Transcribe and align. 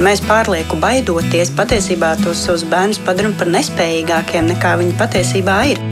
Mēs 0.00 0.22
pārlieku 0.24 0.78
baidoties, 0.80 1.50
patiesībā 1.52 2.14
tos 2.22 2.40
savus 2.46 2.62
bērnus 2.70 3.00
padarām 3.04 3.34
par 3.36 3.50
nespējīgākiem 3.52 4.48
nekā 4.48 4.72
viņi 4.80 4.96
patiesībā 4.96 5.58
ir. 5.74 5.82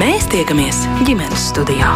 Mēs 0.00 0.24
tiekamies 0.32 0.80
ģimenes 1.04 1.50
studijā. 1.52 1.92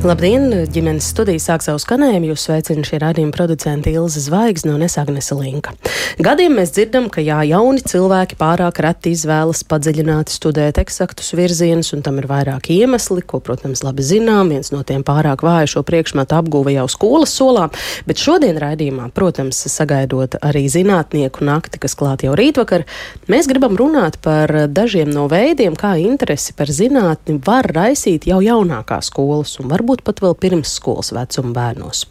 Labdien! 0.00 0.48
ģimenes 0.72 1.10
studija 1.12 1.36
sāk 1.42 1.60
savu 1.60 1.76
skanējumu. 1.82 2.30
Jūs 2.30 2.46
sveicina 2.46 2.86
šī 2.88 3.02
radījuma 3.02 3.34
producente 3.36 3.92
Ilza 3.92 4.22
Zvaigzne 4.24 4.72
un 4.72 4.84
es 4.86 4.94
Agnese 4.96 5.36
Linka. 5.36 5.74
Gadiem 6.20 6.54
mēs 6.56 6.72
dzirdam, 6.72 7.10
ka 7.12 7.20
jā, 7.20 7.42
jauni 7.50 7.82
cilvēki 7.84 8.38
pārāk 8.40 8.80
reti 8.80 9.12
izvēlas 9.12 9.60
padziļināti 9.68 10.32
studēt 10.32 10.80
eksaktus 10.80 11.34
virzienus, 11.36 11.92
un 11.92 12.00
tam 12.06 12.16
ir 12.20 12.28
vairāki 12.30 12.78
iemesli, 12.80 13.20
ko, 13.28 13.42
protams, 13.44 13.82
labi 13.84 14.04
zinām. 14.04 14.48
Viens 14.54 14.72
no 14.72 14.80
tiem 14.88 15.04
pārāk 15.04 15.44
vāju 15.44 15.74
šo 15.74 15.82
priekšmetu 15.84 16.38
apguva 16.38 16.72
jau 16.72 16.86
skolas 16.88 17.36
solā, 17.36 17.66
bet 18.08 18.24
šodien 18.24 18.56
raidījumā, 18.60 19.10
protams, 19.12 19.60
sagaidot 19.68 20.38
arī 20.40 20.64
zinātnieku 20.72 21.44
nakti, 21.44 21.82
kas 21.84 21.96
klāt 22.00 22.24
jau 22.24 22.32
rītvakar, 22.40 22.86
mēs 23.28 23.50
gribam 23.52 23.76
runāt 23.76 24.16
par 24.24 24.48
dažiem 24.72 25.12
no 25.12 25.28
veidiem, 25.28 25.76
kā 25.76 25.92
interesi 26.00 26.56
par 26.56 26.72
zinātni 26.72 27.36
var 27.44 27.68
raisīt 27.68 28.28
jau 28.32 28.40
jaunākās 28.44 29.12
skolas 29.12 29.58
un 29.60 29.68
varbūt 29.68 29.89
varbūt 29.90 30.04
pat 30.06 30.20
vēl 30.22 30.36
pirmsskolas 30.38 31.10
vecuma 31.12 31.52
bērnos. 31.54 32.06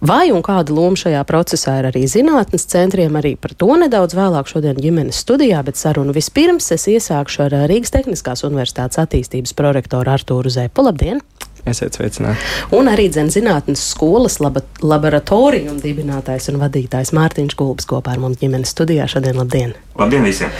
Vai 0.00 0.30
un 0.30 0.42
kāda 0.46 0.70
loma 0.70 0.96
šajā 0.96 1.24
procesā 1.26 1.80
ir 1.80 1.88
arī 1.90 2.04
zinātnes 2.06 2.68
centriem, 2.70 3.16
arī 3.18 3.34
par 3.36 3.54
to 3.58 3.74
nedaudz 3.74 4.14
vēlāk 4.14 4.46
šodien 4.46 4.78
ģimenes 4.78 5.18
studijā, 5.24 5.62
bet 5.66 5.76
sarunu 5.76 6.14
vispirms 6.14 6.70
es 6.70 6.86
iesākšu 6.86 7.48
ar 7.48 7.56
Rīgas 7.68 7.90
Tehniskās 7.90 8.44
Universitātes 8.46 9.00
attīstības 9.02 9.56
prorektoru 9.58 10.14
Artūru 10.14 10.52
Zēpu. 10.52 10.86
Labdien! 10.86 11.20
Esiet 11.66 11.98
sveicināti. 11.98 12.38
Un 12.78 12.86
arī 12.88 13.08
zinātnes 13.10 13.82
skolas 13.90 14.38
laba, 14.40 14.62
laboratoriju 14.80 15.74
dibinātājs 15.82 16.48
un 16.52 16.62
vadītājs 16.62 17.12
Mārtiņš 17.18 17.58
Gulbs 17.58 17.90
kopā 17.90 18.14
ar 18.14 18.22
mums 18.22 18.38
ģimenes 18.40 18.72
studijā. 18.72 19.10
Šodien 19.10 19.42
labdien! 19.42 19.74
Labdien 19.98 20.22
visiem! 20.22 20.52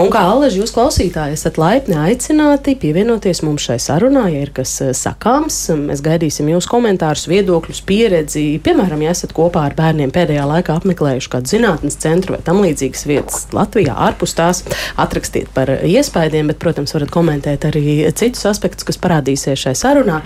Un 0.00 0.08
kā 0.08 0.22
Aleži, 0.30 0.62
jūs 0.62 0.70
klausītāji 0.72 1.34
esat 1.36 1.58
laipni 1.60 1.92
aicināti 2.00 2.72
pievienoties 2.80 3.42
mums 3.44 3.66
šai 3.66 3.76
sarunā, 3.84 4.22
ja 4.32 4.40
ir 4.46 4.52
kas 4.56 4.70
eh, 4.80 4.94
sakāms. 4.96 5.58
Mēs 5.76 6.00
gaidīsim 6.04 6.48
jūsu 6.48 6.70
komentārus, 6.72 7.26
viedokļus, 7.28 7.82
pieredzi. 7.84 8.46
Piemēram, 8.64 9.02
ja 9.04 9.12
esat 9.12 9.34
kopā 9.36 9.66
ar 9.68 9.76
bērniem 9.76 10.12
pēdējā 10.14 10.46
laikā 10.48 10.78
apmeklējuši 10.80 11.32
kādu 11.34 11.52
zinātnes 11.52 12.00
centru 12.00 12.38
vai 12.38 12.40
tam 12.46 12.62
līdzīgas 12.64 13.04
vietas 13.10 13.44
Latvijā, 13.52 13.92
ārpus 14.08 14.32
tās, 14.38 14.62
atrakstiet 14.96 15.52
par 15.52 15.74
iespējām, 15.84 16.48
bet, 16.48 16.60
protams, 16.62 16.96
varat 16.96 17.12
komentēt 17.12 17.68
arī 17.68 17.98
citus 18.16 18.48
aspektus, 18.48 18.88
kas 18.88 19.00
parādīsies 19.04 19.66
šai 19.66 19.76
sarunā. 19.76 20.22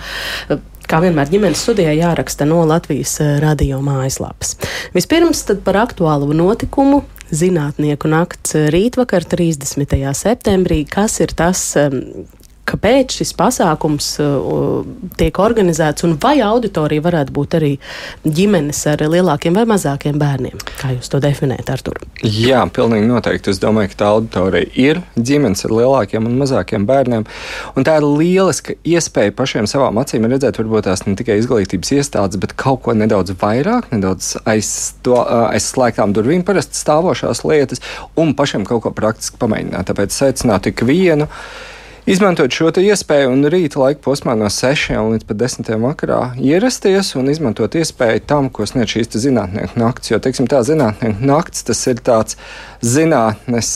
Kā 0.87 0.99
vienmēr 1.03 1.27
ģimenes 1.31 1.61
studijā 1.63 1.91
jāraksta 1.95 2.47
no 2.47 2.61
Latvijas 2.69 3.17
eh, 3.19 3.35
radio 3.43 3.83
mājaslapas. 3.83 4.55
Vispirms 4.95 5.43
par 5.67 5.83
aktuālu 5.83 6.31
notikumu. 6.31 7.03
Zinātnieku 7.33 8.09
nakts 8.11 8.53
rītvakar, 8.73 9.25
30. 9.25 9.95
septembrī. 10.13 10.83
Kas 10.85 11.17
ir 11.23 11.33
tas, 11.33 11.63
kāpēc 12.73 13.19
šis 13.19 13.33
pasākums 13.37 14.09
uh, 14.23 14.81
tiek 15.19 15.37
organizēts, 15.39 16.05
un 16.07 16.17
vai 16.21 16.35
auditorija 16.43 17.03
varētu 17.05 17.33
būt 17.35 17.57
arī 17.59 17.71
ģimenes 18.25 18.81
ar 18.89 19.05
lielākiem 19.13 19.55
vai 19.57 19.65
mazākiem 19.69 20.17
bērniem? 20.21 20.61
Kā 20.79 20.93
jūs 20.95 21.11
to 21.13 21.21
definējat, 21.23 21.69
Artur? 21.73 21.99
Jā, 22.23 22.63
pilnīgi 22.73 23.09
noteikti. 23.09 23.53
Es 23.53 23.61
domāju, 23.61 23.93
ka 23.93 23.99
tā 24.01 24.11
auditorija 24.15 24.71
ir 24.79 25.01
ģimenes 25.17 25.65
ar 25.67 25.75
lielākiem 25.77 26.29
un 26.29 26.37
mazākiem 26.41 26.87
bērniem. 26.89 27.27
Un 27.77 27.87
tā 27.87 27.97
ir 27.99 28.07
lieliska 28.07 28.77
iespēja 28.87 29.35
pašiem 29.37 29.69
savām 29.69 29.99
acīm 30.01 30.25
redzēt, 30.29 30.59
varbūt 30.61 30.87
tās 30.89 31.05
ne 31.05 31.15
tikai 31.19 31.37
izglītības 31.41 31.93
iestādes, 31.97 32.39
bet 32.41 32.55
kaut 32.59 32.83
ko 32.87 32.95
nedaudz 32.97 33.35
vairāk, 33.41 33.91
nedaudz 33.93 34.33
aiz, 34.49 34.71
to, 35.05 35.17
uh, 35.19 35.49
aiz 35.51 35.69
slēgtām 35.73 36.15
durvīm 36.15 36.45
parasti 36.47 36.79
stāvošās 36.79 37.43
lietas, 37.47 37.83
un 38.19 38.33
pašiem 38.37 38.65
kaut 38.67 38.85
ko 38.87 38.93
praktiski 38.95 39.39
pamēģināt. 39.41 39.91
Tāpēc 39.91 40.17
aicinātu 40.29 40.73
ikvienu. 40.73 41.29
Izmantot 42.03 42.51
šo 42.51 42.67
iespēju 42.83 43.29
un 43.31 43.47
rīta 43.47 43.79
laika 43.79 44.01
posmā 44.03 44.33
no 44.35 44.49
6 44.51 44.91
līdz 44.91 45.27
10 45.39 45.69
vakarā 45.79 46.17
ierasties 46.35 47.13
un 47.15 47.31
izmantot 47.31 47.77
iespēju 47.79 48.25
tam, 48.27 48.49
ko 48.51 48.67
sniedz 48.67 48.91
šīs 48.91 49.15
zinātnieku 49.23 49.79
nakts. 49.79 50.11
Jo, 50.11 50.19
teiksim, 50.19 50.49
tā 50.51 50.59
zinātnieku 50.67 51.23
nakts 51.23 51.63
tas 51.63 51.79
ir 51.87 52.03
tāds 52.03 52.35
zinātnes 52.83 53.69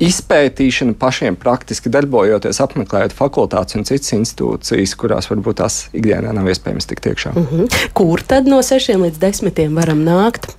izpētīšana 0.00 0.96
pašiem 1.00 1.36
praktiski 1.40 1.92
darbojoties, 1.92 2.60
apmeklējot 2.64 3.16
fakultātes 3.16 3.76
un 3.78 3.86
citas 3.88 4.14
institūcijas, 4.16 4.96
kurās 5.00 5.28
varbūt 5.30 5.60
tās 5.60 5.82
ikdienā 5.92 6.32
nav 6.36 6.48
iespējams 6.52 6.88
tikt 6.90 7.10
iekšā. 7.12 7.34
Mhm. 7.34 7.66
-huh. 7.66 7.90
Kur 7.94 8.22
tad 8.22 8.48
no 8.48 8.62
6 8.64 8.96
līdz 9.04 9.20
10 9.20 9.76
varam 9.76 10.04
nākt? 10.04 10.54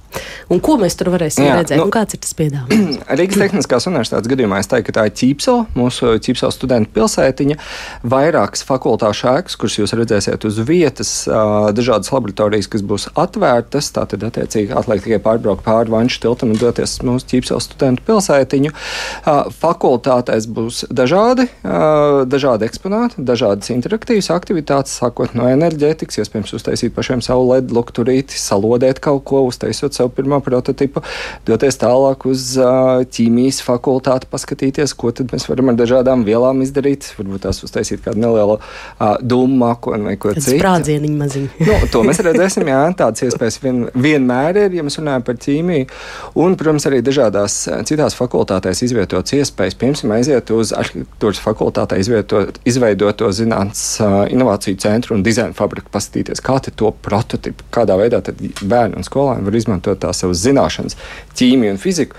Un 0.51 0.59
ko 0.63 0.75
mēs 0.81 0.97
tur 0.99 1.11
varēsim 1.13 1.45
Jā, 1.45 1.55
redzēt? 1.61 1.79
Nu, 1.79 1.87
kāds 1.93 2.15
ir 2.15 2.21
tas 2.23 2.33
piedāvājums? 2.35 2.97
Rīgas 3.19 3.39
Tehniskās 3.39 3.87
Universitātes 3.87 4.31
gadījumā 4.31 4.59
es 4.59 4.69
teiktu, 4.71 4.89
ka 4.89 4.95
tā 4.97 5.05
ir 5.07 5.13
Ķīpsela, 5.21 5.67
mūsu 5.77 6.11
Ķīpsela 6.25 6.51
studentu 6.51 6.91
pilsētiņa, 6.97 7.57
vairākas 8.11 8.65
fakultāšu 8.67 9.29
ēkas, 9.31 9.57
kuras 9.61 9.77
jūs 9.79 9.95
redzēsiet 9.95 10.47
uz 10.47 10.59
vietas, 10.67 11.13
dažādas 11.77 12.11
laboratorijas, 12.11 12.67
kas 12.71 12.83
būs 12.83 13.07
atvērtas. 13.15 13.91
Tātad, 13.95 14.25
attiecīgi, 14.27 14.75
atliek 14.75 15.03
tikai 15.05 15.21
pārbraukt 15.23 15.63
pāri 15.63 15.93
Vanšu 15.93 16.19
tiltam 16.25 16.51
un 16.51 16.59
doties 16.59 16.97
mūsu 17.07 17.31
Ķīpsela 17.31 17.63
studentu 17.63 18.03
pilsētiņu. 18.09 18.75
Fakultātēs 19.61 20.47
būs 20.51 20.83
dažādi, 20.91 21.47
dažādi 22.31 22.67
eksponāti, 22.67 23.21
dažādas 23.25 23.71
interaktīvas 23.73 24.31
aktivitātes, 24.33 24.95
sākot 25.01 25.35
no 25.37 25.47
enerģētikas, 25.51 26.21
iespējams, 26.23 26.53
uztaisīt 26.57 26.95
pašiem 26.95 27.23
savu 27.25 27.47
ledu 27.51 27.75
lukturīti, 27.77 28.37
salodēt 28.39 29.01
kaut 29.03 29.23
ko, 29.29 29.43
uztaisot 29.49 29.95
savu 29.97 30.11
pirmo 30.17 30.41
prototipu, 30.43 31.03
doties 31.47 31.79
tālāk 31.81 32.25
uz 32.29 32.47
ķīmijas 33.15 33.61
fakultāti, 33.65 34.29
paskatīties, 34.31 34.95
ko 34.97 35.13
mēs 35.31 35.47
varam 35.49 35.71
ar 35.71 35.79
dažādām 35.79 36.25
vielām 36.27 36.63
izdarīt. 36.65 37.11
Varbūt 37.19 37.45
tās 37.45 37.61
uztaisīt 37.65 38.03
kādu 38.05 38.21
nelielu 38.23 38.57
dūmu 39.21 39.59
mākoni 39.61 40.09
vai 40.11 40.17
ko 40.21 40.33
citu. 40.35 40.57
Sprādzieniņu 40.57 41.17
maziņu. 41.21 41.51
nu, 41.69 41.77
to 41.93 42.03
mēs 42.07 42.21
redzēsim, 42.25 42.67
jā, 42.71 42.81
tādas 42.97 43.25
iespējas 43.27 43.59
vien, 43.63 43.83
vienmēr 43.95 44.63
ir, 44.65 44.79
ja 44.79 44.85
mēs 44.87 44.99
runājam 45.01 45.25
par 45.27 45.39
ķīmiju. 45.41 45.89
Un, 46.41 46.57
protams, 46.59 46.87
arī 46.89 47.01
dažādās 47.05 47.57
citās 47.87 48.17
fakultātēs 48.17 48.83
izvietotas 49.21 49.49
iespējas, 49.51 49.75
piemēram, 49.77 50.13
aiziet 50.15 50.51
uz 50.51 50.71
arhitektūras 50.73 51.41
fakultātē 51.41 51.99
izvietot, 51.99 52.59
izveidoto 52.65 53.29
zinātnes 53.31 54.01
inovāciju 54.31 54.77
centru 54.77 55.15
un 55.15 55.23
dizaina 55.23 55.53
fabriku, 55.53 55.89
paskatīties, 55.91 56.41
kā 56.41 56.59
to 56.75 56.91
prototipu, 56.91 57.63
kādā 57.71 57.97
veidā 57.97 58.21
bērni 58.61 58.97
un 58.97 59.03
skolēni 59.03 59.45
var 59.45 59.55
izmantot 59.55 59.99
tās 59.99 60.21
savas 60.21 60.41
zināšanas, 60.41 60.97
ķīmiju 61.35 61.75
un 61.75 61.77
fiziku, 61.77 62.15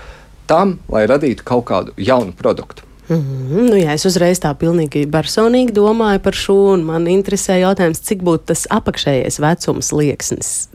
tam, 0.47 0.79
lai 0.89 1.05
radītu 1.07 1.43
kaut 1.43 1.65
kādu 1.65 1.93
jaunu 1.97 2.33
produktu. 2.33 2.83
Mm 3.09 3.17
-hmm. 3.17 3.69
nu, 3.69 3.75
jā, 3.75 3.93
es 3.93 4.05
uzreiz 4.05 4.39
tā 4.39 4.53
pilnīgi 4.55 5.09
personīgi 5.11 5.71
domāju 5.71 6.19
par 6.19 6.33
šo, 6.33 6.73
un 6.73 6.83
man 6.83 7.05
interesē 7.05 7.59
jautājums, 7.59 7.99
cik 7.99 8.23
būtu 8.23 8.43
tas 8.45 8.67
apakšējais 8.69 9.39
vecums 9.39 9.91
liekas. 9.91 10.69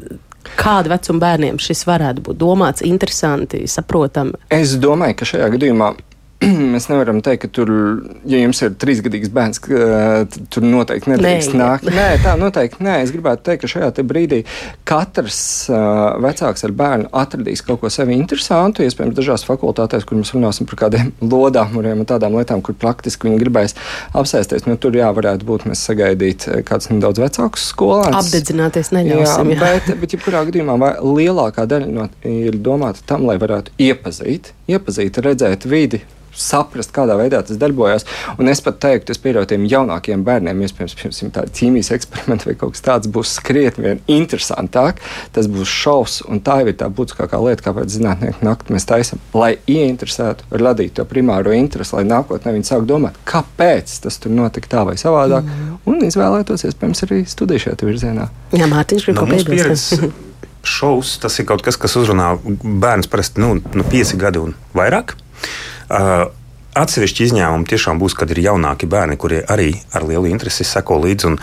Kāda 0.57 0.89
vecuma 0.89 1.19
bērniem 1.19 1.59
šis 1.59 1.87
varētu 1.87 2.21
būt 2.21 2.37
domāts, 2.37 2.83
interesanti, 2.83 3.67
saprotami? 3.67 4.33
Es 4.51 4.77
domāju, 4.77 5.15
ka 5.15 5.25
šajā 5.25 5.49
gadījumā 5.51 5.95
mēs 6.73 6.87
nevaram 6.87 7.19
teikt, 7.25 7.47
ka 7.47 7.49
tur, 7.51 7.71
ja 8.29 8.39
jums 8.39 8.61
ir 8.63 8.75
trīsgadīgs 8.79 9.31
bērns, 9.35 9.59
tur 10.55 10.67
noteikti 10.67 11.11
nedrīkst 11.11 11.55
nē, 11.55 11.59
nākt. 11.59 11.89
Nē, 11.91 12.07
tā 12.23 12.35
noteikti 12.39 12.85
nē. 12.87 12.99
Es 13.03 13.11
gribētu 13.15 13.43
teikt, 13.49 13.65
ka 13.65 13.71
šajā 13.73 14.05
brīdī 14.07 14.45
katrs 14.87 15.41
uh, 15.73 16.15
vecāks 16.23 16.63
ar 16.67 16.75
bērnu 16.79 17.11
atradīs 17.19 17.65
kaut 17.67 17.81
ko 17.83 17.91
sevi 17.91 18.15
interesantu. 18.15 18.85
Iespējams, 18.87 19.17
dažās 19.19 19.47
fakultātēs, 19.49 20.07
kur 20.07 20.21
mēs 20.21 20.31
runāsim 20.37 20.69
par 20.71 20.79
kādiem 20.85 21.11
lodāmuriem 21.33 22.05
un 22.05 22.09
tādām 22.09 22.37
lietām, 22.39 22.63
kur 22.63 22.77
praktiski 22.79 23.27
viņi 23.27 23.41
gribēs 23.43 23.75
apsēsties, 24.19 24.69
nu, 24.71 24.77
tur 24.79 24.95
jā, 24.99 25.09
varētu 25.15 25.49
būt 25.49 25.67
mēs 25.71 25.83
sagaidīt 25.91 26.47
kāds 26.69 26.93
nedaudz 26.93 27.23
vecāks 27.25 27.67
skolēns. 27.73 28.15
Apdedzināties 28.21 28.93
neļausim. 28.95 29.51
Jā, 29.57 29.59
jā. 29.59 29.73
Bet, 29.81 29.91
bet 30.05 30.15
jebkurā 30.15 30.45
gadījumā 30.47 30.95
lielākā 31.03 31.67
daļa 31.67 31.91
no, 31.91 32.07
ir 32.29 32.61
domāta 32.63 33.03
tam, 33.11 33.27
lai 33.27 33.41
varētu 33.43 33.75
iepazīt, 33.83 34.53
iepazīt, 34.71 35.19
redzēt 35.25 35.67
vidi, 35.67 36.05
saprast, 36.43 36.93
kādā 36.95 37.17
veidā 37.19 37.43
tas 37.47 37.59
darbojas. 37.61 38.07
Un 38.39 38.51
es 38.51 38.63
pat 38.65 38.81
teiktu, 38.83 39.15
es 39.15 39.23
pieļauju 39.23 39.51
tiem 39.53 39.67
jaunākiem 39.71 40.25
bērniem, 40.27 40.63
iespējams, 40.67 41.23
tāda 41.35 41.53
ķīmijas 41.55 41.93
eksperimenta 41.97 42.49
vai 42.49 42.57
kaut 42.59 42.77
kas 42.77 42.85
tāds 42.87 43.11
būs 43.13 43.37
krietni 43.45 43.87
vien 43.87 44.03
interesantāk. 44.19 45.03
Tas 45.35 45.51
būs 45.51 45.71
šausmas, 45.71 46.23
un 46.29 46.43
tā 46.45 46.61
jau 46.63 46.71
ir 46.71 46.79
tā 46.79 46.89
būtiskākā 46.93 47.41
lieta, 47.45 47.67
kāpēc 47.69 47.93
zinātnieku 47.97 48.47
naktī 48.47 48.77
mēs 48.77 48.89
taisām, 48.89 49.23
lai 49.37 49.57
ieinteresētu, 49.71 50.49
radītu 50.63 50.99
to 51.01 51.09
primāro 51.09 51.55
interesi, 51.57 51.97
lai 51.99 52.07
nākotnē 52.09 52.55
viņi 52.57 52.71
sāk 52.71 52.87
domāt, 52.89 53.19
kāpēc 53.29 53.99
tas 54.05 54.19
tur 54.23 54.35
notika 54.35 54.71
tā 54.77 54.87
vai 54.89 54.97
savādāk, 55.01 55.47
mm. 55.47 55.77
un 55.91 56.07
izvēlētos, 56.09 56.67
iespējams, 56.69 57.05
arī 57.07 57.23
studiju 57.29 57.67
šajā 57.67 57.79
virzienā. 57.89 58.29
Jā, 58.57 58.71
Mārtiņš, 58.71 59.07
grib 59.07 59.19
no, 59.19 59.27
kaut 59.27 59.45
ko 59.45 59.53
piebilst. 59.53 60.27
Šovs 60.69 61.15
tas 61.23 61.39
ir 61.39 61.47
kaut 61.49 61.63
kas, 61.65 61.79
kas 61.81 61.95
uzrunā 62.01 62.33
bērns 62.43 63.09
parasti 63.11 63.41
nu, 63.41 63.55
nu, 63.63 63.87
pieci 63.89 64.19
gadi 64.21 64.43
un 64.43 64.57
vairāk. 64.77 65.15
Atsevišķi 65.89 67.29
izņēmumi 67.29 67.67
tiešām 67.69 67.99
būs, 67.99 68.15
kad 68.19 68.31
ir 68.35 68.43
jaunāki 68.45 68.87
bērni, 68.91 69.17
kuri 69.19 69.41
arī 69.41 69.73
ar 69.97 70.05
lielu 70.07 70.29
interesi 70.31 70.67
seko 70.69 71.01
līdzi. 71.03 71.35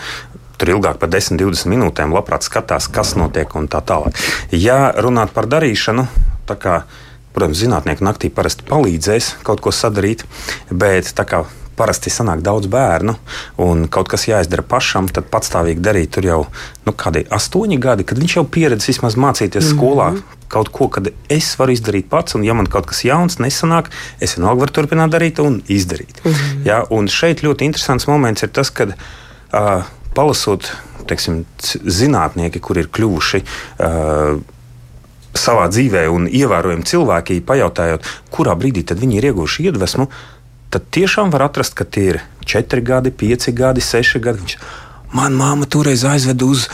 Tur 0.56 0.72
ilgāk 0.72 1.00
par 1.02 1.10
10, 1.12 1.36
20 1.36 1.68
minūtēm 1.68 2.14
labprāt 2.16 2.46
skatās, 2.46 2.86
kas 2.88 3.12
notiek 3.18 3.50
un 3.58 3.66
tā 3.68 3.82
tālāk. 3.84 4.16
Ja 4.54 4.94
runāt 4.96 5.34
par 5.36 5.50
darīšanu, 5.52 6.06
tā 6.48 6.56
kā, 6.56 6.78
protams, 7.36 7.60
zinātnieki 7.60 8.06
naktī 8.06 8.30
parasti 8.32 8.64
palīdzēs 8.70 9.34
kaut 9.44 9.60
ko 9.60 9.74
sadarīt, 9.74 10.24
bet 10.70 11.12
tā 11.18 11.26
kā 11.28 11.44
parasti 11.76 12.10
sanāk 12.12 12.42
daudz 12.44 12.68
bērnu, 12.72 13.14
un 13.62 13.84
kaut 13.92 14.08
kas 14.12 14.26
jāizdara 14.28 14.64
pašam, 14.66 15.10
tad 15.12 15.28
patstāvīgi 15.32 15.84
darīt 15.84 16.14
tur 16.16 16.26
jau 16.26 16.40
nu, 16.86 16.94
kādi 16.96 17.26
astoņi 17.32 17.78
gadi, 17.82 18.06
kad 18.08 18.20
viņš 18.20 18.38
jau 18.38 18.46
pieredzējis 18.56 18.96
vismaz 18.96 19.18
mācīties 19.20 19.64
mm 19.64 19.68
-hmm. 19.68 19.76
skolā. 19.76 20.08
Kaut 20.48 20.68
ko, 20.70 20.86
kad 20.88 21.08
es 21.28 21.56
varu 21.58 21.74
izdarīt 21.74 22.06
pats, 22.08 22.36
un 22.38 22.44
ja 22.46 22.54
man 22.54 22.68
kaut 22.70 22.86
kas 22.86 23.02
jauns 23.04 23.40
nesanāk, 23.42 23.90
es 24.20 24.36
vienalga 24.36 24.60
varu 24.60 24.72
turpināt 24.72 25.10
darīt 25.10 25.40
un 25.42 25.62
izdarīt. 25.68 26.20
Mm 26.24 26.32
-hmm. 26.32 26.66
ja, 26.66 26.84
un 26.90 27.08
šeit 27.08 27.42
ļoti 27.42 27.66
interesants 27.66 28.06
moments 28.06 28.42
ir 28.42 28.48
tas, 28.48 28.70
kad 28.70 28.88
uh, 28.88 29.82
palasot, 30.14 30.72
teiksim, 31.06 31.44
zinātnieki, 31.84 32.60
kur 32.60 32.78
ir 32.78 32.88
kļuvuši. 32.88 33.42
Uh, 33.78 34.40
savā 35.36 35.68
dzīvē 35.68 36.08
un 36.08 36.28
ievērojami 36.28 36.82
cilvēki, 36.82 37.40
pajautājot, 37.40 38.02
kurā 38.30 38.54
brīdī 38.56 38.94
viņi 39.00 39.16
ir 39.16 39.24
ieguvuši 39.24 39.62
iedvesmu, 39.62 40.04
uh, 40.04 40.35
tad 40.70 40.88
tiešām 40.90 41.30
var 41.34 41.46
atrast, 41.48 41.74
ka 41.78 41.84
tie 41.84 42.04
ir 42.14 42.20
4 42.46 42.82
gadi, 42.82 43.10
5 43.10 43.52
gadi, 43.56 43.84
6 43.84 44.20
gadi. 44.22 44.42
Viņš, 44.44 44.58
man 45.16 45.38
māma 45.38 45.68
toreiz 45.68 46.04
aizveda 46.04 46.46
uz 46.46 46.68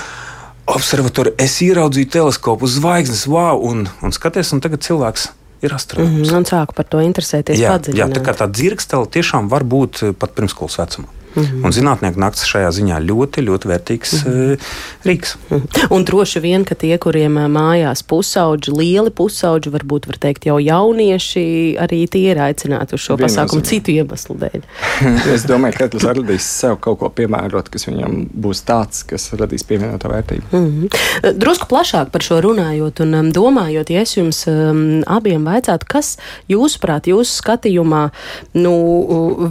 observatoriju, 0.72 1.34
es 1.42 1.58
ieraudzīju 1.64 2.10
teleskopu, 2.12 2.68
zvaigznes, 2.70 3.26
wow, 3.30 3.58
un, 3.58 3.88
un 4.02 4.14
skaties, 4.14 4.52
un 4.54 4.62
tagad 4.62 4.84
cilvēks 4.86 5.30
ir 5.62 5.74
astronauts. 5.74 6.12
Mm 6.12 6.22
-hmm, 6.24 6.36
un 6.36 6.44
sāku 6.44 6.74
par 6.74 6.86
to 6.86 7.00
interesēties 7.02 7.58
padziļināti. 7.58 7.98
Jā, 7.98 8.08
tā 8.10 8.22
kā 8.22 8.34
tā 8.38 8.46
dzirkstele 8.50 9.06
tiešām 9.06 9.48
var 9.48 9.64
būt 9.64 10.14
pat 10.18 10.34
pirmskolas 10.34 10.78
vecumā. 10.78 11.08
Mm 11.34 11.42
-hmm. 11.42 11.64
Un 11.64 11.72
zinātnieku 11.72 12.20
naktis 12.20 12.44
šajā 12.44 12.70
ziņā 12.78 12.98
ļoti, 13.08 13.44
ļoti 13.48 13.68
vērtīgs 13.70 14.12
mm 14.12 14.32
-hmm. 14.32 14.58
rīks. 15.04 15.36
Mm 15.50 15.58
-hmm. 15.58 15.86
Un 15.90 16.04
droši 16.04 16.40
vien, 16.40 16.64
ka 16.64 16.74
tie, 16.74 16.98
kuriem 16.98 17.38
eh, 17.38 17.48
mājās 17.48 18.02
pusauģi, 18.06 18.72
lieli 18.78 19.10
pusauģi, 19.10 19.70
varbūt 19.70 20.06
var 20.06 20.18
teikt 20.18 20.46
jau 20.46 20.58
jaunieši, 20.58 21.76
arī 21.80 22.08
tie 22.08 22.30
ir 22.30 22.38
aicināti 22.38 22.94
uz 22.94 23.00
šo 23.00 23.16
Viennozīmē. 23.16 23.24
pasākumu 23.24 23.62
citu 23.62 23.90
iemeslu 23.90 24.36
dēļ. 24.36 24.60
es 25.34 25.46
domāju, 25.48 25.72
ka 25.72 25.84
katrs 25.84 26.04
radīs 26.04 26.42
sev 26.60 26.76
kaut 26.80 26.98
ko 26.98 27.08
piemērot, 27.08 27.68
kas 27.68 27.86
viņam 27.86 28.28
būs 28.34 28.62
tāds, 28.68 29.02
kas 29.06 29.30
radīs 29.32 29.64
pievienoto 29.64 30.08
vērtību. 30.08 30.42
Mm 30.52 30.66
-hmm. 30.66 31.32
Drusku 31.38 31.66
plašāk 31.68 32.10
par 32.10 32.22
šo 32.22 32.40
runājot 32.40 33.00
un 33.00 33.14
um, 33.14 33.32
domājot, 33.32 33.90
ja 33.90 34.00
es 34.00 34.16
jums 34.16 34.46
um, 34.46 35.02
abiem 35.06 35.44
vaicātu, 35.44 35.86
kas 35.88 36.16
jūsuprāt, 36.48 37.06
jūsu 37.06 37.42
skatījumā, 37.42 38.10
nu, 38.54 38.72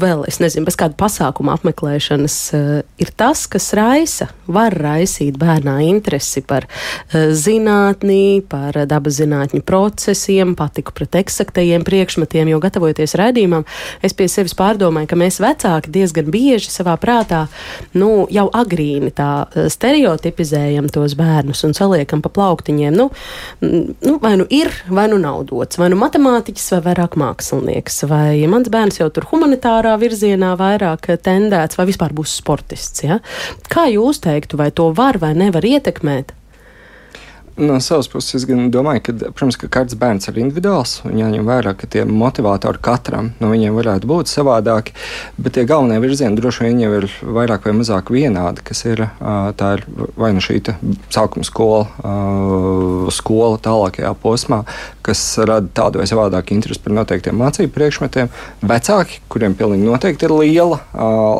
vēl, 0.01 0.23
es 0.27 0.39
nezinu, 0.39 0.65
bez 0.65 0.75
kāda 0.75 0.93
pasākuma 0.95 1.53
apmeklējuma, 1.53 1.70
apmeklēšanas 1.71 2.37
eh, 2.53 2.83
ir 3.01 3.11
tas, 3.15 3.45
kas 3.47 3.71
raisa, 3.77 4.27
var 4.51 4.73
raisīt 4.75 5.37
bērnā 5.39 5.79
interesi 5.87 6.41
par 6.43 6.67
eh, 6.67 7.31
zinātnī, 7.31 8.43
par 8.47 8.75
dabas 8.87 9.19
zinātņu 9.19 9.63
procesiem, 9.63 10.55
patiku 10.55 10.93
pret 10.93 11.15
eksaktajiem 11.21 11.83
priekšmetiem, 11.87 12.51
jo 12.51 12.59
gatavojoties 12.61 13.15
raidījumam, 13.19 13.65
es 14.03 14.13
pie 14.13 14.27
sevis 14.27 14.55
pārdomāju, 14.57 15.09
ka 15.11 15.19
mēs 15.19 15.39
vecāki 15.41 15.91
diezgan 15.91 16.31
bieži 16.31 16.71
savā 16.71 16.97
prātā, 17.01 17.47
nu, 17.93 18.27
jau 18.31 18.47
agrīni 18.53 19.11
tā 19.15 19.47
eh, 19.55 19.69
stereotipizējam 19.71 20.89
tos 20.91 21.15
bērnus 21.19 21.63
un 21.67 21.75
saliekam 21.77 22.21
pa 22.21 22.31
plauktiņiem, 22.31 22.97
nu, 22.97 23.09
nu 23.61 24.17
vai 24.21 24.35
nu 24.39 24.47
ir, 24.51 24.71
vai 24.91 25.07
nu 25.11 25.19
nav 25.21 25.45
dots, 25.49 25.79
vai 25.79 25.91
nu 25.91 25.99
matemātiķis, 26.01 26.71
vai 26.75 26.83
vairāk 26.91 27.17
mākslinieks, 27.19 28.03
vai 28.11 28.41
mans 28.51 28.69
bērns 28.71 28.99
jau 29.01 29.09
tur 29.13 29.27
humanitārā 29.31 29.95
virzienā 30.01 30.53
vairāk 30.59 31.13
tendē 31.23 31.60
iecerēts 31.61 31.77
vai 31.77 31.87
vispār 31.89 32.13
būs 32.13 32.37
sportists. 32.41 33.03
Ja? 33.05 33.19
Kā 33.69 33.87
jūs 33.89 34.21
teiktu, 34.21 34.57
vai 34.57 34.71
to 34.71 34.91
var 34.93 35.19
vai 35.21 35.33
nevar 35.33 35.63
ietekmēt? 35.63 36.33
No 37.57 37.79
savas 37.83 38.07
puses, 38.07 38.41
es 38.41 38.45
domāju, 38.47 39.01
ka, 39.03 39.13
protams, 39.35 39.57
ka 39.59 39.67
katrs 39.67 39.97
bērns 39.99 40.29
ir 40.31 40.37
individuāls 40.39 41.01
jāņem 41.03 41.43
vērā, 41.45 41.73
ka 41.75 41.89
tie 41.91 42.05
motivatori 42.07 42.79
katram 42.81 43.33
no 43.41 43.49
viņiem 43.51 43.75
varētu 43.75 44.07
būt 44.07 44.31
savādāki. 44.31 44.93
Bet 45.35 45.57
tie 45.57 45.65
galvenie 45.67 45.99
virzieni 45.99 46.39
droši 46.39 46.69
vien 46.69 46.79
jau 46.79 46.93
ir 47.01 47.07
vairāk 47.21 47.67
vai 47.67 47.73
mazāk 47.75 48.13
vienādi. 48.15 48.63
Ir, 48.87 49.03
tā 49.59 49.73
ir 49.75 49.83
vai 50.15 50.31
nu 50.33 50.41
šī 50.43 50.61
sākuma 51.11 51.43
skola, 51.45 51.89
skola 53.11 53.59
tālākajā 53.61 54.13
posmā, 54.23 54.61
kas 55.05 55.21
rada 55.43 55.67
tādu 55.75 55.99
vai 55.99 56.07
savādāku 56.09 56.55
interesi 56.55 56.81
par 56.81 56.95
noteiktiem 56.95 57.35
mācību 57.35 57.73
priekšmetiem. 57.75 58.31
Vecāki, 58.63 59.19
kuriem 59.31 59.57
pilnīgi 59.59 59.89
noteikti 59.89 60.27
ir 60.29 60.35
liela, 60.39 60.79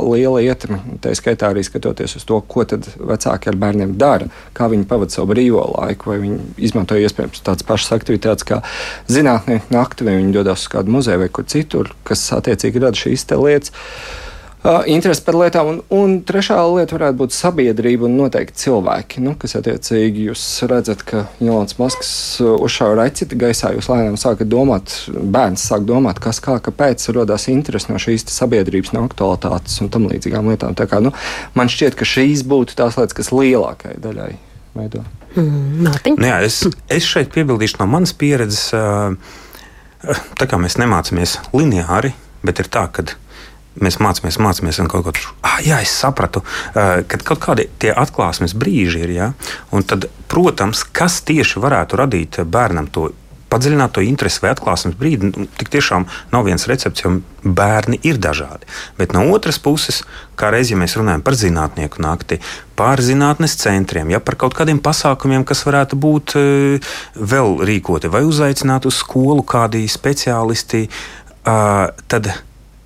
liela 0.04 0.44
ietekme, 0.44 1.00
tā 1.02 1.16
skaitā 1.18 1.54
arī 1.54 1.64
skatoties 1.66 2.20
uz 2.20 2.28
to, 2.28 2.42
ko 2.52 2.68
vecāki 2.68 3.52
ar 3.52 3.58
bērniem 3.64 3.96
dara, 4.02 4.28
kā 4.58 4.68
viņi 4.72 4.90
pavadīja 4.90 5.22
savu 5.22 5.32
brīvo 5.34 5.66
laiku 5.78 6.11
vai 6.12 6.20
viņi 6.24 6.40
izmanto 6.70 6.98
iespējams 7.00 7.46
tādas 7.46 7.68
pašas 7.68 7.96
aktivitātes 7.98 8.48
kā 8.48 8.62
zinātnieku 9.12 9.74
nakti, 9.74 10.08
vai 10.08 10.20
viņi 10.20 10.36
dodas 10.38 10.66
uz 10.66 10.74
kādu 10.76 10.94
muzeju 10.98 11.24
vai 11.24 11.32
kur 11.34 11.48
citur, 11.50 11.94
kas 12.08 12.28
attiecīgi 12.38 12.84
rada 12.84 13.00
šīs 13.00 13.30
lietas. 13.32 13.74
Uh, 14.62 14.84
interesi 14.86 15.24
par 15.26 15.36
lietām, 15.40 15.70
un, 15.72 15.78
un 15.90 16.12
trešā 16.26 16.60
lieta 16.70 16.94
varētu 16.94 17.18
būt 17.18 17.34
sabiedrība 17.34 18.06
un 18.06 18.18
noteikti 18.20 18.62
cilvēki, 18.62 19.24
nu, 19.26 19.34
kas 19.42 19.56
attiecīgi 19.58 20.28
jūs 20.28 20.44
redzat, 20.70 21.02
ka 21.08 21.24
Ilons 21.42 21.80
Masks 21.80 22.12
uzšāva 22.46 23.00
raķeti 23.00 23.40
gaisā, 23.42 23.72
jūs 23.74 23.90
lēnām 23.90 24.20
sākat 24.22 24.52
domāt, 24.52 24.94
bērns 25.10 25.66
sāk 25.72 25.88
domāt, 25.90 26.22
kas 26.22 26.42
kā, 26.46 26.60
kāpēc 26.62 27.08
radās 27.18 27.48
interesi 27.50 27.90
no 27.90 27.98
šīs 28.02 28.28
sabiedrības, 28.30 28.94
no 28.94 29.08
aktualitātes 29.10 29.82
un 29.82 29.90
tam 29.94 30.06
līdzīgām 30.12 30.54
lietām. 30.54 30.78
Tā 30.78 30.86
kā, 30.92 31.02
nu, 31.02 31.14
man 31.58 31.72
šķiet, 31.72 31.98
ka 31.98 32.06
šīs 32.06 32.46
būtu 32.46 32.78
tās 32.78 33.02
lietas, 33.02 33.18
kas 33.18 33.34
lielākajai 33.34 33.98
daļai 34.06 34.32
veido. 34.78 35.02
Mm, 35.36 35.88
nu, 35.88 36.28
jā, 36.28 36.42
es, 36.44 36.62
es 36.92 37.08
šeit 37.08 37.32
piebildīšu 37.32 37.80
no 37.80 37.88
manas 37.88 38.12
pieredzes, 38.18 38.70
tā 40.42 40.48
kā 40.50 40.60
mēs 40.60 40.76
nemācāmies 40.82 41.38
lineāri, 41.56 42.12
bet 42.44 42.60
ir 42.60 42.70
tā, 42.74 42.88
ka 42.92 43.06
mēs 43.80 44.00
mācāmies, 44.04 44.40
mācāmies, 44.44 44.82
un 44.84 44.90
kaut 44.92 45.06
ko 45.06 45.14
tādu 45.16 45.32
ah,- 45.48 45.60
jā, 45.70 45.80
es 45.86 45.94
sapratu, 45.96 46.44
ka 46.74 47.22
kaut 47.24 47.40
kādi 47.44 47.70
tie 47.80 47.94
atklāsmes 47.96 48.56
brīži 48.58 49.06
ir. 49.06 49.14
Ja? 49.16 49.30
Tad, 49.88 50.10
protams, 50.28 50.84
kas 50.84 51.22
tieši 51.28 51.64
varētu 51.64 52.02
radīt 52.02 52.42
bērnam 52.44 52.92
to 52.92 53.12
padziļināt 53.52 53.96
to 53.96 54.04
interesi 54.06 54.42
vai 54.44 54.54
atklāsmes 54.56 54.98
brīdi. 54.98 55.32
Nu, 55.36 55.48
tik 55.60 55.72
tiešām 55.74 56.08
nav 56.32 56.48
viens 56.48 56.68
recepts, 56.72 57.04
jo 57.04 57.18
bērni 57.44 58.00
ir 58.08 58.20
dažādi. 58.22 58.70
Bet 59.00 59.16
no 59.16 59.26
otras 59.34 59.60
puses, 59.62 60.02
kā 60.40 60.52
reiz, 60.54 60.72
ja 60.72 60.80
mēs 60.80 60.96
runājam 61.00 61.24
par 61.26 61.38
zinātnieku 61.38 62.04
nakti, 62.04 62.40
par 62.80 63.02
zinātnes 63.04 63.58
centriem, 63.62 64.14
ja 64.14 64.22
par 64.24 64.38
kaut 64.42 64.56
kādiem 64.58 64.80
pasākumiem, 64.84 65.46
kas 65.48 65.66
varētu 65.68 66.00
būt 66.02 66.38
e, 66.40 66.46
vēl 67.18 67.60
rīkoti 67.68 68.12
vai 68.14 68.24
uzaicināt 68.28 68.88
uz 68.90 69.02
skolu 69.04 69.44
kādi 69.48 69.84
speciālisti, 69.92 70.88
tad 71.42 72.34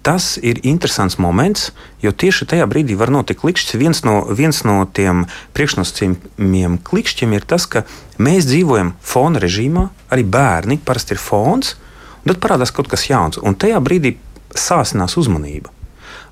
tas 0.06 0.36
ir 0.38 0.60
interesants 0.70 1.18
moments, 1.18 1.72
jo 2.04 2.12
tieši 2.14 2.46
tajā 2.52 2.68
brīdī 2.70 2.98
var 2.98 3.10
notikt 3.14 3.42
klikšķis. 3.42 3.80
Viens 3.82 4.04
no, 4.06 4.20
viens 4.38 4.62
no 4.68 4.84
tiem 4.86 5.26
priekšnosacījumiem 5.58 6.78
klikšķiem 6.86 7.34
ir 7.34 7.48
tas, 7.50 7.66
ka 7.66 7.84
mēs 8.22 8.46
dzīvojam 8.46 8.94
fona 9.02 9.42
režīmā, 9.42 9.88
arī 10.14 10.28
bērni 10.30 10.78
parasti 10.86 11.18
ir 11.18 11.24
fons, 11.24 11.74
un 12.22 12.32
tad 12.32 12.42
parādās 12.44 12.74
kaut 12.76 12.92
kas 12.92 13.08
jauns, 13.10 13.42
un 13.42 13.58
tajā 13.58 13.82
brīdī 13.82 14.16
sāsinās 14.56 15.18
uzmanība. 15.18 15.74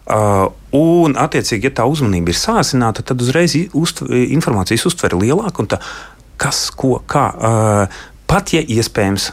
Uh, 0.03 0.49
un, 0.75 1.15
attiecīgi, 1.15 1.69
ja 1.69 1.77
tā 1.79 1.85
uzmanība 1.87 2.33
ir 2.33 2.37
sāsināta, 2.37 3.05
tad 3.07 3.21
uzreiz 3.23 3.55
uztver, 3.71 4.11
informācijas 4.35 4.83
uztver 4.89 5.15
lielāku, 5.15 5.63
un 5.63 5.69
tā, 5.71 5.79
kas, 6.37 6.67
ko, 6.75 6.97
kā. 7.07 7.29
Uh, 7.33 8.01
pat 8.27 8.51
ja 8.53 8.61
iespējams 8.61 9.31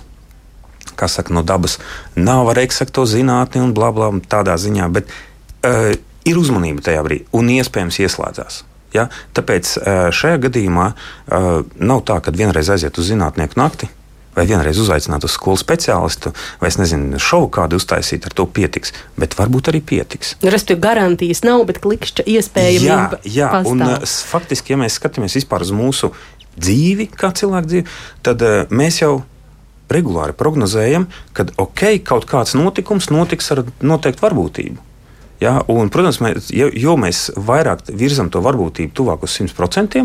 kas 1.01 1.19
saka, 1.19 1.35
no 1.37 1.45
dabas 1.47 1.79
nav 2.19 2.53
ar 2.53 2.61
eksakto 2.63 3.07
zinātni 3.09 3.65
un 3.65 3.75
bla, 3.77 3.91
bla, 3.97 4.13
tādā 4.31 4.57
ziņā, 4.61 4.91
bet 4.95 5.09
uh, 5.11 5.93
ir 6.29 6.41
uzmanība 6.41 6.85
tajā 6.85 7.05
brīdī 7.07 7.29
un 7.37 7.53
iespējams 7.57 8.01
ieslēdzās. 8.05 8.65
Ja? 8.97 9.07
Tāpēc 9.37 9.77
uh, 9.79 10.03
šajā 10.15 10.43
gadījumā 10.47 10.91
uh, 10.93 11.49
nav 11.79 12.05
tā, 12.09 12.21
ka 12.25 12.35
vienreiz 12.35 12.71
aiziet 12.73 12.99
uz 13.01 13.11
zinātnieku 13.13 13.61
nakti. 13.61 13.91
Vai 14.31 14.45
vienreiz 14.47 14.79
uzaicināt 14.79 15.25
uz 15.27 15.33
skolu 15.35 15.59
speciālistu, 15.59 16.31
vai 16.61 16.69
es 16.71 16.77
nezinu, 16.79 17.19
šovu 17.19 17.49
kādu 17.57 17.81
uztaisīt, 17.81 18.29
ar 18.29 18.35
to 18.39 18.45
pietiks. 18.47 18.93
Bet 19.19 19.35
varbūt 19.35 19.73
arī 19.73 19.81
pietiks. 19.83 20.37
Respektīvi, 20.39 20.79
garantijas 20.85 21.43
nav, 21.43 21.65
bet 21.67 21.81
klikšķa 21.83 22.25
iespējamība. 22.37 23.19
Jā, 23.27 23.33
jā 23.35 23.49
pastāv. 23.57 23.73
un 23.73 23.83
uh, 23.89 24.15
faktiski, 24.31 24.77
ja 24.77 24.79
mēs 24.85 25.01
skatāmies 25.01 25.35
vispār 25.41 25.67
uz 25.67 25.75
mūsu 25.75 26.13
dzīvi, 26.55 27.09
kā 27.19 27.33
cilvēku 27.35 27.73
dzīvi, 27.73 27.99
tad 28.27 28.47
uh, 28.47 28.63
mēs 28.71 29.03
jau 29.03 29.17
regulāri 29.95 30.37
prognozējam, 30.37 31.09
ka 31.37 31.49
ok, 31.61 32.01
kaut 32.07 32.29
kāds 32.31 32.57
notikums 32.59 33.11
notiks 33.13 33.51
ar 33.55 33.65
noteiktu 33.83 34.27
varbūtību. 34.27 34.87
Ja, 35.41 35.57
un, 35.73 35.89
protams, 35.93 36.21
mēs, 36.21 36.51
jo, 36.53 36.69
jo 36.77 36.97
mēs 37.01 37.31
vairāk 37.37 37.87
virzam 37.97 38.29
to 38.33 38.43
varbūtību 38.45 38.93
tuvāk 38.97 39.25
uz 39.25 39.39
100%, 39.41 40.03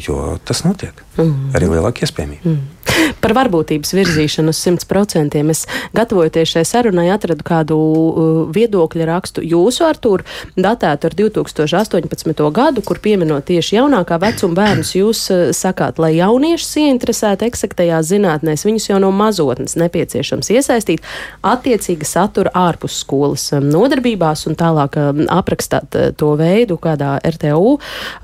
jo 0.00 0.20
tas 0.48 0.62
notiek. 0.64 1.02
Mm. 1.18 1.50
Arī 1.58 1.68
lielāka 1.74 2.06
iespējamība. 2.06 2.48
Mm. 2.48 2.81
Par 3.22 3.34
varbūtības 3.36 3.92
virzīšanu 3.96 4.52
uz 4.52 4.60
100%. 4.66 5.40
Es 5.52 5.64
gatavojoties 5.96 6.54
šai 6.54 6.64
sarunai, 6.66 7.08
atradu 7.12 7.44
kādu 7.46 7.78
viedokļu 8.54 9.06
rakstu 9.08 9.44
jūsu, 9.46 9.84
Artur, 9.86 10.24
datētu 10.56 11.08
ar 11.08 11.16
2018. 11.18 12.42
gadu, 12.54 12.82
kur 12.86 13.00
pieminot 13.02 13.46
tieši 13.48 13.76
jaunākā 13.78 14.18
vecuma 14.22 14.58
bērnus, 14.58 14.94
jūs 14.96 15.22
uh, 15.32 15.42
sakāt, 15.56 16.00
lai 16.02 16.14
jauniešus 16.16 16.78
ieinteresētu 16.82 17.46
eksaktajās 17.48 18.10
zinātnēs, 18.12 18.66
viņus 18.66 18.88
jau 18.90 19.00
no 19.02 19.12
mazotnes 19.14 19.76
nepieciešams 19.80 20.52
iesaistīt 20.54 21.06
attiecīga 21.46 22.08
satura 22.08 22.52
ārpus 22.58 23.00
skolas 23.02 23.48
um, 23.56 23.68
nodarbībās 23.72 24.46
un 24.50 24.58
tālāk 24.58 24.98
um, 25.00 25.24
aprakstāt 25.32 25.98
to 26.18 26.32
veidu, 26.40 26.78
kādā 26.82 27.16
RTU 27.32 27.76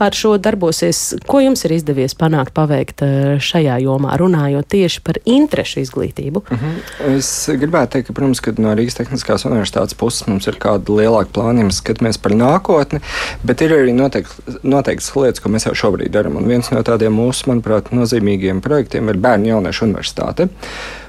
ar 0.02 0.16
šo 0.16 0.36
darbosies. 0.42 1.18
Ko 1.28 1.42
jums 1.42 1.64
ir 1.66 1.76
izdevies 1.78 2.16
panākt, 2.18 2.54
paveikt 2.56 3.04
šajā 3.44 3.78
jomā, 3.84 4.16
runājot 4.18 4.57
tieši 4.62 5.02
par 5.04 5.20
interešu 5.24 5.80
izglītību? 5.84 6.42
Uh 6.44 6.52
mhm. 6.52 6.74
-huh. 6.74 7.16
Es 7.16 7.48
gribētu 7.48 7.92
teikt, 7.92 8.06
ka, 8.06 8.12
protams, 8.12 8.40
ka 8.40 8.52
no 8.58 8.74
Rīgas 8.74 8.98
Tehniskās 8.98 9.44
universitātes 9.44 9.96
puses 9.96 10.26
mums 10.26 10.46
ir 10.46 10.58
kāda 10.60 10.94
lielāka 11.00 11.32
mēs 11.68 11.80
skatāmies 11.82 12.18
par 12.22 12.32
nākotni, 12.32 13.00
bet 13.44 13.60
ir 13.60 13.72
arī 13.72 13.92
noteikti, 13.94 14.58
noteiktas 14.62 15.16
lietas, 15.16 15.40
ko 15.40 15.48
mēs 15.48 15.66
jau 15.66 15.74
šobrīd 15.74 16.10
darām. 16.14 16.36
Un 16.36 16.48
viens 16.48 16.70
no 16.70 16.82
tādiem 16.82 17.12
mūsu, 17.12 17.48
manuprāt, 17.50 17.92
nozīmīgiem 17.92 18.60
projektiem 18.60 19.08
ir 19.08 19.16
Bērnu 19.16 19.52
jauniešu 19.52 19.84
universitāte 19.84 20.48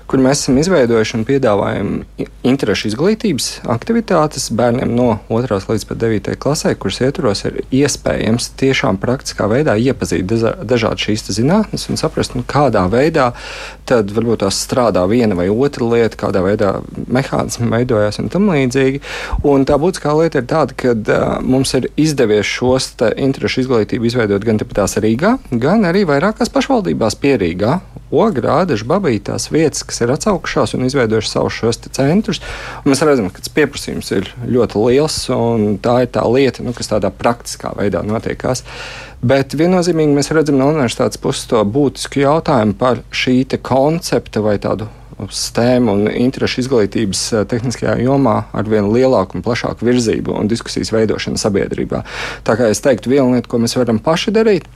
kur 0.10 0.22
mēs 0.24 0.42
esam 0.42 0.58
izveidojuši 0.58 1.18
un 1.20 1.26
piedāvājam 1.28 1.90
interešu 2.48 2.88
izglītības 2.90 3.50
aktivitātes 3.70 4.48
bērniem 4.58 4.90
no 4.98 5.20
2. 5.30 5.60
līdz 5.70 5.86
9. 5.92 6.32
klasē, 6.42 6.74
kuras 6.82 6.98
ietvaros 7.06 7.44
ir 7.46 7.60
iespējams 7.70 8.50
tiešām 8.58 8.98
praktiskā 9.02 9.46
veidā 9.52 9.76
iepazīt 9.78 10.26
dažādas 10.66 11.06
šīs 11.06 11.28
zinātnes 11.38 11.86
un 11.92 12.02
saprast, 12.02 12.34
nu, 12.34 12.42
kādā 12.48 12.88
veidā 12.90 13.28
tad 13.90 14.10
varbūt 14.16 14.42
tās 14.46 14.58
strādā 14.66 15.04
viena 15.10 15.38
vai 15.38 15.46
otra 15.50 15.86
lieta, 15.92 16.18
kādā 16.26 16.42
veidā 16.46 16.74
mehānismi 17.06 17.70
veidojas 17.70 18.18
un 18.24 18.32
tam 18.34 18.50
līdzīgi. 18.50 19.04
Un 19.46 19.68
tā 19.70 19.78
būtiskā 19.82 20.16
lieta 20.18 20.42
ir 20.42 20.50
tāda, 20.50 20.78
ka 20.78 20.96
uh, 20.96 21.38
mums 21.46 21.76
ir 21.78 21.90
izdevies 22.00 22.50
šos 22.50 22.96
interešu 23.14 23.66
izglītību 23.66 24.10
izveidot 24.10 24.46
gan 24.46 24.62
tās 24.62 24.98
Rīgā, 24.98 25.38
gan 25.62 25.86
arī 25.90 26.06
vairākās 26.10 26.50
pašvaldībās 26.54 27.18
pierīgā. 27.22 27.80
Ogrāda, 28.10 28.74
Babīta, 28.90 29.36
tās 29.36 29.52
vietas, 29.54 29.84
kas 29.86 29.99
ir 30.04 30.14
atsaukušās 30.14 30.76
un 30.78 30.86
izveidojušas 30.88 31.36
savus 31.36 31.58
šos 31.60 31.82
centrus. 31.96 32.42
Mēs 32.88 33.04
redzam, 33.06 33.30
ka 33.34 33.44
pieprasījums 33.56 34.12
ir 34.16 34.32
ļoti 34.46 34.86
liels, 34.86 35.20
un 35.36 35.80
tā 35.84 36.02
ir 36.06 36.14
tā 36.16 36.26
lieta, 36.30 36.66
nu, 36.66 36.76
kas 36.78 36.92
tādā 36.92 37.12
praktiskā 37.14 37.74
veidā 37.80 38.04
notiekās. 38.06 38.64
Bet 39.20 39.56
viennozīmīgi 39.60 40.16
mēs 40.16 40.32
redzam 40.32 40.60
no 40.60 40.70
universitātes 40.72 41.20
puses 41.20 41.50
to 41.52 41.60
būtisku 41.68 42.24
jautājumu 42.24 42.78
par 42.80 43.04
šī 43.12 43.42
koncepta 43.66 44.44
vai 44.46 44.56
tādu 44.64 44.88
STEM 45.28 45.90
un 45.92 46.06
interešu 46.08 46.64
izglītības 46.64 47.24
eh, 47.34 47.46
tehniskajā 47.52 47.98
jomā 48.06 48.38
ar 48.56 48.70
vien 48.72 48.88
lielāku 48.94 49.36
un 49.36 49.44
plašāku 49.44 49.88
virzību 49.88 50.38
un 50.40 50.48
diskusijas 50.52 50.94
veidošanu 50.96 51.42
sabiedrībā. 51.42 52.04
Tā 52.48 52.56
kā 52.60 52.70
es 52.72 52.80
teiktu, 52.86 53.12
viena 53.12 53.36
lieta, 53.36 53.50
ko 53.52 53.60
mēs 53.60 53.76
varam 53.76 54.00
paši 54.04 54.32
darīt, 54.36 54.70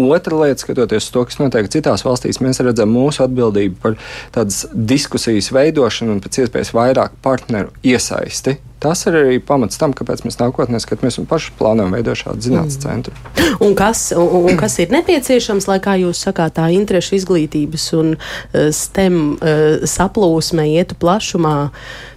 Otra 0.00 0.38
lieta, 0.40 0.62
skatoties 0.64 1.08
uz 1.08 1.12
to, 1.14 1.26
kas 1.28 1.38
notiek 1.40 1.68
citās 1.72 2.04
valstīs, 2.06 2.40
mēs 2.44 2.62
redzam 2.64 2.92
mūsu 2.94 3.24
atbildību 3.26 3.78
par 3.82 3.98
tādas 4.34 4.64
diskusijas 4.72 5.52
veidošanu 5.54 6.16
un 6.16 6.24
pēc 6.24 6.42
iespējas 6.44 6.74
vairāk 6.76 7.16
partneru 7.24 7.72
iesaisti. 7.86 8.58
Tas 8.80 9.02
ir 9.04 9.16
arī 9.18 9.40
pamats 9.44 9.76
tam, 9.76 9.92
kāpēc 9.92 10.22
mēs 10.24 10.38
nākotnē 10.40 10.78
skatāmies 10.80 11.18
un 11.20 11.26
paši 11.28 11.52
plānojam 11.58 11.92
veidot 11.92 12.16
šādu 12.16 12.46
zinātnīs 12.46 12.78
mm. 12.78 12.84
centru. 12.86 13.12
Un 13.66 13.74
kas, 13.76 14.06
un, 14.16 14.46
un 14.48 14.56
kas 14.56 14.78
ir 14.80 14.92
nepieciešams, 14.94 15.66
lai, 15.68 15.76
kā 15.84 15.98
jūs 16.00 16.22
sakāt, 16.24 16.54
tā 16.56 16.70
interešu 16.72 17.18
izglītības 17.18 17.90
un 17.98 18.14
uh, 18.16 18.70
STEM 18.72 19.18
uh, 19.34 19.84
saplūsme 19.84 20.64
ietu 20.72 20.96
plašumā? 20.96 21.56
Uh, 21.68 22.09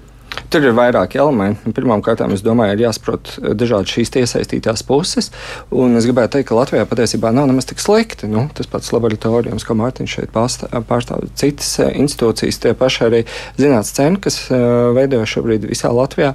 Tur 0.53 0.67
ir 0.67 0.75
vairāki 0.77 1.17
elementi. 1.17 1.71
Pirmkārt, 1.73 2.21
es 2.33 2.43
domāju, 2.45 2.75
ir 2.75 2.83
jāsaprot 2.85 3.31
eh, 3.39 3.53
dažādas 3.57 3.93
šīs 3.93 4.11
iesaistītās 4.21 4.83
puses. 4.85 5.31
Es 5.33 6.07
gribētu 6.07 6.37
teikt, 6.37 6.49
ka 6.51 6.57
Latvijā 6.57 6.85
patiesībā 6.89 7.31
nav 7.33 7.47
nemaz 7.49 7.65
tik 7.69 7.81
slikti. 7.81 8.29
Nu, 8.29 8.45
tas 8.53 8.69
pats 8.69 8.91
laboratorijums, 8.93 9.65
ko 9.65 9.77
Mārtiņš 9.79 10.17
šeit 10.19 10.33
pārstāv, 10.33 11.25
citas 11.39 11.71
eh, 11.81 11.93
institūcijas, 12.03 12.61
tie 12.61 12.75
paši 12.77 13.05
arī 13.07 13.23
zinātnīs 13.57 13.93
centri, 13.97 14.23
kas 14.27 14.39
eh, 14.53 14.65
veidojas 14.97 15.33
šobrīd 15.33 15.67
visā 15.71 15.89
Latvijā. 15.93 16.33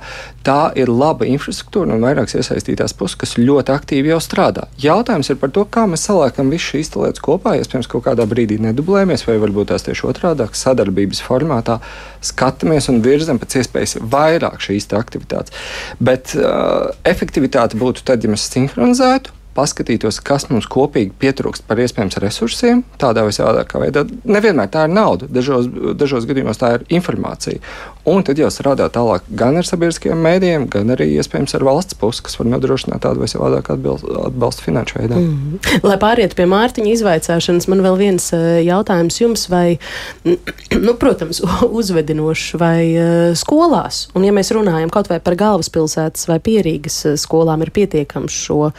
Tā 0.48 0.72
ir 0.80 0.90
laba 0.90 1.28
infrastruktūra 1.28 1.94
un 1.94 2.02
vairākas 2.06 2.38
iesaistītās 2.40 2.94
puses, 2.98 3.18
kas 3.20 3.36
ļoti 3.38 3.74
aktīvi 3.74 4.14
jau 4.14 4.20
strādā. 4.24 4.66
Jautājums 4.82 5.30
ir 5.30 5.38
par 5.38 5.52
to, 5.54 5.66
kā 5.68 5.84
mēs 5.90 6.06
saliekam 6.08 6.50
visu 6.54 6.72
šīs 6.72 6.94
lietas 6.96 7.22
kopā. 7.22 7.54
Iespējams, 7.60 7.90
kaut 7.92 8.06
kādā 8.08 8.26
brīdī 8.28 8.58
nedublējamies, 8.66 9.26
vai 9.28 9.38
varbūt 9.42 9.70
tās 9.74 9.84
tieši 9.86 10.08
otrādi- 10.08 10.48
sadarbības 10.64 11.20
formātā 11.22 11.78
skatāmies 12.24 12.88
un 12.90 13.02
virzam 13.04 13.38
pēc 13.38 13.60
iespējas 13.60 13.87
vairāk 13.96 14.60
šīs 14.64 14.90
aktivitātes. 14.98 15.54
Bet 15.98 16.34
uh, 16.36 16.92
efektivitāte 17.08 17.80
būtu 17.80 18.04
tad, 18.08 18.24
ja 18.24 18.32
mēs 18.32 18.50
sinhronizētu 18.52 19.34
paskatītos, 19.58 20.20
kas 20.24 20.46
mums 20.52 20.68
kopīgi 20.70 21.14
pietrūkst 21.18 21.66
par 21.68 21.80
iespējams 21.82 22.18
resursiem, 22.22 22.84
tādā 23.00 23.24
vai 23.26 23.34
savādākā 23.34 23.80
veidā. 23.82 24.04
Nevienmēr 24.28 24.70
tā 24.72 24.86
ir 24.86 24.94
nauda, 24.94 25.28
dažos, 25.34 25.68
dažos 25.98 26.28
gadījumos 26.28 26.60
tā 26.60 26.76
ir 26.76 26.86
informācija. 26.98 27.62
Un 28.08 28.24
tad 28.24 28.38
jau 28.40 28.48
strādā 28.52 28.86
tālāk 28.92 29.26
gan 29.36 29.58
ar 29.60 29.66
sabiedriskajiem 29.68 30.20
mēdījiem, 30.24 30.66
gan 30.72 30.94
arī 30.94 31.10
iespējams 31.18 31.54
ar 31.58 31.64
valsts 31.68 31.96
pusi, 31.98 32.22
kas 32.24 32.38
var 32.38 32.48
nodrošināt 32.54 33.02
tādu 33.04 33.20
vai 33.20 33.28
savādāku 33.28 33.74
atbalstu 33.74 34.64
finanšu 34.64 34.98
veidā. 34.98 35.18
Mm 35.18 35.34
-hmm. 35.36 35.84
Lai 35.84 35.98
pāriet 36.00 36.34
pie 36.38 36.46
Mārtiņa 36.48 36.92
izvaicāšanas, 36.94 37.68
man 37.68 37.82
vēl 37.84 37.98
viens 37.98 38.32
eh, 38.32 38.62
jautājums 38.64 39.20
jums, 39.20 39.48
vai, 39.50 39.78
nu, 40.86 40.94
protams, 40.94 41.42
uzvedinošs 41.80 42.54
vai 42.54 42.80
uh, 42.96 43.36
skolās, 43.36 44.08
un 44.14 44.24
ja 44.24 44.32
mēs 44.32 44.52
runājam 44.56 44.90
kaut 44.90 45.08
vai 45.08 45.20
par 45.20 45.36
galvaspilsētas 45.36 46.28
vai 46.28 46.38
pierīgas 46.40 47.04
eh, 47.06 47.16
skolām, 47.16 47.62
ir 47.62 47.70
pietiekams 47.70 48.32
šo 48.32 48.72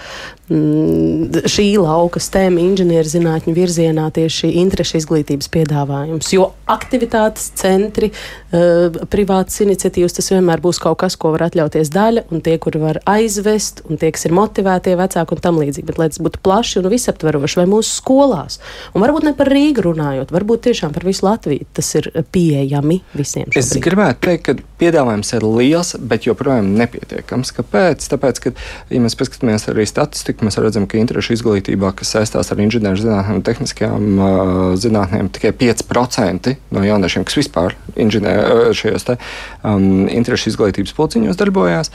mm, 0.50 1.46
šī 1.46 1.78
lauka 1.78 2.20
STEM 2.20 2.58
inženierzinātņu 2.58 3.54
virzienā 3.54 4.10
tieši 4.12 4.52
interešu 4.64 4.98
izglītības 4.98 5.50
piedāvājums, 5.50 6.34
jo 6.34 6.52
aktivitātes 6.66 7.52
centri, 7.56 8.12
uh, 8.12 8.90
privātas 9.20 9.60
iniciatīvas, 9.66 10.16
tas 10.16 10.32
vienmēr 10.32 10.62
būs 10.64 10.80
kaut 10.80 11.02
kas, 11.02 11.18
ko 11.20 11.34
var 11.34 11.50
atļauties 11.50 11.92
daļa, 11.92 12.26
un 12.32 12.44
tie, 12.46 12.56
kuri 12.62 12.80
var 12.82 13.02
aizvest, 13.10 13.84
un 13.90 14.00
tie, 14.00 14.14
kas 14.16 14.26
ir 14.30 14.36
motivētie 14.38 14.96
vecāki 15.00 15.36
un 15.36 15.44
tam 15.44 15.60
līdzīgi. 15.60 15.88
Bet, 15.90 16.00
lai 16.00 16.10
tas 16.14 16.22
būtu 16.24 16.42
plaši 16.46 16.80
un 16.80 16.90
visaptveroši, 16.94 17.60
vai 17.60 17.68
mūsu 17.70 18.00
skolās, 18.00 18.60
un 18.94 19.04
varbūt 19.04 19.28
ne 19.28 19.36
par 19.36 19.52
Rīgu 19.52 19.84
runājot, 19.90 20.32
varbūt 20.36 20.68
tiešām 20.70 20.96
par 20.96 21.08
visu 21.08 21.26
Latviju, 21.28 21.68
tas 21.76 21.90
ir 22.00 22.10
pieejami 22.32 23.02
visiem. 23.18 23.50
Šobrīd. 23.50 23.60
Es 23.60 23.84
gribētu 23.84 24.24
teikt, 24.30 24.46
ka 24.48 24.70
piedāvājums 24.80 25.34
ir 25.36 25.46
liels, 25.46 25.94
bet 26.00 26.28
joprojām 26.30 26.72
nepietiekams. 26.80 27.52
Kāpēc? 27.58 28.08
Tāpēc, 28.14 28.42
ka, 28.44 28.54
ja 28.94 29.04
mēs 29.04 29.18
paskatāmies 29.20 29.68
arī 29.72 29.86
statistiku, 29.90 30.48
mēs 30.48 30.60
redzam, 30.62 30.88
ka 30.90 31.00
interešu 31.02 31.36
izglītībā, 31.36 31.92
kas 32.00 32.16
saistās 32.16 32.54
ar 32.54 32.64
inženierzinātnēm 32.64 33.42
un 33.42 33.46
tehniskajām 33.46 34.08
uh, 34.16 34.56
zinātnēm, 34.80 35.32
tikai 35.36 35.52
5% 35.60 36.56
no 36.76 36.86
jauniešiem, 36.86 37.28
kas 37.28 37.40
vispār 37.42 37.76
šajos 38.80 39.09
te, 39.10 39.18
um, 39.68 40.08
interešu 40.08 40.54
izglītības 40.54 40.96
pulciņos 40.98 41.40
darbojās. 41.40 41.92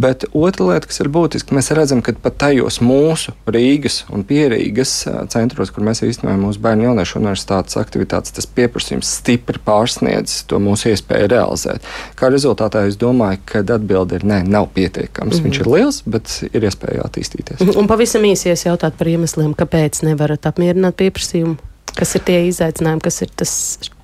Bet 0.00 0.26
otra 0.32 0.72
lieta, 0.72 0.90
kas 0.90 1.02
ir 1.04 1.12
būtiska, 1.14 1.54
mēs 1.56 1.72
redzam, 1.76 2.02
ka 2.04 2.16
pat 2.24 2.38
tajos 2.46 2.80
mūsu 2.84 3.34
Rīgas 3.46 4.02
un 4.14 4.24
Pierīgas 4.28 4.96
uh, 5.10 5.22
centros, 5.32 5.72
kur 5.74 5.86
mēs 5.86 6.04
īstenojam 6.06 6.46
mūsu 6.48 6.62
bērnu 6.64 6.88
jauniešu 6.88 7.20
universitātes 7.20 7.78
aktivitātes, 7.80 8.34
tas 8.34 8.48
pieprasījums 8.48 9.10
stipri 9.20 9.60
pārsniedz 9.64 10.42
to 10.50 10.60
mūsu 10.62 10.92
iespēju 10.92 11.30
realizēt. 11.32 11.84
Kā 12.18 12.30
rezultātā 12.32 12.86
es 12.88 12.98
domāju, 13.00 13.42
ka 13.48 13.64
atbilde 13.74 14.18
ir 14.18 14.26
nē, 14.28 14.42
nav 14.48 14.70
pietiekams. 14.74 15.36
Mm 15.36 15.40
-hmm. 15.40 15.44
Viņš 15.44 15.60
ir 15.60 15.70
liels, 15.74 16.02
bet 16.06 16.34
ir 16.52 16.64
iespēja 16.68 17.06
attīstīties. 17.08 17.76
Un 17.76 17.86
pavisam 17.90 18.24
īsies 18.24 18.66
jautāt 18.66 18.98
par 18.98 19.08
iemesliem, 19.08 19.54
kāpēc 19.54 20.02
nevarat 20.02 20.46
apmierināt 20.46 20.96
pieprasījumu. 20.96 21.56
Kas 21.94 22.14
ir 22.14 22.24
tie 22.26 22.40
izaicinājumi, 22.48 23.00
kas 23.00 23.22
ir 23.22 23.30
tas 23.36 23.52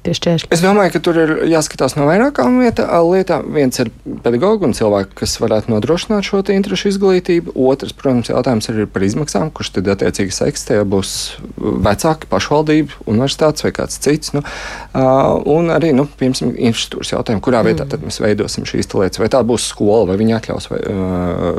tie 0.06 0.14
šķēršļi? 0.16 0.50
Es 0.54 0.62
domāju, 0.64 0.94
ka 0.94 1.02
tur 1.04 1.18
ir 1.20 1.32
jāskatās 1.50 1.96
no 1.98 2.06
vairākām 2.08 2.60
lietām. 2.62 3.50
Viens 3.54 3.80
ir 3.82 3.90
pedagoģi 4.24 4.68
un 4.68 4.76
cilvēki, 4.76 5.16
kas 5.20 5.36
varētu 5.42 5.72
nodrošināt 5.74 6.26
šo 6.26 6.42
interešu 6.50 6.90
izglītību. 6.92 7.54
Otrs, 7.54 7.94
protams, 7.96 8.30
jautājums 8.32 8.70
ir 8.72 8.86
par 8.90 9.04
izmaksām, 9.06 9.50
kurš 9.54 9.74
tad 9.76 9.90
attiecīgi 9.94 10.34
seks. 10.34 10.66
Tie 10.70 10.80
būs 10.88 11.12
vecāki, 11.58 12.28
pašvaldība, 12.30 13.00
universitātes 13.10 13.66
vai 13.66 13.72
kāds 13.76 14.00
cits. 14.02 14.34
Nu, 14.36 14.44
un 15.50 15.70
arī, 15.74 15.92
nu, 15.96 16.06
piemēram, 16.06 16.54
infrastruktūras 16.70 17.14
jautājumu, 17.14 17.44
kurā 17.44 17.62
vietā 17.66 17.84
mm. 17.84 17.92
tad 17.92 18.06
mēs 18.06 18.20
veidosim 18.22 18.68
šīs 18.68 18.90
lietas. 18.94 19.20
Vai 19.22 19.30
tā 19.32 19.42
būs 19.46 19.68
skola, 19.72 20.08
vai 20.10 20.18
viņi 20.20 20.36
atļaus 20.38 20.70
vai, 20.72 20.80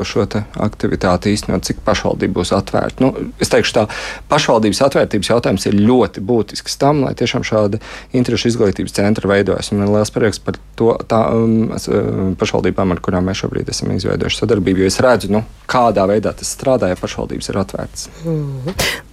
šo 0.08 0.26
aktivitāti 0.62 1.32
īstenot, 1.34 1.64
cik 1.66 1.80
pašvaldība 1.86 2.40
būs 2.40 2.52
atvērta. 2.56 3.02
Nu, 3.02 3.30
es 3.42 3.50
teikšu 3.52 3.74
tā, 3.76 3.86
pašvaldības 4.30 4.82
atvērtības 4.86 5.30
jautājums 5.32 5.66
ir 5.68 5.78
ļoti 5.80 6.22
būtisks 6.24 6.78
tam, 6.80 7.02
lai 7.06 7.14
tiešām 7.18 7.44
šāda 7.46 7.80
interešu 8.14 8.31
interešu 8.32 8.48
izglītības 8.48 8.94
centra 8.96 9.28
veidojas. 9.28 9.70
Man 9.72 9.84
ir 9.84 9.92
liels 9.92 10.12
prieks 10.14 10.40
par 10.40 10.56
to 10.78 10.96
tā, 11.08 11.20
um, 11.36 11.68
uh, 11.76 12.32
pašvaldībām, 12.40 12.94
ar 12.94 13.00
kurām 13.04 13.28
mēs 13.28 13.42
šobrīd 13.44 13.68
esam 13.68 13.92
izveidojuši 13.92 14.40
sadarbību, 14.40 14.82
jo 14.82 14.88
es 14.88 15.00
redzu, 15.04 15.32
nu, 15.32 15.44
kādā 15.68 16.06
veidā 16.08 16.32
tas 16.32 16.52
strādā, 16.56 16.88
ja 16.88 16.96
pašvaldības 16.96 17.52
ir 17.52 17.58
atvērtas. 17.60 18.08
Mm 18.24 18.60
-hmm. 18.64 19.11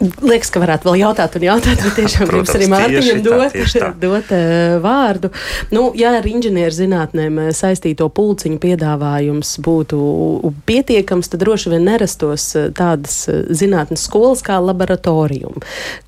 Liekas, 0.00 0.48
ka 0.48 0.62
varētu 0.62 0.88
vēl 0.88 0.96
jautāt, 1.02 1.34
un 1.36 1.42
jautāt, 1.44 1.80
bet 1.84 1.98
tiešām 1.98 2.28
gribas 2.30 2.54
arī 2.56 2.68
Mārtiņam 2.72 3.18
dot, 3.24 3.56
tā, 3.68 3.88
dot 4.00 4.30
vārdu. 4.86 5.28
Nu, 5.76 5.90
ja 5.98 6.14
ar 6.16 6.24
inženierzinātnēm 6.24 7.40
saistīto 7.56 8.06
pulciņu 8.16 8.56
piedāvājums 8.62 9.50
būtu 9.60 9.98
pietiekams, 10.68 11.28
tad 11.28 11.44
droši 11.44 11.74
vien 11.74 11.84
nerastos 11.84 12.46
tādas 12.78 13.26
zinātnes 13.28 14.06
skolas 14.08 14.40
kā 14.46 14.56
laboratorija, 14.64 15.52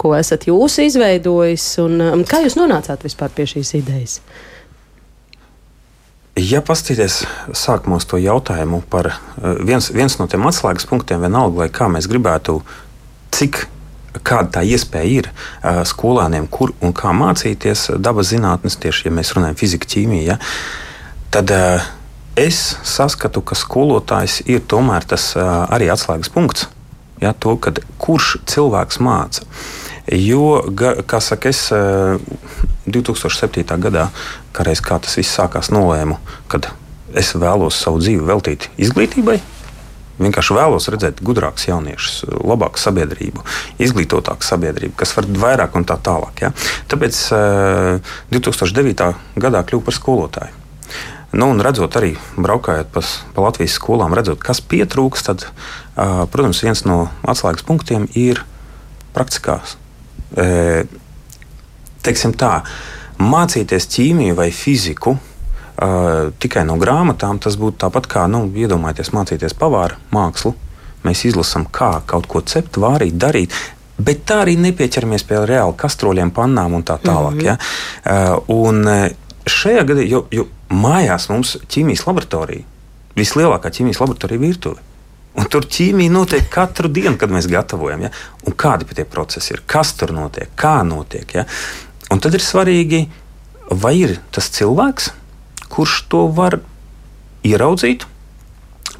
ko 0.00 0.14
esat 0.16 0.48
jūs 0.48 0.78
izveidojis. 0.86 1.66
Un, 1.84 2.24
kā 2.28 2.40
jūs 2.46 2.56
nonācāt 2.56 3.04
vispār 3.04 3.34
pie 3.36 3.44
šīs 3.52 3.74
idejas? 3.82 4.22
Ja 6.40 6.62
paskatīties 6.64 7.18
sākumos 7.52 8.08
to 8.08 8.16
jautājumu 8.16 8.80
par 8.88 9.10
viens, 9.60 9.90
viens 9.92 10.16
no 10.16 10.24
tiem 10.32 10.48
atslēgas 10.48 10.88
punktiem, 10.88 11.20
vienalga, 11.20 11.66
lai 11.66 11.68
kā 11.68 11.92
mēs 11.92 12.08
gribētu, 12.08 12.62
cik 13.36 13.66
kāda 14.20 14.58
tā 14.58 14.62
iespēja 14.68 15.22
ir 15.22 15.30
uh, 15.30 15.82
skolēniem, 15.88 16.48
kur 16.52 16.74
un 16.84 16.94
kā 16.96 17.14
mācīties 17.16 17.90
dabas 18.02 18.32
zinātnes, 18.32 18.78
tieši 18.82 19.08
ja 19.08 19.14
mēs 19.16 19.32
runājam 19.36 19.56
par 19.56 19.62
fiziku, 19.64 19.88
ķīmiju, 19.94 20.26
ja, 20.32 20.38
tad 21.32 21.52
uh, 21.56 21.86
es 22.38 22.76
saskatu, 22.84 23.42
ka 23.44 23.56
skolotājs 23.58 24.42
ir 24.46 24.64
tomēr 24.68 25.06
tas 25.08 25.32
uh, 25.36 25.64
arī 25.72 25.90
atslēgas 25.92 26.32
punkts. 26.32 26.68
Ja, 27.22 27.30
to, 27.38 27.54
kad, 27.62 27.78
kurš 28.02 28.36
cilvēks 28.50 28.98
māca? 28.98 29.46
Jo, 30.10 30.64
ga, 30.74 30.96
kā 31.06 31.20
saka, 31.22 31.52
es 31.54 31.68
2007. 32.90 33.62
gadā, 33.84 34.08
kā, 34.50 34.64
reiz, 34.66 34.82
kā 34.82 34.98
tas 34.98 35.14
viss 35.20 35.36
sākās, 35.38 35.70
nolēmu, 35.70 36.18
kad 36.50 36.72
es 37.14 37.30
vēlos 37.38 37.78
savu 37.78 38.00
dzīvi 38.02 38.26
veltīt 38.26 38.66
izglītībai, 38.80 39.38
Vienkārši 40.20 40.56
vēlos 40.56 40.88
redzēt 40.92 41.22
gudrākus 41.24 41.68
jauniešus, 41.70 42.24
labāku 42.44 42.80
sabiedrību, 42.80 43.44
izglītotāku 43.82 44.44
sabiedrību, 44.44 44.94
kas 45.00 45.14
var 45.16 45.28
vairāk 45.44 45.78
un 45.78 45.86
tā 45.88 45.96
tālāk. 45.96 46.44
Ja? 46.44 46.52
Tāpēc 46.92 47.20
uh, 47.32 48.14
2009. 48.34 49.08
gadā 49.40 49.64
kļuvu 49.64 49.86
par 49.88 49.96
skolotāju. 49.96 50.58
Nu, 51.32 51.48
un 51.48 51.62
redzot, 51.64 51.96
arī 51.96 52.12
braukājot 52.36 52.90
pa, 52.92 53.00
pa 53.32 53.44
Latvijas 53.46 53.78
skolām, 53.78 54.12
redzot, 54.12 54.42
kas 54.44 54.60
pietrūkst, 54.60 55.30
tad, 55.30 55.46
uh, 55.48 56.26
protams, 56.28 56.60
viens 56.60 56.84
no 56.84 57.06
atslēgas 57.24 57.64
punktiem 57.64 58.04
ir 58.12 58.44
praktiskās. 59.16 59.76
E, 60.36 60.84
teiksim 62.04 62.34
tā, 62.38 62.62
mācīties 63.20 63.88
ķīmiju 63.92 64.36
vai 64.38 64.48
fiziku 64.54 65.16
uh, 65.76 66.32
tikai 66.38 66.64
no 66.68 66.76
grāmatām, 66.80 67.40
tas 67.42 67.56
būtu 67.60 67.84
tāpat 67.84 68.08
kā, 68.10 68.26
nu, 68.30 68.44
iedomājieties, 68.48 69.12
mācīties 69.16 69.56
pavāra 69.58 69.98
mākslu. 70.14 70.54
Mēs 71.02 71.24
izlasām, 71.26 71.66
kā 71.66 71.96
kaut 72.06 72.28
ko 72.30 72.42
cept, 72.46 72.78
vārīt, 72.78 73.16
darīt. 73.18 73.54
Bet 74.02 74.24
tā 74.26 74.42
arī 74.44 74.56
nepieķeramies 74.58 75.24
pie 75.28 75.40
reāli 75.46 75.74
kastroļiem, 75.78 76.30
pannām 76.34 76.74
un 76.78 76.84
tā 76.86 76.98
tālāk. 77.02 77.34
Mm 77.34 77.40
-hmm. 77.40 77.46
ja? 77.46 77.56
uh, 78.06 78.38
un 78.48 78.84
šajā 79.46 79.84
gadījumā, 79.84 80.10
jo, 80.10 80.26
jo 80.30 80.46
mājās 80.70 81.28
mums 81.30 81.56
ķīmijas 81.68 82.06
laboratorija, 82.06 82.64
vislielākā 83.18 83.70
ķīmijas 83.70 84.00
laboratorija 84.00 84.40
virtuve. 84.40 84.80
Un 85.32 85.48
tur 85.48 85.64
ķīmija 85.64 86.12
notiek 86.12 86.48
katru 86.52 86.90
dienu, 86.92 87.16
kad 87.20 87.32
mēs 87.32 87.48
gatavojam. 87.48 88.04
Ja? 88.04 88.10
Un 88.46 88.56
kādi 88.58 88.88
tie 88.92 89.04
procesi 89.08 89.54
ir, 89.54 89.62
kas 89.66 89.94
tur 89.96 90.12
notiek, 90.12 90.50
kā 90.56 90.82
notiek. 90.84 91.34
Ja? 91.34 91.46
Un 92.12 92.20
tad 92.20 92.36
ir 92.36 92.44
svarīgi, 92.44 93.06
vai 93.70 93.94
ir 94.02 94.18
tas 94.34 94.50
cilvēks, 94.52 95.08
kurš 95.72 96.02
to 96.12 96.26
var 96.36 96.60
ieraudzīt, 97.46 98.06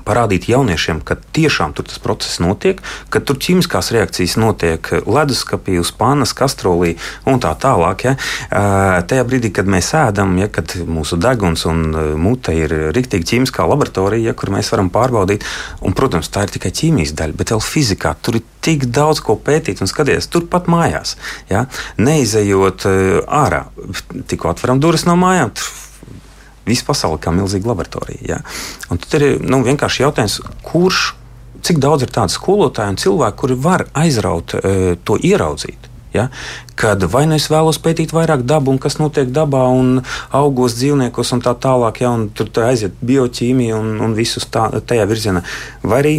parādīt 0.07 0.49
jauniešiem, 0.51 1.01
ka 1.07 1.17
tiešām 1.35 1.75
tur 1.77 1.87
tas 1.87 2.01
process 2.03 2.41
notiek, 2.43 2.81
ka 3.13 3.23
tur 3.23 3.39
ķīmiskās 3.43 3.93
reakcijas 3.95 4.37
notiek 4.41 4.89
leduskapī, 5.07 5.79
uz 5.79 5.93
pānas, 5.95 6.35
kastrolī 6.37 6.97
un 7.29 7.39
tā 7.43 7.53
tālāk. 7.63 8.07
Ja. 8.07 8.15
Tajā 9.09 9.27
brīdī, 9.29 9.53
kad 9.55 9.71
mēs 9.71 9.93
ēdam, 9.99 10.35
ja, 10.43 10.49
kad 10.53 10.75
mūsu 10.89 11.19
deguns 11.23 11.67
un 11.71 11.85
mute 12.21 12.55
ir 12.57 12.75
rīktīgi 12.97 13.29
ķīmiskā 13.33 13.67
laboratorija, 13.71 14.33
ja, 14.33 14.39
kur 14.39 14.53
mēs 14.55 14.73
varam 14.75 14.91
pārbaudīt, 14.93 15.47
un, 15.83 15.95
protams, 15.99 16.31
tā 16.33 16.47
ir 16.47 16.57
tikai 16.57 16.75
ķīmijas 16.83 17.15
daļa, 17.19 17.39
bet 17.39 17.55
vēl 17.55 17.63
fizikā 17.63 18.17
tur 18.23 18.41
ir 18.41 18.47
tik 18.63 18.89
daudz 18.95 19.23
ko 19.25 19.39
pētīt 19.39 19.83
un 19.83 19.91
skatīties 19.91 20.31
turpat 20.33 20.69
mājās. 20.71 21.17
Ja. 21.51 21.67
Neizejot 22.03 22.87
ārā, 23.27 23.65
tikko 24.31 24.53
atveram 24.53 24.83
durvis 24.83 25.07
no 25.09 25.19
mājām. 25.19 25.55
Tur, 25.59 25.71
Visa 26.67 26.87
pasaule 26.87 27.19
kā 27.23 27.33
milzīga 27.35 27.73
laboratorija. 27.73 28.23
Ja? 28.29 28.41
Un 28.93 29.01
tad 29.03 29.19
ir 29.19 29.41
nu, 29.43 29.63
vienkārši 29.67 30.05
jautājums, 30.05 30.39
kurš, 30.67 31.13
cik 31.67 31.81
daudz 31.83 32.07
ir 32.07 32.13
tādu 32.15 32.35
skolotāju 32.35 32.95
un 32.95 33.01
cilvēku, 33.03 33.41
kuri 33.43 33.57
var 33.65 33.87
aizraut 33.99 34.55
e, 34.59 34.95
to 35.03 35.19
ieraudzīt. 35.19 35.89
Ja? 36.15 36.29
Kad 36.79 37.03
vai 37.11 37.25
nu 37.27 37.39
es 37.39 37.49
vēlos 37.51 37.81
pētīt 37.83 38.15
vairāk 38.15 38.45
dabu, 38.47 38.71
un 38.75 38.79
kas 38.83 39.01
notiek 39.01 39.33
dabā, 39.35 39.65
un 39.75 40.05
augos 40.31 40.77
dzīvniekos, 40.79 41.35
un 41.35 41.43
tā 41.43 41.57
tālāk, 41.59 42.03
ja? 42.05 42.15
un 42.15 42.29
tur, 42.31 42.51
tur 42.53 42.69
aiziet 42.69 42.99
bioķīmija 43.03 43.79
un, 43.79 43.97
un 44.05 44.15
visus 44.19 44.47
tā, 44.47 44.69
tajā 44.87 45.09
virzienā, 45.11 45.43
vai 45.83 46.03
arī 46.05 46.17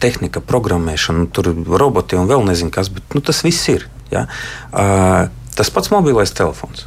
tehnika, 0.00 0.40
programmēšana, 0.46 1.26
tur 1.34 1.50
roboti 1.52 2.16
un 2.16 2.30
vēl 2.30 2.46
nezinu 2.46 2.72
kas, 2.72 2.88
bet 2.94 3.18
nu, 3.18 3.24
tas 3.24 3.42
viss 3.44 3.68
ir. 3.68 3.88
Ja? 4.12 4.28
Uh, 4.72 5.26
tas 5.58 5.68
pats 5.74 5.90
mobilais 5.92 6.32
telefons 6.32 6.86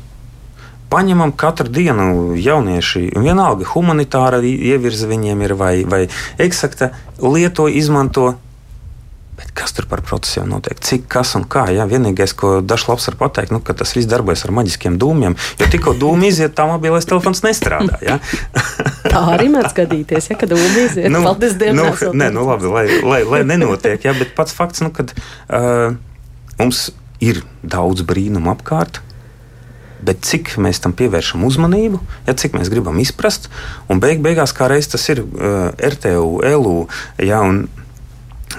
paņemam 0.91 1.33
katru 1.37 1.71
dienu 1.71 2.35
jaunieši, 2.39 3.09
vienalga 3.15 3.67
humanitāra 3.71 4.41
ievirza 4.43 5.09
viņiem 5.09 5.43
ir 5.47 5.57
vai, 5.59 5.73
vai 5.87 6.05
eksakta, 6.41 6.91
lieto, 7.21 7.67
izmanto. 7.71 8.33
Bet 9.41 9.49
kas 9.57 9.73
tur 9.73 9.87
par 9.89 10.03
procesu 10.05 10.43
notiek? 10.45 10.77
Cik, 10.85 11.07
kas 11.09 11.31
un 11.39 11.47
kā? 11.49 11.63
Jā, 11.73 11.87
vienīgais, 11.89 12.35
ko 12.37 12.59
dažs 12.61 12.85
var 12.91 13.15
pateikt, 13.17 13.53
nu, 13.55 13.57
ka 13.65 13.73
tas 13.73 13.95
viss 13.95 14.09
darbojas 14.09 14.43
ar 14.45 14.53
maģiskiem 14.53 14.99
dūmiem. 15.01 15.33
Jo 15.57 15.69
tikko 15.71 15.95
dūmi 15.97 16.29
iziet, 16.29 16.53
tā 16.53 16.67
mobilais 16.69 17.07
telefons 17.09 17.41
nestrādā. 17.41 17.97
Ja? 18.05 18.19
tā 19.13 19.23
arī 19.33 19.49
mēdz 19.55 19.73
gadīties, 19.79 20.29
ja, 20.29 20.37
kad 20.37 20.53
dūmi 20.53 20.85
iziet. 20.85 21.09
Nu, 21.09 21.23
Paldies 21.25 21.57
Dievam! 21.57 21.89
Nu, 21.89 22.13
nē, 22.21 22.29
nu 22.35 22.45
labi, 22.45 22.69
lai, 22.69 22.85
lai, 23.01 23.21
lai 23.25 23.41
nenotiek, 23.49 24.03
ja, 24.05 24.13
bet 24.19 24.35
pats 24.37 24.53
fakts, 24.53 24.83
nu, 24.85 24.93
kad 24.93 25.15
uh, 25.17 25.95
mums 26.61 26.91
ir 27.23 27.41
daudz 27.65 28.05
brīnumu 28.05 28.53
apkārt 28.53 29.01
bet 30.05 30.23
cik 30.25 30.55
mēs 30.61 30.81
tam 30.83 30.95
pievēršam 30.97 31.43
uzmanību, 31.47 32.01
ja, 32.27 32.35
cik 32.37 32.57
mēs 32.57 32.71
gribam 32.73 32.99
izprast. 33.03 33.49
Un 33.91 34.01
beig, 34.03 34.21
beigās, 34.23 34.53
kā 34.57 34.69
reiz 34.71 34.89
tas 34.91 35.07
ir 35.13 35.23
uh, 35.23 35.71
RTU, 35.77 36.41
LU, 36.41 36.75
ja, 37.21 37.41
un 37.45 37.65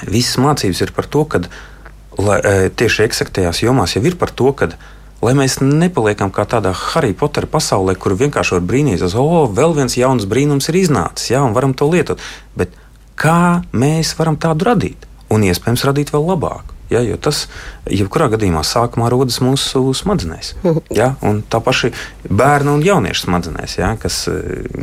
visas 0.09 0.39
mācības 0.43 0.83
ir 0.87 0.95
par 0.97 1.11
to, 1.11 1.27
ka 1.29 1.43
uh, 1.43 1.53
tieši 2.75 3.07
eksaktajās 3.09 3.63
jomās 3.65 3.97
jau 3.97 4.05
ir 4.07 4.19
par 4.21 4.35
to, 4.35 4.53
ka 4.57 4.73
lai 5.23 5.35
mēs 5.39 5.61
nepaliekam 5.63 6.33
kā 6.35 6.45
tādā 6.51 6.73
Harry 6.75 7.15
Potter 7.15 7.47
pasaulē, 7.51 7.95
kur 7.95 8.17
vienkārši 8.19 8.57
var 8.59 8.65
brīnīties, 8.67 9.15
oh, 9.19 9.47
vēl 9.55 9.77
viens 9.79 9.97
jauns 9.99 10.27
brīnums 10.29 10.69
ir 10.73 10.81
iznācis, 10.83 11.31
jā, 11.35 11.43
un 11.47 11.55
varam 11.57 11.75
to 11.79 11.87
lietot. 11.91 12.23
Bet 12.59 12.75
kā 13.19 13.63
mēs 13.71 14.17
varam 14.19 14.39
tādu 14.41 14.67
radīt? 14.73 15.07
Un 15.33 15.47
iespējams 15.47 15.87
radīt 15.89 16.11
vēl 16.13 16.27
labāku. 16.35 16.75
Ja, 16.93 17.01
jo 17.07 17.17
tas, 17.21 17.47
jebkurā 17.89 18.29
gadījumā, 18.35 18.63
sākumā 18.67 19.09
rodas 19.13 19.41
mūsu 19.45 19.85
smadzenēs. 19.97 20.55
Ja, 20.93 21.15
tā 21.49 21.59
paša 21.65 21.89
bērna 22.29 22.75
un 22.77 22.83
jauniešu 22.85 23.25
smadzenēs, 23.25 23.79
ja, 23.79 23.95
kas, 24.01 24.27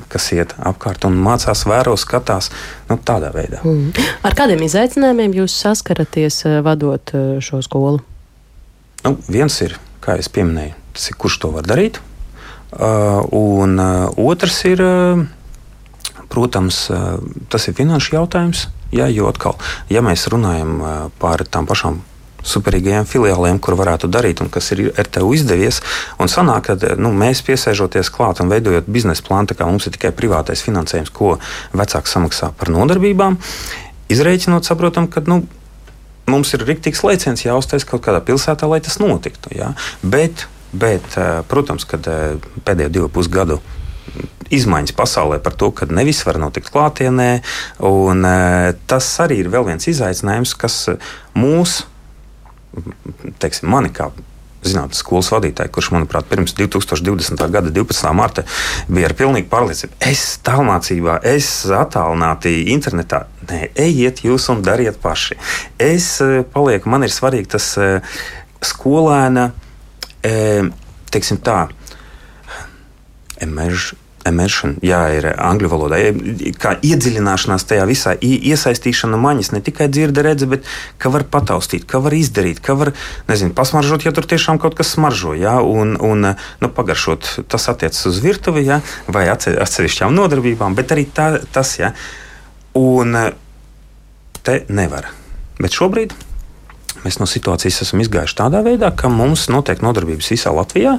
kas 0.09 0.29
iet 0.33 0.55
apkārt 0.57 1.05
un 1.05 1.17
mācās, 1.21 1.65
vēro, 1.69 1.93
skatās 1.99 2.49
nu, 2.89 2.97
tādā 2.97 3.29
veidā. 3.35 3.61
Mm. 3.61 3.91
Ar 4.25 4.37
kādiem 4.37 4.63
izaicinājumiem 4.65 5.35
jūs 5.41 5.53
saskaraties 5.61 6.41
eh, 6.49 6.59
vadot 6.65 7.13
eh, 7.13 7.27
šo 7.45 7.61
skolu? 7.65 8.01
Nu, 9.05 9.15
viens 9.31 9.55
ir, 9.63 9.77
kā 10.03 10.17
jau 10.19 10.45
minēju, 10.49 10.75
tas 10.97 11.11
ir 11.11 11.19
kurš 11.21 11.39
to 11.43 11.53
var 11.53 11.67
darīt. 11.67 12.01
Uh, 12.69 13.23
un 13.33 13.79
uh, 13.81 14.11
otrs 14.21 14.59
ir, 14.69 14.81
uh, 14.85 15.21
protams, 16.29 16.83
uh, 16.93 17.15
tas 17.49 17.65
ir 17.65 17.73
finanšu 17.73 18.13
jautājums. 18.13 18.67
Ja, 18.91 19.09
jo 19.11 19.27
atkal, 19.29 19.57
ja 19.89 20.01
mēs 20.05 20.27
runājam 20.31 20.79
par 21.21 21.43
tām 21.45 21.67
pašām 21.69 21.99
superīgajām 22.45 23.07
filiālēm, 23.09 23.59
kur 23.61 23.75
varētu 23.79 24.09
darīt, 24.11 24.41
un 24.43 24.49
kas 24.53 24.71
ir 24.73 24.89
RTU 24.93 25.33
izdevies. 25.35 25.81
Un 26.21 26.31
sanāk, 26.31 26.69
ka 26.69 26.95
nu, 26.99 27.11
mēs 27.15 27.43
piesēžoties 27.45 28.11
klāt 28.15 28.41
un 28.43 28.51
veidojot 28.51 28.89
biznesa 28.89 29.25
plānu, 29.27 29.55
kā 29.57 29.67
mums 29.67 29.87
ir 29.87 29.95
tikai 29.97 30.13
privātais 30.15 30.63
finansējums, 30.65 31.13
ko 31.13 31.37
vecāks 31.75 32.15
samaksā 32.15 32.53
par 32.57 32.71
nodarbībām, 32.73 33.37
izrēķinot, 34.13 34.67
saprotam, 34.67 35.09
ka 35.11 35.23
nu, 35.27 35.41
mums 36.29 36.53
ir 36.55 36.65
rīktīgs 36.67 37.03
lēciens 37.05 37.45
jāuztais 37.45 37.87
kaut 37.87 38.05
kādā 38.05 38.23
pilsētā, 38.25 38.69
lai 38.69 38.81
tas 38.85 38.99
notiktu. 39.01 39.53
Ja? 39.57 39.73
Bet, 40.01 40.47
bet, 40.71 41.17
protams, 41.51 41.87
kad 41.89 42.07
pēdējo 42.65 42.95
divu 42.95 43.11
pusgadu 43.19 43.59
izmaiņas 44.55 44.95
pasaulē 44.97 45.39
par 45.43 45.55
to, 45.59 45.71
ka 45.75 45.87
ne 45.89 46.05
viss 46.07 46.25
var 46.27 46.39
notikt 46.41 46.71
klātienē. 46.73 47.29
Un, 47.89 48.25
e, 48.25 48.73
tas 48.89 49.11
arī 49.23 49.41
ir 49.43 49.51
vēl 49.53 49.67
viens 49.71 49.89
izaicinājums, 49.91 50.55
kas 50.59 50.81
mūs, 51.37 51.83
teiksim, 53.41 53.69
mani 53.71 53.93
kā 53.93 54.11
zinātnīs 54.65 54.99
skolas 54.99 55.29
vadītāju, 55.31 55.71
kurš, 55.71 55.91
manuprāt, 55.95 56.27
pirms 56.29 56.53
2020. 56.57 57.45
gada 57.51 57.71
12. 57.71 58.11
marta 58.15 58.43
bija 58.91 59.07
ar 59.09 59.15
pilnīgu 59.15 59.47
pārliecību. 59.51 59.95
Es 60.03 60.23
tālmācībā, 60.45 61.19
es 61.27 61.47
attālināti 61.75 62.55
internetā. 62.73 63.23
Nē, 63.49 63.69
ejiet 63.79 64.23
jūs 64.25 64.49
un 64.51 64.63
dariet 64.65 64.99
paši. 65.01 65.39
Es 65.79 66.11
eh, 66.25 66.41
palieku, 66.53 66.91
man 66.91 67.07
ir 67.07 67.13
svarīgi 67.13 67.53
tas 67.55 67.71
eh, 67.79 68.19
skolēna, 68.65 69.49
teiksim 70.19 71.37
tā, 71.39 71.61
emerž 73.39 73.93
immersion, 74.27 74.75
jā, 74.83 74.99
ir 75.15 75.27
angļu 75.31 75.69
valodā, 75.71 75.99
kā 76.59 76.75
iedziļināšanās 76.85 77.65
tajā 77.69 77.85
visā, 77.89 78.15
iesaistīšana 78.19 79.19
maņas, 79.19 79.51
ne 79.55 79.61
tikai 79.63 79.89
dzirde, 79.91 80.23
redze, 80.25 80.49
bet 80.49 80.67
ka 81.01 81.11
var 81.13 81.25
pataustīt, 81.31 81.85
ka 81.89 82.01
var 82.03 82.15
izdarīt, 82.17 82.61
ka 82.63 82.75
var, 82.79 82.93
nezinu, 83.29 83.55
pasmaržot, 83.57 84.05
ja 84.07 84.13
tur 84.15 84.27
tiešām 84.29 84.59
kaut 84.61 84.77
kas 84.79 84.93
smaržo, 84.95 85.35
jā, 85.39 85.57
un, 85.63 85.95
un 85.95 86.31
nu, 86.33 86.71
pagaršot, 86.75 87.31
tas 87.51 87.69
attiecas 87.71 88.09
uz 88.09 88.21
virtuvi, 88.23 88.65
jā, 88.67 88.81
vai 89.07 89.27
atsevišķām 89.31 90.15
nodarbībām, 90.15 90.75
bet 90.77 90.95
arī 90.95 91.07
tā, 91.13 91.31
tas, 91.53 91.77
jā, 91.79 91.93
un 92.79 93.15
te 94.43 94.63
nevar. 94.71 95.11
Bet 95.59 95.75
šobrīd 95.75 96.15
mēs 97.03 97.19
no 97.21 97.27
situācijas 97.29 97.83
esam 97.85 98.01
izgājuši 98.03 98.37
tādā 98.39 98.63
veidā, 98.65 98.91
ka 98.95 99.11
mums 99.11 99.47
notiek 99.51 99.83
nodarbības 99.85 100.31
visā 100.33 100.51
Latvijā. 100.55 100.97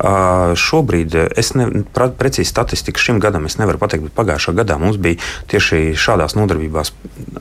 Šobrīd 0.00 1.14
es 1.38 1.52
ne, 1.58 1.68
precīzi 1.94 2.48
statistiku 2.48 3.02
šim 3.02 3.20
gadam 3.22 3.46
nevaru 3.60 3.80
pateikt, 3.80 4.08
bet 4.08 4.16
pagājušā 4.16 4.54
gadā 4.56 4.78
mums 4.80 4.98
bija 5.00 5.20
tieši 5.50 5.94
šādās 5.98 6.36
nodarbībās 6.38 6.92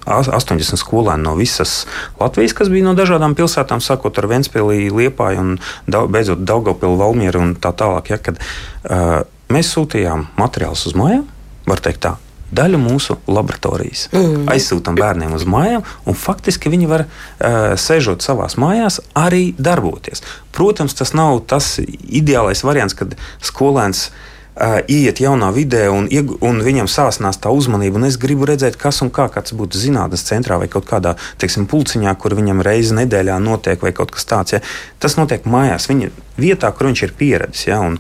80 0.06 0.80
skolēni 0.82 1.26
no 1.26 1.36
visas 1.40 1.86
Latvijas, 2.20 2.56
kas 2.58 2.72
bija 2.72 2.90
no 2.90 2.96
dažādām 2.98 3.36
pilsētām, 3.40 3.84
sākot 3.84 4.20
ar 4.20 4.30
Ventspīlī, 4.32 4.90
Liepāju 4.94 5.44
un 5.44 5.52
beidzot 5.88 6.44
Daugopilu, 6.46 7.00
Valmieru 7.00 7.44
un 7.44 7.54
tā 7.60 7.74
tālāk. 7.76 8.14
Ja, 8.14 8.22
kad, 8.22 8.40
uh, 8.40 9.22
mēs 9.54 9.74
sūtījām 9.76 10.30
materiālus 10.40 10.88
uz 10.90 10.98
mājām, 10.98 11.28
var 11.70 11.84
teikt 11.86 12.04
tā, 12.06 12.16
daļu 12.56 12.80
mūsu 12.82 13.18
laboratorijas. 13.30 14.08
Mm. 14.14 14.48
Aizsūtām 14.54 14.98
bērniem 15.00 15.36
uz 15.38 15.46
mājām, 15.50 15.86
un 16.06 16.18
faktiski 16.18 16.72
viņi 16.72 16.90
var, 16.90 17.06
uh, 17.06 17.76
sēžot 17.80 18.26
savā 18.26 18.50
mājās, 18.60 19.00
arī 19.18 19.52
darboties. 19.58 20.24
Protams, 20.56 20.98
tas 20.98 21.14
nav 21.18 21.44
tas 21.50 21.78
ideālais 21.80 22.64
variants, 22.66 22.98
kad 22.98 23.14
skolēns 23.46 24.10
uh, 24.10 24.80
iet 24.90 25.22
jaunā 25.24 25.52
vidē 25.56 25.86
un, 25.94 26.08
un 26.46 26.62
viņam 26.66 26.90
sāsnās 26.92 27.40
tā 27.42 27.52
uzmanība. 27.54 28.02
Es 28.08 28.20
gribu 28.22 28.48
redzēt, 28.50 28.80
kas 28.80 29.02
un 29.06 29.12
kā 29.14 29.28
tas 29.34 29.54
būtu 29.56 29.80
zinātnīs 29.80 30.26
centrā 30.28 30.60
vai 30.62 30.70
kaut 30.72 30.88
kādā 30.90 31.16
teiksim, 31.42 31.68
pulciņā, 31.70 32.16
kur 32.20 32.36
viņam 32.40 32.64
reizi 32.66 32.98
nedēļā 32.98 33.38
notiek 33.44 33.82
vai 33.86 33.94
kaut 33.96 34.16
kas 34.16 34.28
tāds. 34.30 34.58
Ja. 34.58 34.64
Tas 35.00 35.20
notiek 35.20 35.48
mājās, 35.50 35.90
viņa 35.92 36.12
vietā, 36.40 36.74
kur 36.74 36.90
viņš 36.90 37.06
ir 37.06 37.16
pieredzējis. 37.20 37.70
Ja. 37.70 37.80
Un, 37.86 38.00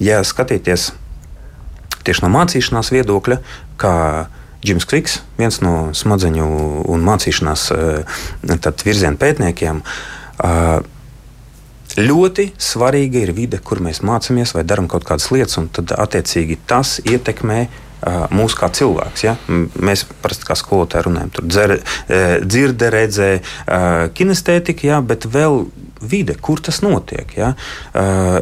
ja 0.00 0.24
skatīties 0.26 0.90
tieši 2.06 2.24
no 2.24 2.30
mācīšanās 2.34 2.92
viedokļa, 2.94 3.40
kā 3.80 3.94
Džims 4.60 4.84
Kviks, 4.88 5.20
viens 5.40 5.60
no 5.64 5.90
smadzeņu 5.96 6.46
un 6.92 7.04
mācīšanās 7.06 7.66
eh, 7.74 8.16
virziena 8.84 9.16
pētniekiem. 9.20 9.82
Eh, 10.44 10.80
ļoti 12.00 12.50
svarīga 12.60 13.24
ir 13.24 13.32
vide, 13.36 13.60
kur 13.64 13.80
mēs 13.82 14.02
mācāmies 14.06 14.54
vai 14.56 14.66
darām 14.68 14.88
kaut 14.90 15.06
kādas 15.08 15.30
lietas, 15.32 15.56
un 15.60 15.70
tad 15.72 15.94
attiecīgi 15.96 16.60
tas 16.68 16.98
ietekmē 17.04 17.64
uh, 18.00 18.24
mūs 18.34 18.56
kā 18.58 18.70
cilvēks. 18.74 19.26
Ja? 19.26 19.36
Mēs 19.48 20.06
parasti 20.22 20.48
kā 20.48 20.56
skolotāji 20.58 21.08
runājam, 21.08 21.34
tur 21.36 21.46
dzer, 21.50 21.76
dzirde, 22.44 22.90
redzē, 22.92 23.30
kinestētika, 24.16 24.86
ja? 24.90 25.00
bet 25.04 25.26
vēl 25.30 25.64
vide, 26.00 26.34
kur 26.40 26.60
tas 26.60 26.80
notiek. 26.82 27.28
Ja? 27.36 27.52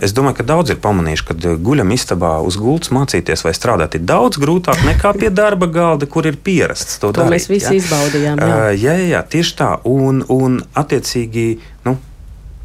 Es 0.03 0.15
domāju, 0.17 0.39
ka 0.41 0.47
daudz 0.47 0.73
ir 0.73 0.81
pamanījuši, 0.83 1.27
ka 1.29 1.55
guļam 1.65 1.93
istabā 1.95 2.37
uz 2.47 2.59
gultas 2.61 2.93
mācīties 2.95 3.45
vai 3.47 3.55
strādāt 3.57 3.99
ir 3.99 4.05
daudz 4.07 4.39
grūtāk 4.41 4.85
nekā 4.87 5.13
pie 5.19 5.31
darba 5.35 5.67
galda, 5.73 6.07
kur 6.07 6.29
ir 6.31 6.39
pierasts 6.39 7.01
to, 7.03 7.11
to 7.13 7.25
darīt. 7.25 7.35
Mēs 7.35 7.51
visi 7.51 7.73
ja? 7.73 7.77
izbaudījām. 7.83 8.43
Jā. 8.43 8.49
Uh, 8.49 8.73
jā, 8.79 8.97
jā, 9.11 9.23
tieši 9.35 9.57
tā. 9.59 9.71
Un, 9.89 10.23
un 10.33 10.61
attiecīgi, 10.79 11.49
nu, 11.89 11.97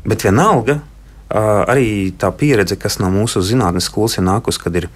bet 0.06 0.26
vienalga, 0.28 0.80
uh, 0.80 1.64
arī 1.66 2.14
tā 2.20 2.30
pieredze, 2.38 2.78
kas 2.80 3.00
no 3.02 3.10
mūsu 3.14 3.42
zinātnes 3.46 3.90
skolas 3.90 4.20
ir 4.20 4.28
nākusi, 4.30 4.62
kad 4.62 4.82
ir 4.84 4.92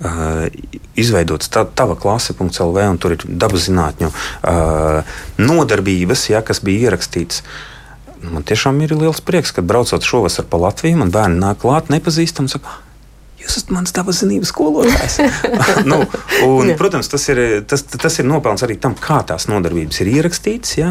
Uh, 0.00 0.46
izveidots 0.96 1.50
tā, 1.52 1.66
tava 1.76 1.92
klase.lv, 2.00 2.78
un 2.88 2.96
tur 2.96 3.12
ir 3.18 3.24
dabas 3.28 3.66
zinātņu 3.66 4.08
uh, 4.08 5.10
nodarbības, 5.36 6.22
ja, 6.32 6.40
kas 6.40 6.62
bija 6.64 6.88
ierakstīts 6.88 7.42
man 8.20 8.44
tiešām 8.44 8.80
ir 8.84 8.94
liels 8.96 9.20
prieks, 9.24 9.52
kad 9.56 9.64
braucot 9.68 10.04
šovasar 10.04 10.48
pa 10.50 10.60
Latviju, 10.60 10.98
man 11.00 11.12
bērni 11.12 11.40
nāk 11.40 11.62
klāt, 11.64 11.92
nepazīstami. 11.92 12.52
Saka, 12.52 12.80
Jūs 13.40 13.54
esat 13.56 13.70
mans 13.72 13.94
dabas 13.96 14.18
zinības 14.20 14.50
skolotājs. 14.52 15.14
nu, 15.90 16.02
un, 16.44 16.74
protams, 16.76 17.08
tas 17.08 17.24
ir, 17.32 17.40
tas, 17.68 17.86
tas 17.88 18.18
ir 18.20 18.28
nopelns 18.28 18.64
arī 18.66 18.76
tam, 18.80 18.92
kā 19.00 19.22
tās 19.26 19.48
nodarbības 19.48 20.02
ir 20.02 20.10
ierakstītas, 20.12 20.74
ja? 20.76 20.90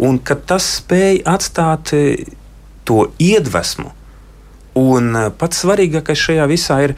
un 0.00 0.16
ka 0.24 0.38
tas 0.40 0.70
spēj 0.78 1.20
atstāt 1.28 1.92
to 2.88 2.98
iedvesmu. 3.20 3.92
Un 4.80 5.12
pats 5.36 5.60
svarīgākais 5.64 6.24
šajā 6.30 6.48
visā 6.48 6.80
ir, 6.88 6.96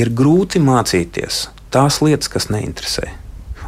ir 0.00 0.10
grūti 0.10 0.62
mācīties 0.62 1.48
tās 1.74 2.00
lietas, 2.04 2.30
kas 2.30 2.50
neinteresē. 2.52 3.10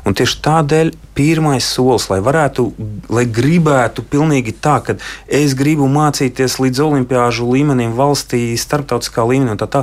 Un 0.06 0.14
tieši 0.14 0.36
tādēļ 0.44 0.92
pirmais 1.18 1.66
solis, 1.66 2.04
lai 2.12 2.20
varētu, 2.22 2.68
lai 3.10 3.24
gribētu 3.26 4.04
pilnīgi 4.06 4.54
tā, 4.62 4.76
ka 4.86 4.94
es 5.26 5.56
gribu 5.58 5.88
mācīties 5.90 6.60
līdz 6.62 6.82
olimpiāžu 6.84 7.48
līmenim 7.50 7.96
valstī, 7.98 8.52
starptautiskā 8.60 9.24
līmenī, 9.26 9.56
un 9.56 9.58
tā 9.58 9.66
tā, 9.72 9.82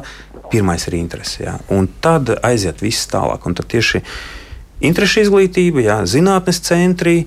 pirmais 0.54 0.88
ir 0.88 0.96
interese. 0.96 1.44
Jā. 1.44 1.58
Un 1.76 1.90
tad 2.04 2.32
aiziet 2.40 2.80
viss 2.86 3.10
tālāk. 3.12 3.44
Un 3.50 3.58
tad 3.60 3.68
tieši 3.74 4.00
interešu 4.88 5.26
izglītība, 5.26 5.84
jā, 5.84 5.98
zinātnes 6.08 6.62
centri, 6.64 7.26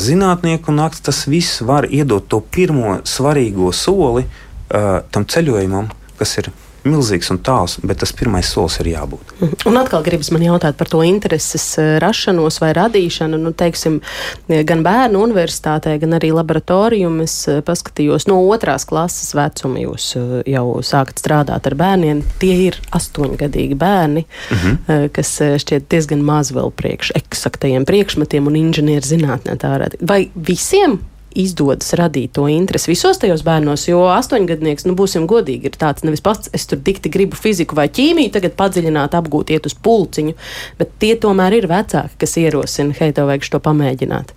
zinātnieku 0.00 0.72
nakts, 0.72 1.04
tas 1.10 1.26
viss 1.28 1.60
var 1.60 1.90
iedot 1.92 2.24
to 2.24 2.40
pirmo 2.40 3.02
svarīgo 3.04 3.68
soli 3.76 4.24
tam 4.70 5.28
ceļojumam, 5.28 5.92
kas 6.16 6.38
ir 6.40 6.52
milzīgs 6.86 7.30
un 7.32 7.40
tāls, 7.44 7.76
bet 7.84 8.00
tas 8.02 8.12
pirmais 8.16 8.48
solis 8.48 8.78
ir 8.82 8.92
jābūt. 8.94 9.34
Mhm. 9.40 9.66
Un 9.70 9.78
atkal 9.80 10.04
gribas 10.06 10.30
man 10.34 10.44
jautāt 10.44 10.78
par 10.78 10.88
to 10.88 11.02
intereses 11.06 11.66
eh, 11.78 11.98
rašanos 12.02 12.60
vai 12.62 12.72
radīšanu. 12.76 13.40
Nu, 13.40 13.52
teiksim, 13.56 14.00
gan 14.48 14.84
bērnu 14.86 15.20
universitātē, 15.26 15.96
gan 16.00 16.16
arī 16.18 16.32
laboratorijā 16.36 17.10
es 17.24 17.36
eh, 17.48 17.60
paskatījos 17.66 18.28
no 18.30 18.40
otrās 18.52 18.86
klases 18.88 19.34
vecuma. 19.36 19.80
Jūs 19.84 20.14
eh, 20.16 20.32
jau 20.54 20.80
sākat 20.86 21.20
strādāt 21.22 21.68
ar 21.68 21.78
bērniem. 21.78 22.22
Tie 22.40 22.54
ir 22.68 22.80
astoņgadīgi 22.96 23.76
bērni, 23.80 24.24
uh 24.24 24.56
mhm. 24.56 24.76
-huh. 24.86 25.08
kas 25.12 25.36
šķiet 25.62 25.88
diezgan 25.90 26.24
maz 26.24 26.52
vēl 26.52 26.70
priekš 26.70 27.12
eksaktajiem 27.18 27.84
priekšmetiem 27.84 28.46
un 28.46 28.56
inženierzinātnē. 28.56 29.58
Vai 30.00 30.30
visiem 30.34 30.98
izdodas 31.38 31.92
radīt 31.98 32.34
to 32.38 32.46
interesi 32.50 32.90
visos 32.90 33.20
tajos 33.22 33.44
bērnos, 33.46 33.86
jo 33.90 34.02
astoņgadnieks, 34.14 34.86
nu, 34.88 34.96
būsim 34.98 35.28
godīgi, 35.30 35.70
ir 35.70 35.78
tāds 35.80 36.06
nevis 36.06 36.24
pats, 36.24 36.50
es 36.56 36.66
tur 36.70 36.82
dikti 36.86 37.12
gribu 37.12 37.38
fiziku 37.38 37.78
vai 37.78 37.88
ķīmiju, 37.92 38.32
tagad 38.34 38.56
padziļināt, 38.58 39.16
apgūt, 39.18 39.54
iet 39.54 39.70
uz 39.70 39.76
pulciņu, 39.78 40.34
bet 40.80 40.98
tie 41.02 41.14
tomēr 41.20 41.60
ir 41.60 41.70
vecāki, 41.70 42.18
kas 42.24 42.36
ierosina, 42.40 42.96
hei, 43.00 43.14
tev 43.16 43.30
vajag 43.30 43.50
to 43.54 43.62
pamēģināt. 43.68 44.36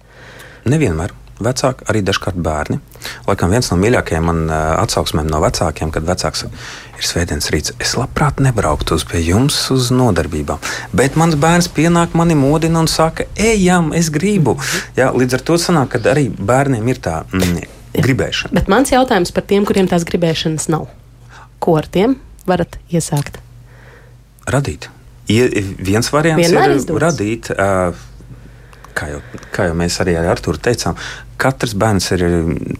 Nevienmēr 0.69 1.22
vecāki, 1.41 1.85
arī 1.89 2.01
dažkārt 2.05 2.37
bērni. 2.37 2.79
Laikam 3.27 3.53
viens 3.53 3.69
no 3.71 3.77
mīļākajiem 3.81 4.27
man 4.29 4.41
atsauksmēm 4.53 5.29
no 5.31 5.41
vecākiem, 5.43 5.91
kad 5.93 6.05
vecāks 6.07 6.45
ir 6.45 7.07
svētdienas 7.07 7.49
rīts. 7.53 7.73
Es 7.83 7.95
labprāt 7.99 8.41
nebrauktu 8.43 8.97
uz 8.99 9.05
pie 9.07 9.21
jums 9.25 9.57
uz 9.73 9.89
nodarbībām, 9.95 10.61
bet 10.95 11.17
mans 11.19 11.37
bērns 11.39 11.69
pienāk 11.73 12.15
mani 12.17 12.37
modina 12.39 12.83
un 12.83 12.89
saka, 12.91 13.27
ejam, 13.35 13.91
es 13.97 14.11
gribu. 14.13 14.57
Jā, 14.99 15.11
līdz 15.15 15.39
ar 15.39 15.45
to 15.49 15.59
sanāk, 15.61 15.95
ka 15.95 16.03
arī 16.13 16.29
bērniem 16.29 16.91
ir 16.93 17.01
tā 17.03 17.21
mm, 17.31 17.63
gribēšana. 17.97 18.55
Bet 18.57 18.71
mans 18.71 18.93
jautājums 18.93 19.33
par 19.35 19.47
tiem, 19.49 19.67
kuriem 19.67 19.89
tās 19.91 20.05
gribēšanas 20.07 20.69
nav. 20.73 20.89
Ko 21.63 21.77
ar 21.79 21.87
tiem 21.87 22.17
varat 22.49 22.77
iesākt? 22.91 23.39
Radīt. 24.49 24.89
Ja, 25.31 25.45
viens 25.79 26.09
variants 26.11 26.43
Vienmēr 26.43 26.73
ir 26.73 26.81
izdodas. 26.81 27.03
radīt. 27.05 27.47
Uh, 27.55 27.95
kā 28.97 29.09
jau, 29.11 29.21
kā 29.53 29.67
jau 29.69 29.77
mēs 29.77 29.99
arī 30.03 30.15
ar 30.19 30.29
Arthuru 30.33 30.61
teicām, 30.61 30.97
katrs 31.41 31.73
bērns 31.79 32.11
ir 32.15 32.25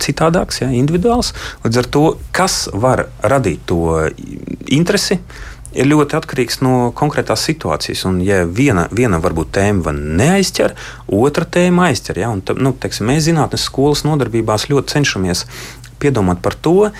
citādāks, 0.02 0.62
ja, 0.63 0.69
individuāls. 0.73 1.34
Līdz 1.65 1.82
ar 1.82 1.89
to, 1.95 2.04
kas 2.36 2.67
var 2.73 3.08
radīt 3.23 3.65
to 3.69 3.97
interesi, 4.71 5.19
ir 5.73 5.89
ļoti 5.89 6.17
atkarīgs 6.19 6.62
no 6.63 6.91
konkrētās 6.95 7.43
situācijas. 7.49 8.06
Un, 8.10 8.21
ja 8.26 8.43
viena, 8.45 8.86
viena 8.93 9.19
varbūt 9.23 9.54
tēma 9.58 9.93
neaizķer, 9.95 10.76
otra 11.19 11.47
tēma 11.49 11.89
aizķer. 11.89 12.21
Ja, 12.23 12.32
un, 12.34 12.43
nu, 12.62 12.73
teiksim, 12.78 13.10
mēs 13.10 13.28
zinātnīs 13.28 13.67
skolas 13.69 14.06
nodarbībās 14.08 14.69
ļoti 14.71 14.97
cenšamies 14.97 15.45
piedomāt 16.02 16.43
par 16.45 16.56
to. 16.56 16.91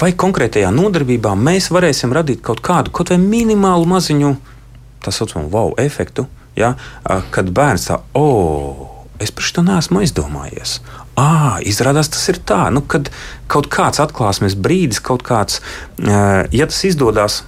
Vai 0.00 0.12
konkrētajā 0.14 0.70
nodarbībā 0.72 1.34
mēs 1.36 1.70
varēsim 1.74 2.12
radīt 2.14 2.44
kaut 2.46 2.62
kādu, 2.64 2.92
kaut 2.94 3.10
vai 3.10 3.18
minimālu 3.20 3.88
maziņu, 3.90 4.36
tā 5.02 5.12
saucamo 5.12 5.50
wow 5.50 5.74
efektu, 5.82 6.28
Ja? 6.60 6.74
Kad 7.34 7.52
bērns 7.56 7.88
tā, 7.88 8.00
oh, 8.18 8.88
es 9.20 9.32
par 9.34 9.46
šo 9.46 9.64
neesmu 9.66 10.02
aizdomājies. 10.04 10.80
ah, 11.20 11.58
izrādās 11.66 12.08
tas 12.08 12.22
ir 12.32 12.38
tā, 12.48 12.62
nu, 12.72 12.80
kad 12.80 13.10
kaut 13.50 13.68
kāds 13.72 14.00
atklāsmes 14.00 14.54
brīdis, 14.56 15.02
kaut 15.04 15.24
kāds, 15.26 15.60
ja 16.00 16.68
tas 16.70 16.84
izdodas, 16.88 17.42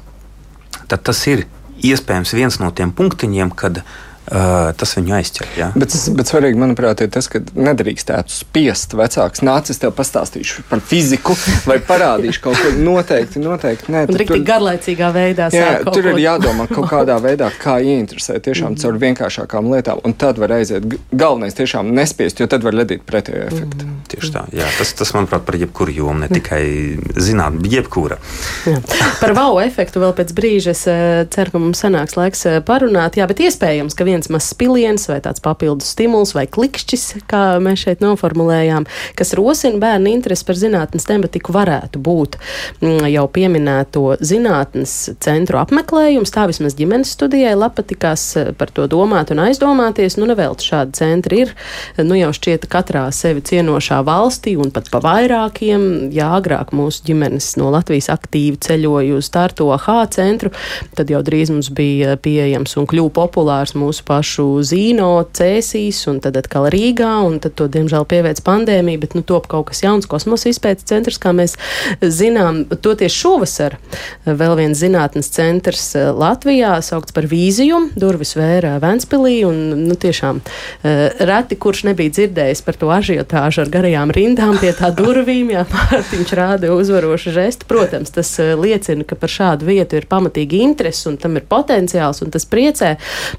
tad 0.91 1.05
tas 1.07 1.23
ir 1.31 1.47
iespējams 1.83 2.35
viens 2.37 2.59
no 2.61 2.71
tiem 2.75 2.93
punktiņiem, 2.93 3.55
kad 3.57 3.81
Uh, 4.23 4.71
tas 4.79 4.93
viņu 4.95 5.17
aizķer. 5.17 5.49
Jā. 5.59 5.67
Bet, 5.75 5.95
bet 6.15 6.29
svarīgi, 6.31 6.59
manuprāt, 6.61 7.01
ir 7.03 7.11
tas, 7.11 7.27
ka 7.31 7.41
nedrīkstētu 7.59 8.31
spiest 8.31 8.95
vecāks. 8.95 9.43
Nācis 9.43 9.83
tev 9.83 9.91
pastāstīšu 9.99 10.63
par 10.71 10.79
fiziku 10.87 11.35
vai 11.67 11.81
parādīšu 11.83 12.45
kaut 12.45 12.61
ko 12.63 12.71
noteikti. 12.79 13.43
noteikti 13.43 13.91
nē, 13.91 14.05
tur 14.07 14.23
tik 14.23 14.47
garlaicīgā 14.47 15.11
veidā. 15.15 15.49
Jā, 15.53 15.73
tur 15.89 16.13
ir 16.13 16.21
jādomā 16.23 16.69
kaut 16.71 16.87
kādā 16.93 17.17
veidā, 17.23 17.51
kā 17.63 17.81
ieinteresēt 17.83 18.47
tiešām 18.47 18.79
caur 18.79 19.01
vienkāršākām 19.03 19.73
lietām. 19.75 20.05
Un 20.07 20.15
tad 20.15 20.39
var 20.39 20.55
aiziet. 20.55 20.87
Galvenais 21.11 21.59
tiešām 21.59 21.91
nespiest, 21.97 22.39
jo 22.39 22.47
tad 22.51 22.63
var 22.63 22.79
radīt 22.79 23.03
pretējo 23.09 23.49
efektu. 23.49 23.89
Mm. 23.89 23.99
Tieši 24.13 24.33
tā. 24.35 24.45
Jā, 24.55 24.71
tas, 24.79 24.95
tas, 25.03 25.13
manuprāt, 25.17 25.43
par 25.49 25.59
jebkuru 25.59 25.95
jomu, 25.99 26.23
ne 26.23 26.31
tikai 26.31 26.63
zināt, 27.19 27.59
bet 27.59 27.75
jebkura. 27.75 28.19
Jā. 28.71 28.79
Par 29.19 29.35
wow 29.37 29.59
efektu 29.63 30.03
vēl 30.03 30.15
pēc 30.17 30.33
brīža 30.37 30.75
es 30.77 30.87
ceru, 31.35 31.55
ka 31.55 31.63
mums 31.63 31.83
sanāks 31.83 32.17
laiks 32.19 32.47
parunāt. 32.69 33.19
Jā, 33.19 33.27
bet 33.31 33.43
iespējams, 33.47 33.97
ka 33.99 34.07
viens 34.13 34.31
mazs 34.33 34.53
spiliens 34.53 35.09
vai 35.09 35.19
tāds 35.25 35.43
papildus 35.43 35.93
stimuls 35.97 36.35
vai 36.37 36.45
klikšķis, 36.51 37.07
kā 37.31 37.43
mēs 37.63 37.87
šeit 37.87 38.05
noformulējām, 38.05 38.87
kas 39.19 39.35
rosina 39.39 39.81
bērnu 39.83 40.13
interesi 40.13 40.47
par 40.49 40.59
zinātnes 40.61 41.09
tematiku, 41.09 41.55
varētu 41.57 42.01
būt 42.03 42.39
mm, 42.83 43.09
jau 43.13 43.27
pieminēto 43.33 44.05
zinātnes 44.21 44.95
centru 45.23 45.61
apmeklējums. 45.63 46.33
Tā 46.35 46.47
vismaz 46.51 46.77
ģimenes 46.79 47.15
studijai 47.17 47.57
patikās 47.73 48.25
eh, 48.37 48.51
par 48.57 48.73
to 48.75 48.87
domāt 48.91 49.33
un 49.33 49.43
aizdomāties. 49.47 50.19
Nu, 50.21 50.29
nevēl 50.31 50.57
šādi 50.61 50.97
centri 50.99 51.43
ir. 51.45 51.55
Nu, 52.01 52.17
jau 52.19 52.33
šķiet, 52.37 52.69
katrā 52.71 53.07
sevi 53.15 53.43
cienošā 53.47 54.03
valstī 54.07 54.55
un 54.61 54.73
pat 54.75 54.91
pa 54.93 55.01
vairākiem. 55.05 56.13
Jā, 56.13 56.33
agrāk 56.39 56.75
mūsu 56.77 57.07
ģimenes 57.09 57.55
no 57.61 57.71
Latvijas 57.73 58.11
aktīvi 58.13 58.61
ceļoja 58.63 59.19
uz 59.19 59.31
Tartu 59.33 59.71
AHA 59.73 59.99
centru, 60.13 60.53
tad 60.97 61.11
jau 61.13 61.23
drīz 61.25 61.53
mums 61.55 61.71
bija 61.73 62.17
pieejams 62.21 62.77
un 62.81 62.89
kļuva 62.91 63.15
populārs 63.23 63.77
mūsu 63.79 64.02
mūsu 64.03 64.07
pašu 64.07 64.63
Zīno, 64.63 65.25
Cēsīs 65.33 66.09
un 66.09 66.21
tad 66.21 66.37
atkal 66.37 66.69
Rīgā, 66.71 67.25
un 67.27 67.39
tad 67.41 67.55
to, 67.55 67.69
diemžēl, 67.69 68.05
pieveic 68.07 68.43
pandēmija, 68.43 68.99
bet, 69.01 69.15
nu, 69.15 69.23
top 69.23 69.47
kaut 69.47 69.71
kas 69.71 69.83
jauns 69.83 70.07
kosmosa 70.07 70.51
izpētes 70.51 70.85
centrs, 70.85 71.19
kā 71.19 71.33
mēs 71.33 71.57
zinām, 72.03 72.65
toties 72.83 73.13
šovasar 73.13 73.79
vēl 74.27 74.57
viens 74.57 74.79
zinātnes 74.79 75.31
centrs 75.31 75.95
eh, 75.97 76.11
Latvijā, 76.11 76.81
saukts 76.83 77.13
par 77.13 77.27
vīziju, 77.27 77.93
durvis 77.97 78.35
vēra 78.37 78.79
Ventspilī, 78.83 79.45
un, 79.47 79.87
nu, 79.87 79.95
tiešām 79.95 80.41
eh, 80.83 81.11
reti, 81.21 81.57
kurš 81.57 81.85
nebija 81.91 82.13
dzirdējis 82.13 82.63
par 82.63 82.79
to 82.79 82.91
ažiotāžu 82.93 83.63
ar 83.65 83.73
garajām 83.73 84.13
rindām 84.13 84.59
pie 84.61 84.73
tā 84.77 84.93
durvīm, 84.95 85.53
jā, 85.55 85.65
Mārtiņš 85.75 86.35
rāda 86.39 86.73
uzvarošu 86.75 87.35
žestu. 87.35 87.69
Protams, 87.71 88.13
tas 88.15 88.35
eh, 88.43 88.55
liecina, 88.59 89.07
ka 89.07 89.19
par 89.19 89.33
šādu 89.33 89.69
vietu 89.69 90.01
ir 90.01 90.09
pamatīgi 90.11 90.63
interesi 90.65 91.09
un 91.11 91.19
tam 91.21 91.39
ir 91.39 91.47
potenciāls, 91.49 92.23
un 92.25 92.33
tas 92.35 92.49
priecē. 92.49 92.95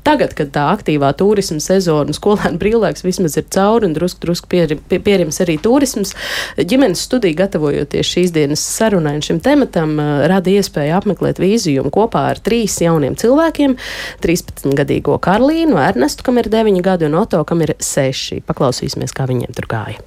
Tagad, 0.06 0.36
kad 0.38 0.53
tā 0.54 0.68
aktīvā 0.74 1.12
turisma 1.20 1.60
sezona, 1.64 2.14
skolēnu 2.16 2.60
brīvlaiks 2.62 3.06
vismaz 3.06 3.38
ir 3.40 3.48
cauri 3.54 3.90
un 3.90 3.96
drusku, 3.98 4.22
drusku 4.24 4.50
pierims 4.52 4.84
pie, 4.90 5.00
pie, 5.04 5.18
arī 5.46 5.58
turisms. 5.62 6.14
Ģimenes 6.58 7.04
studija, 7.08 7.38
gatavojoties 7.44 8.10
šīs 8.14 8.34
dienas 8.36 8.64
sarunai 8.64 9.16
un 9.18 9.26
šim 9.26 9.42
tematam, 9.44 9.98
rada 10.30 10.54
iespēju 10.54 10.96
apmeklēt 11.00 11.42
vīziju 11.42 11.90
kopā 11.94 12.28
ar 12.34 12.42
trīs 12.44 12.80
jauniem 12.84 13.18
cilvēkiem- 13.20 13.76
13-gadīgo 14.24 15.20
Karlīnu, 15.20 15.78
Ernestu, 15.82 16.24
kam 16.24 16.38
ir 16.38 16.50
9 16.50 16.82
gadi, 16.82 17.06
un 17.06 17.16
Oto, 17.16 17.44
kam 17.44 17.62
ir 17.62 17.76
6. 17.80 18.42
Paklausīsimies, 18.48 19.14
kā 19.14 19.28
viņiem 19.28 19.54
tur 19.54 19.68
gāja. 19.68 20.00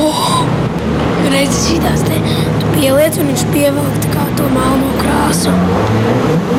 Oh, 0.00 0.46
Reizes 1.30 1.68
šīs 1.68 2.04
te 2.06 2.18
pieliec, 2.74 3.18
un 3.18 3.30
viņš 3.32 3.44
pievelk 3.52 4.04
to 4.36 4.48
melno 4.50 5.03
krāsu. 5.24 5.52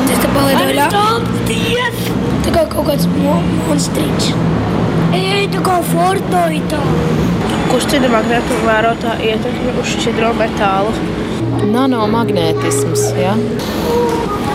Tas 0.06 0.22
te 0.22 0.30
paliek 0.34 0.58
daļā. 0.58 0.86
Tā 2.46 2.52
kā 2.54 2.64
kaut 2.70 2.88
kāds 2.88 3.06
mo 3.10 3.38
monstriņš. 3.66 4.30
Ej, 5.16 5.46
tā 5.54 5.62
kā 5.66 5.78
Fortnite. 5.86 6.80
Kustina 7.70 8.10
magnēta 8.12 8.58
vērotā 8.64 9.16
ietekme 9.22 9.74
uz 9.80 9.94
šķidro 9.94 10.32
metālu. 10.38 10.94
Nanomagnētisms, 11.72 13.08
jā. 13.18 13.34
Ja? 13.34 13.64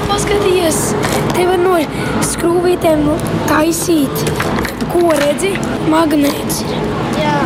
Paskaties, 0.10 0.80
te 1.36 1.48
var 1.48 1.60
no 1.62 1.78
skrūvītēm 2.32 3.08
taisīt. 3.50 4.26
Ko 4.92 5.12
redzi? 5.16 5.54
Magnēts. 5.92 6.64
Jā. 7.20 7.38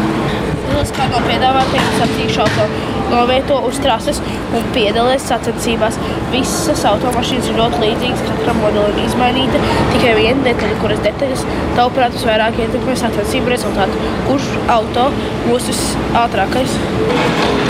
Tas 0.75 0.91
kā 0.91 1.05
no 1.07 1.21
piedāvātiem 1.23 1.85
sacīkšu 1.95 2.41
auto 2.43 2.65
novieto 3.09 3.59
uz 3.67 3.77
trases 3.83 4.19
un 4.55 4.65
piedalās 4.75 5.23
sacensībās. 5.29 5.97
Visas 6.33 6.83
automašīnas 6.89 7.47
ir 7.51 7.59
ļoti 7.59 7.79
līdzīgas, 7.83 8.23
katram 8.27 8.59
modelim 8.63 8.99
izmainīta. 9.05 9.61
Tikai 9.93 10.15
viena 10.19 10.43
detaļa, 10.49 10.79
kuras 10.81 11.01
detaļas 11.05 11.45
tavuprāt 11.77 12.17
visvairāk 12.17 12.59
ietekmē 12.65 12.97
sacensību 12.99 13.53
rezultātu. 13.53 14.01
Kurš 14.27 14.49
auto 14.75 15.07
būs 15.45 15.69
visātrākais? 15.71 16.75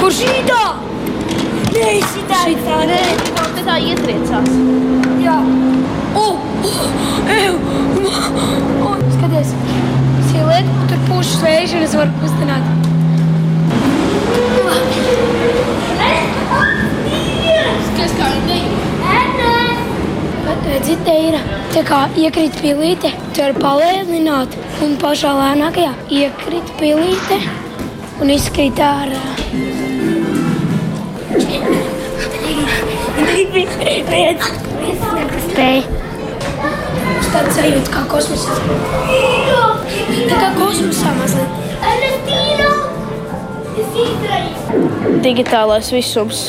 Kurš 0.01 0.23
šitā? 0.25 0.63
Nē, 1.75 1.91
šitā 2.13 2.41
ir 2.53 2.65
tā. 2.65 2.81
Nē, 2.89 3.01
tā, 3.37 3.47
tā 3.67 3.77
ietriecās. 3.91 4.51
Jā. 5.21 5.37
Oh, 6.15 6.39
oh, 6.63 6.81
ew. 7.35 7.53
Oh, 8.85 8.97
skaties, 9.17 9.53
siliet, 10.31 10.73
tur 10.89 11.05
pušas 11.09 11.43
vējš 11.43 11.79
un 11.79 11.87
es 11.89 11.97
varu 11.99 12.19
kustināt. 12.23 12.84
Redzi, 20.65 20.95
te 21.05 21.13
ir 21.15 21.35
tā 21.71 21.81
kā 21.87 21.97
iekrīt 22.19 22.55
pilīte, 22.59 23.11
tu 23.31 23.43
vari 23.43 23.55
palēnināt, 23.61 24.55
un 24.83 24.97
pašā 24.99 25.31
lēnākajā 25.37 25.93
iekrīt 26.19 26.73
pilīte 26.81 27.37
un 28.19 28.33
izkrīt 28.33 28.81
ārā. 28.83 29.21
Spēj. 35.47 35.85
Tāds 37.35 37.55
sajūta 37.55 37.93
kā 37.95 38.07
kosmosā. 38.11 38.59
Tā 40.31 40.41
kā 40.41 40.49
kosmosā 40.59 41.15
mazliet. 41.21 41.64
Digitālais 45.23 45.87
visums 45.93 46.39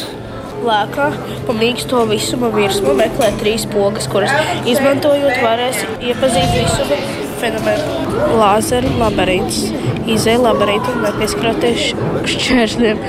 lēkā 0.66 1.06
pa 1.46 1.54
mīksto 1.54 2.00
visuma 2.10 2.48
virsmu 2.50 2.94
meklē 2.98 3.28
trīs 3.38 3.66
pogas, 3.70 4.08
kuras 4.10 4.32
izmantojot 4.66 5.38
varēs 5.44 5.78
iepazīt 6.08 6.56
visuma 6.56 6.98
fenomenu. 7.40 7.84
Lāzeru 8.40 8.90
labirints, 8.98 9.60
izēja 10.10 10.42
labirintu 10.42 10.96
un 10.96 11.06
nepieskaroties 11.06 11.92
šķēršļiem. 12.34 13.04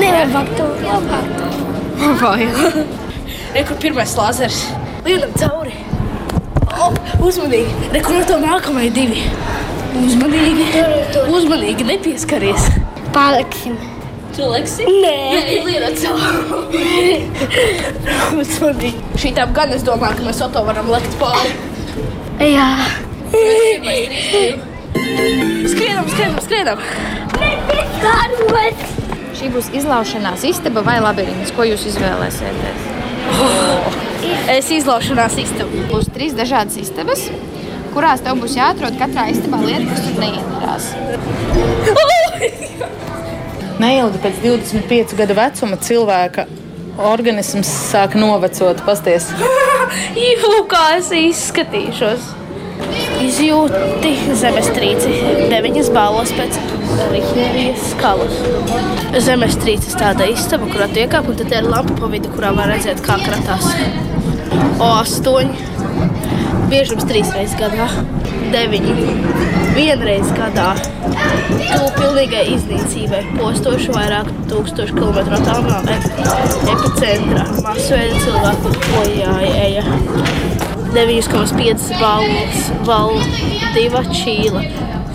Nevar 0.00 0.34
vakt 0.34 0.58
to 0.58 0.66
labāk. 0.82 1.30
Vajag. 2.24 2.80
Rekur 3.54 3.78
pirmais 3.84 4.16
lāzers. 4.18 4.64
Lienam 5.06 5.30
cauri. 5.38 5.78
Op, 6.74 6.98
uzmanīgi. 7.22 7.92
Rekur 7.94 8.18
no 8.18 8.26
to 8.32 8.40
nākamai 8.42 8.90
divi. 8.94 9.22
Uzmanīgi. 9.94 10.64
Uzmanīgi 11.30 11.86
nepieskaries. 11.86 12.70
Paliksim. 13.14 13.76
Tu 14.34 14.46
liksi? 14.50 14.86
Nē, 15.04 15.16
cauri. 16.00 17.20
Uzmanīgi. 18.40 19.04
Šitām 19.22 19.54
gan 19.54 19.74
es 19.76 19.86
domāju, 19.86 20.18
ka 20.18 20.26
mēs 20.26 20.42
to 20.56 20.64
varam 20.66 20.90
likt 20.90 21.14
pāri. 21.20 21.54
Jā. 22.42 22.68
Skrienam, 25.70 26.06
skrienam, 26.10 26.40
skrienam. 26.42 26.78
Šī 29.34 29.50
būs 29.54 29.70
izlaušanās 29.78 30.44
istaba 30.48 30.82
vai 30.86 30.98
labirints. 31.02 31.54
Ko 31.54 31.66
jūs 31.66 31.86
izvēlēsieties? 31.92 32.90
Oh, 33.34 33.88
es 34.52 34.70
izlaušanās 34.74 35.38
istabu. 35.42 35.86
Būs 35.90 36.10
trīs 36.14 36.34
dažādas 36.38 36.78
istabas, 36.82 37.26
kurās 37.94 38.20
tev 38.24 38.34
būs 38.42 38.54
jāatrod 38.58 38.94
katrā 39.00 39.22
istabā 39.32 39.58
lieta, 39.64 39.86
kas 39.90 40.00
tur 40.04 40.14
neiedarās. 40.22 40.84
Neilgi 43.82 44.18
pēc 44.22 44.34
25 44.44 45.16
gadu 45.18 45.34
vecuma 45.38 45.76
cilvēka 45.82 46.42
organisms 47.10 47.70
sāk 47.90 48.14
novecot. 48.18 48.76
Pasties. 48.86 49.24
Kā 50.74 50.84
es 50.98 51.08
izskatīšos. 51.14 52.22
Izjūti 53.24 54.10
zemestrīci 54.38 55.10
deviņas 55.50 55.88
balvas 55.94 56.32
pēc 56.34 56.52
Rihterijas 57.12 57.82
skalas. 57.92 58.34
Zemestrīces 59.24 59.94
tāda 59.98 60.26
istaba, 60.30 60.66
kurā 60.70 60.88
tiekāp, 60.92 61.28
un 61.30 61.38
tad 61.38 61.52
ir 61.54 61.68
lampa 61.68 61.94
pa 61.98 62.06
vidu, 62.10 62.30
kurā 62.34 62.50
var 62.56 62.66
redzēt, 62.74 63.02
kā 63.06 63.16
kratās. 63.22 63.70
O 64.82 64.90
astoņi. 65.00 65.73
Biežums 66.70 67.06
trīs 67.08 67.30
reizes 67.34 67.56
gadā. 67.60 67.88
deviņi. 68.54 68.94
Vienreiz 69.74 70.28
gadā 70.36 70.68
tuvu 70.78 71.88
pilnīgai 71.96 72.44
iznīcībai, 72.54 73.22
postoši 73.38 73.94
vairāk 73.94 74.30
tūkstošu 74.50 74.94
kilometru 74.94 75.38
attālumā 75.38 75.80
epicentrā. 76.74 77.46
Masveida 77.64 78.20
cilvēku 78.22 78.74
bojāja 78.84 79.84
9,5 80.94 81.88
balvas, 81.98 82.70
Valdīva 82.86 84.04
Čīla. 84.14 84.62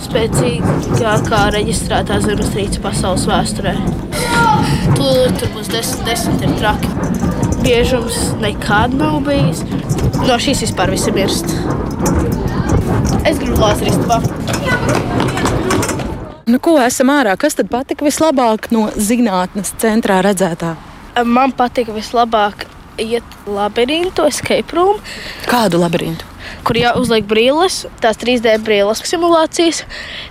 Spēcīgākā 0.04 1.40
reģistrētā 1.54 2.18
zemestrīce 2.24 2.82
pasaules 2.84 3.26
vēsturē. 3.30 3.76
Tur, 4.96 5.30
tur 5.38 5.54
būs 5.54 5.72
desmit, 5.72 6.04
desmit 6.08 6.44
ir 6.48 6.56
traki. 6.60 7.49
Biežums 7.60 8.16
nekad 8.40 8.94
nav 8.96 9.20
bijis. 9.26 9.60
No 10.24 10.36
šīs 10.40 10.62
vispār 10.64 10.92
visi 10.94 11.12
mirst. 11.12 11.52
Es 13.28 13.36
gribu 13.36 13.58
glāzi 13.58 13.90
ristabā. 13.90 14.20
Nu, 16.50 16.58
ko 16.58 16.78
esam 16.82 17.12
ārā? 17.12 17.36
Kas 17.38 17.54
tad 17.58 17.68
patika 17.70 18.06
vislabāk 18.06 18.70
no 18.74 18.88
zinātnes 18.96 19.74
centrā 19.78 20.18
redzētā? 20.26 20.72
Man 21.26 21.52
patika 21.54 21.92
vislabāk 21.94 22.64
iet 23.00 23.36
labirintu, 23.46 24.24
escape 24.26 24.74
room. 24.76 24.98
Kādu 25.48 25.80
labirintu? 25.82 26.26
Kur 26.66 26.80
jāuzliek 26.80 27.28
brīles, 27.28 27.84
tās 28.02 28.18
3D 28.20 28.56
brīles 28.64 29.04
simulācijas, 29.06 29.84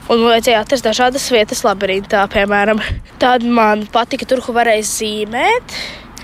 un 0.09 0.25
vajadzēja 0.25 0.65
atrast 0.65 0.85
dažādas 0.85 1.29
vietas 1.31 1.63
labirintā, 1.63 2.25
piemēram. 2.33 2.81
Tad 3.21 3.45
man 3.45 3.85
patika 3.93 4.27
tur, 4.27 4.43
kur 4.43 4.57
varēja 4.59 4.85
zīmēt. 4.89 5.79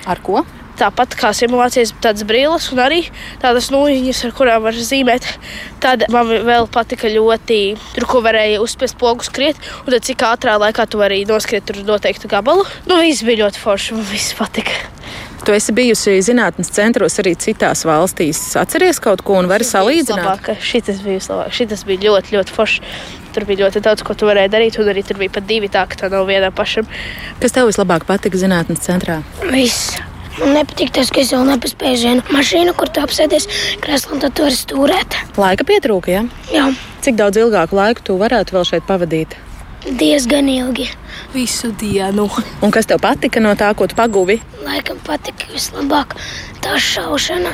Ar 0.09 0.21
ko? 0.25 0.43
Tāpat 0.79 1.15
kā 1.19 1.31
simulācijas, 1.35 1.93
tādas 2.03 2.25
brīles 2.27 2.67
un 2.73 2.81
arī 2.83 3.01
tādas 3.43 3.69
nūjiņas, 3.73 4.23
ar 4.27 4.33
kurām 4.35 4.65
var 4.65 4.75
zīmēt. 4.75 5.27
Tad 5.83 6.07
man 6.13 6.31
vēl 6.47 6.67
patika 6.71 7.11
ļoti, 7.11 7.59
tur, 7.95 8.07
ko 8.09 8.23
varēja 8.25 8.63
uzspiest 8.63 8.99
pogu 8.99 9.25
skriet, 9.27 9.59
un 9.85 9.93
tad 9.95 10.07
cik 10.07 10.25
ātrā 10.27 10.57
laikā 10.61 10.87
tu 10.89 10.99
vari 10.99 11.23
noskriet 11.29 11.67
tur 11.69 11.79
noteiktu 11.87 12.31
gabalu. 12.31 12.65
Nu, 12.89 12.99
viss 13.03 13.23
bija 13.25 13.45
ļoti 13.45 13.63
forši, 13.63 13.95
man 13.95 14.11
viss 14.11 14.35
patika. 14.37 14.83
Tu 15.45 15.53
esi 15.53 15.73
bijusi 15.77 16.15
zinātnes 16.25 16.71
centros 16.73 17.19
arī 17.21 17.35
citās 17.37 17.83
valstīs. 17.85 18.39
Atceries 18.57 18.97
kaut 19.03 19.21
ko 19.25 19.35
un 19.37 19.49
vari 19.51 19.67
salīdzināt? 19.67 20.49
Šis 20.57 21.03
bija 21.03 21.19
vislabāk. 21.19 21.53
Šis 21.53 21.85
bija 21.85 22.01
ļoti, 22.07 22.33
ļoti 22.33 22.55
foršs. 22.55 22.97
Tur 23.35 23.45
bija 23.45 23.65
ļoti 23.65 23.83
daudz, 23.85 24.01
ko 24.07 24.15
tu 24.17 24.25
varēji 24.25 24.51
darīt, 24.55 24.79
un 24.81 24.89
arī 24.89 25.05
tur 25.05 25.19
bija 25.21 25.35
pat 25.37 25.45
divi 25.45 25.69
tā, 25.69 25.85
ka 25.91 25.99
tā 26.01 26.09
nav 26.09 26.25
vienam 26.25 26.55
pašam. 26.55 26.89
Kas 27.43 27.53
tev 27.53 27.69
vislabāk 27.69 28.07
patika 28.09 28.41
zinātnes 28.41 28.81
centrā? 28.87 29.21
Viss. 29.51 29.99
Man 30.41 30.51
nepatīk 30.57 30.91
tas, 30.95 31.11
ka 31.13 31.21
es 31.23 31.31
vēl 31.31 31.45
nepaspēju 31.47 32.01
vienu 32.01 32.25
mašīnu, 32.35 32.75
kur 32.75 32.91
tu 32.91 33.03
apsēdies 33.03 33.47
krēslā, 33.83 34.17
un 34.17 34.23
tad 34.25 34.35
tu 34.35 34.43
vari 34.43 34.59
stūrēt. 34.59 35.19
Laika 35.39 35.67
pietrūka, 35.67 36.11
ja? 36.11 36.25
Jā. 36.51 36.69
Cik 37.05 37.19
daudz 37.21 37.39
ilgāku 37.39 37.77
laiku 37.77 38.03
tu 38.03 38.19
varētu 38.19 38.57
vēl 38.57 38.67
šeit 38.67 38.87
pavadīt? 38.89 39.37
Diezgan 39.85 40.49
ilgi. 40.49 40.89
Visu 41.33 41.69
dienu. 41.79 42.25
Un 42.61 42.71
kas 42.73 42.87
tev 42.89 42.97
patika 43.03 43.41
no 43.43 43.51
tā, 43.59 43.69
ko 43.77 43.85
tu 43.85 43.95
paguvi? 43.97 44.39
Laikam 44.65 44.97
patika 45.05 45.45
vislabāk 45.51 46.15
tā 46.65 46.79
šaušana. 46.81 47.51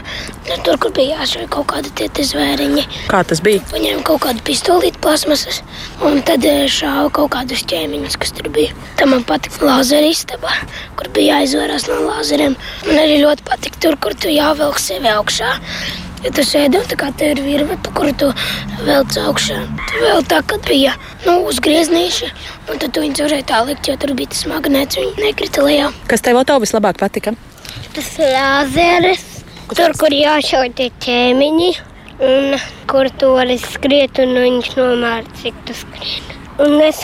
Nu, 0.47 0.57
tur, 0.63 0.77
kur 0.79 0.93
bija 0.95 1.17
jāšauj 1.19 1.49
kaut 1.51 1.67
kādi 1.73 1.91
tie 1.99 2.25
zvēriņi. 2.29 2.85
Kā 3.11 3.23
tas 3.27 3.43
bija? 3.43 3.63
Paņēma 3.73 4.05
kaut 4.07 4.23
kādu 4.23 4.43
pistolīti 4.47 5.01
plasmasas 5.03 5.59
un 6.07 6.21
tad 6.27 6.47
šāva 6.71 7.09
kaut 7.17 7.33
kādus 7.35 7.65
ķēmiņus, 7.67 8.15
kas 8.21 8.31
tur 8.37 8.47
bija. 8.53 8.77
Tam 9.01 9.11
man 9.11 9.27
patika 9.27 9.67
lāzera 9.67 10.07
istaba, 10.07 10.55
kur 10.95 11.11
bija 11.11 11.41
jāizvērās 11.41 11.89
no 11.91 11.99
lāzeriem. 12.05 12.55
Man 12.87 13.01
arī 13.01 13.19
ļoti 13.25 13.47
patika 13.49 13.83
tur, 13.83 13.99
kur 13.99 14.15
tu 14.15 14.31
jāvelk 14.31 14.79
sevi 14.79 15.11
augšā. 15.11 15.51
Ja 16.21 16.29
tu 16.37 16.43
sēdi 16.45 16.77
un 16.77 16.83
tā 16.85 16.97
kā 17.01 17.07
te 17.17 17.31
ir 17.33 17.39
virve, 17.41 17.75
pa 17.81 17.91
kuru 17.97 18.11
tu 18.13 18.27
velc 18.85 19.15
augšā. 19.23 19.57
Tu 19.89 20.01
vēl 20.03 20.25
tā, 20.29 20.43
kad 20.45 20.61
bija 20.67 20.93
nu, 21.25 21.39
uzgrieznīši, 21.49 22.29
un 22.69 22.81
tad 22.81 22.91
tu 22.93 23.01
viņus 23.01 23.23
varēja 23.25 23.47
tā 23.49 23.61
likt, 23.65 23.89
jo 23.89 23.95
tur 24.01 24.13
bija 24.17 24.29
tas 24.33 24.43
magnēts, 24.51 24.99
viņi 25.01 25.25
nekrita 25.25 25.65
lejā. 25.65 25.87
Kas 26.11 26.21
tev 26.21 26.37
auto 26.37 26.59
vislabāk 26.61 26.99
patika? 27.01 27.33
Tas 27.95 28.11
lāzeris, 28.21 29.23
tur, 29.73 29.95
kur 29.97 30.13
jāšauj 30.13 30.69
tie 30.77 30.91
ķēmiņi, 31.01 31.71
un 32.27 32.59
kur 32.91 33.09
tu 33.17 33.31
vari 33.33 33.57
skriet, 33.61 34.21
un 34.21 34.37
viņš 34.43 34.69
nomēr, 34.77 35.25
cik 35.41 35.57
tu 35.65 35.75
skrien. 35.79 36.37
Un 36.61 36.77
es 36.85 37.01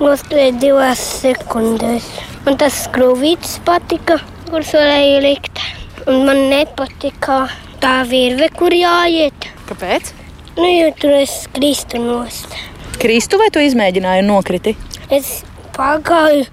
noskrēju 0.00 0.56
divās 0.62 1.02
sekundēs. 1.20 2.08
Un 2.48 2.56
tas 2.60 2.86
skrūvītis 2.86 3.58
patika, 3.68 4.16
kurus 4.48 4.72
varēja 4.76 5.20
likt. 5.24 5.60
Un 6.08 6.24
man 6.28 6.40
nepatika 6.48 7.42
tā 7.82 7.96
virve, 8.08 8.50
kur 8.54 8.74
jāiet. 8.74 9.48
Kāpēc? 9.68 10.12
Nu, 10.56 10.68
jo 10.68 10.90
tur 11.00 11.16
es 11.18 11.44
kristu 11.54 11.98
nost. 12.02 12.52
Kristu 13.00 13.40
vai 13.40 13.50
tu 13.54 13.62
izmēģināji 13.64 14.22
un 14.22 14.30
nokriti? 14.30 14.76
Es 15.12 15.40
pagāju 15.74 16.44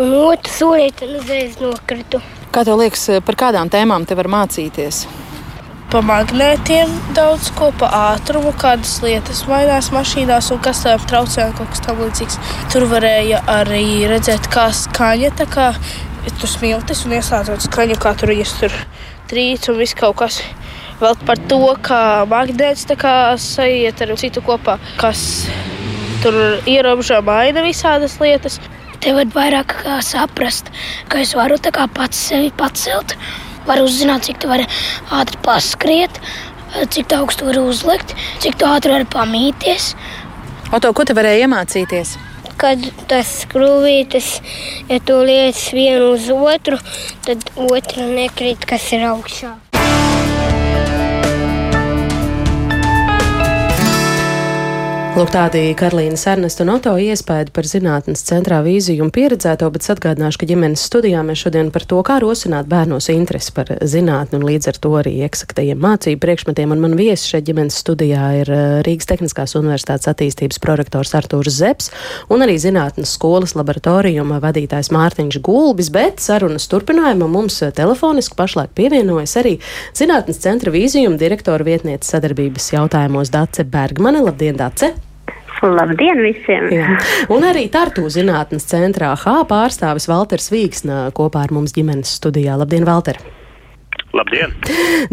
un 0.00 0.14
otru 0.24 0.52
solīti 0.52 1.06
un 1.06 1.18
uzreiz 1.20 1.58
nokritu. 1.60 2.22
Kā 2.50 2.64
tev 2.66 2.80
liekas, 2.80 3.04
par 3.26 3.36
kādām 3.38 3.70
tēmām 3.70 4.06
te 4.08 4.16
var 4.18 4.30
mācīties? 4.32 5.04
Pa 5.90 6.00
magnētiem 6.06 6.90
daudz 7.16 7.48
ko, 7.58 7.72
pa 7.74 7.88
ātrumu, 8.14 8.52
kādas 8.58 9.00
lietas 9.02 9.42
mainās 9.50 9.88
mašīnās 9.90 10.52
un 10.54 10.60
kas 10.62 10.84
tam 10.84 11.02
traucē, 11.10 11.48
kaut 11.58 11.72
kas 11.72 11.82
tam 11.82 11.98
līdzīgs. 12.04 12.38
Tur 12.70 12.86
varēja 12.92 13.42
arī 13.50 14.06
redzēt, 14.10 14.46
kā 14.54 14.68
skaņa, 14.70 15.32
tā 15.40 15.48
kā 15.50 15.72
tur 16.28 16.52
smiltis 16.52 17.02
un 17.08 17.16
ieslēdzot 17.18 17.66
skaņu, 17.66 17.98
kā 18.00 18.14
tur 18.18 18.30
viņas 18.34 18.54
tur 18.60 18.76
trīc 19.30 19.70
un 19.70 19.78
viss 19.80 19.96
kaut 19.98 20.18
kas. 20.20 20.40
Vēl 21.00 21.16
par 21.24 21.40
to, 21.48 21.60
kā 21.80 22.26
magnēts 22.28 22.84
sajiet 23.40 24.02
ar 24.04 24.12
citu 24.20 24.42
kopā, 24.44 24.76
kas 25.00 25.46
tur 26.20 26.34
ierobežo 26.68 27.22
maina 27.24 27.64
visādas 27.64 28.18
lietas. 28.20 28.60
Te 29.00 29.14
var 29.16 29.24
vairāk 29.32 29.72
saprast, 30.04 30.68
ka 31.08 31.22
es 31.24 31.32
varu 31.34 31.56
pats 31.94 32.16
sevi 32.28 32.50
pacelt. 32.52 33.16
Varu 33.66 33.84
uzzināt, 33.88 34.24
cik 34.28 34.40
tu 34.40 34.48
vari 34.48 34.66
ātri 35.10 35.38
paskriet, 35.44 36.20
cik 36.88 37.12
augstu 37.16 37.46
var 37.48 37.58
uzlikt, 37.60 38.14
cik 38.40 38.60
ātri 38.60 38.92
var 38.92 39.04
pamīties. 39.08 39.94
Oto, 40.72 40.92
ko 40.92 41.04
te 41.04 41.16
varēja 41.16 41.46
iemācīties? 41.46 42.29
Kad 42.60 42.82
tas 43.08 43.28
skrūvītis, 43.46 44.26
ja 44.90 44.98
tu 45.00 45.16
liec 45.24 45.62
vienu 45.72 46.10
uz 46.12 46.28
otru, 46.34 46.76
tad 47.24 47.48
otra 47.56 48.04
nekrīt, 48.04 48.68
kas 48.68 48.90
ir 48.92 49.08
augšā. 49.14 49.56
Lūk, 55.10 55.32
tādi 55.34 55.72
Karolīnas 55.74 56.22
Ernesta 56.30 56.62
un 56.62 56.70
Oto 56.76 56.92
iespēja 57.02 57.48
par 57.50 57.66
zinātnes 57.66 58.20
centrā 58.28 58.60
vīziju 58.62 59.02
un 59.02 59.08
pieredzēto, 59.10 59.66
bet 59.74 59.88
atgādināšu, 59.90 60.38
ka 60.38 60.46
ģimenes 60.46 60.84
studijā 60.86 61.24
mēs 61.26 61.42
šodien 61.42 61.72
par 61.74 61.82
to, 61.90 61.98
kā 62.06 62.20
rosināt 62.22 62.68
bērnos 62.70 63.08
interesi 63.10 63.50
par 63.56 63.72
zinātni 63.82 64.38
un 64.38 64.46
līdz 64.46 64.70
ar 64.70 64.78
to 64.78 64.92
arī 65.00 65.16
eksaktajiem 65.26 65.82
mācību 65.82 66.22
priekšmetiem. 66.22 66.70
Un 66.76 66.84
man 66.84 66.94
viesis 66.94 67.26
šeit 67.32 67.48
ģimenes 67.48 67.80
studijā 67.82 68.28
ir 68.38 68.52
eh, 68.54 68.76
Rīgas 68.86 69.10
Tehniskās 69.10 69.56
Universitātes 69.58 70.06
attīstības 70.12 70.62
prorektors 70.62 71.12
Artūrs 71.18 71.58
Zeps 71.58 71.90
un 72.30 72.46
arī 72.46 72.54
zinātnes 72.62 73.16
skolas 73.18 73.56
laboratorijuma 73.58 74.38
vadītājs 74.46 74.92
Mārtiņš 74.94 75.42
Gulbis, 75.42 75.90
bet 75.90 76.22
sarunas 76.22 76.70
turpinājumā 76.70 77.26
mums 77.34 77.58
telefoniski 77.74 78.38
pašlaik 78.38 78.78
pievienojas 78.78 79.34
arī 79.42 79.58
zinātnes 79.90 80.38
centra 80.46 80.70
vīzijuma 80.70 81.18
direktora 81.18 81.66
vietnieces 81.66 82.14
sadarbības 82.14 82.72
jautājumos 82.78 83.34
Dace 83.34 83.66
Bergmane. 83.66 84.22
Labdien, 84.30 84.54
Dace! 84.60 84.99
Labdien 85.60 86.22
visiem! 86.24 86.70
Jā. 86.72 86.94
Un 87.32 87.44
arī 87.44 87.66
Tartu 87.72 88.06
zinātnes 88.12 88.64
centrā 88.70 89.12
H 89.12 89.42
pārstāvis 89.50 90.08
Valters 90.08 90.48
Vīksnā 90.52 91.10
kopā 91.16 91.44
ar 91.44 91.52
mums 91.52 91.76
ģimenes 91.76 92.16
studijā. 92.20 92.56
Labdien, 92.60 92.88
Valter! 92.88 93.20
Labdien! 94.16 94.50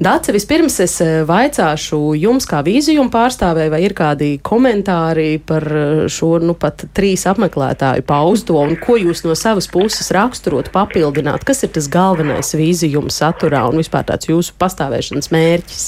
Dāce, 0.02 0.32
vispirms 0.34 0.80
es 0.82 0.96
eh, 1.04 1.20
vaicāšu 1.28 2.00
jums, 2.18 2.48
kā 2.50 2.64
vīzijuma 2.66 3.12
pārstāvēji, 3.14 3.74
vai 3.74 3.82
ir 3.86 3.94
kādi 3.98 4.30
komentāri 4.42 5.38
par 5.44 5.68
eh, 5.68 6.08
šo 6.10 6.38
nu 6.42 6.56
pat 6.58 6.88
trīs 6.98 7.28
apmeklētāju 7.30 8.08
pausto 8.08 8.58
un 8.64 8.74
ko 8.82 8.98
jūs 8.98 9.26
no 9.28 9.36
savas 9.38 9.70
puses 9.70 10.10
raksturot, 10.16 10.72
papildināt, 10.74 11.46
kas 11.46 11.68
ir 11.68 11.76
tas 11.78 11.92
galvenais 11.94 12.56
vīzijuma 12.58 13.14
saturā 13.14 13.68
un 13.70 13.84
vispār 13.84 14.08
tāds 14.10 14.32
jūsu 14.32 14.58
pastāvēšanas 14.58 15.34
mērķis? 15.36 15.88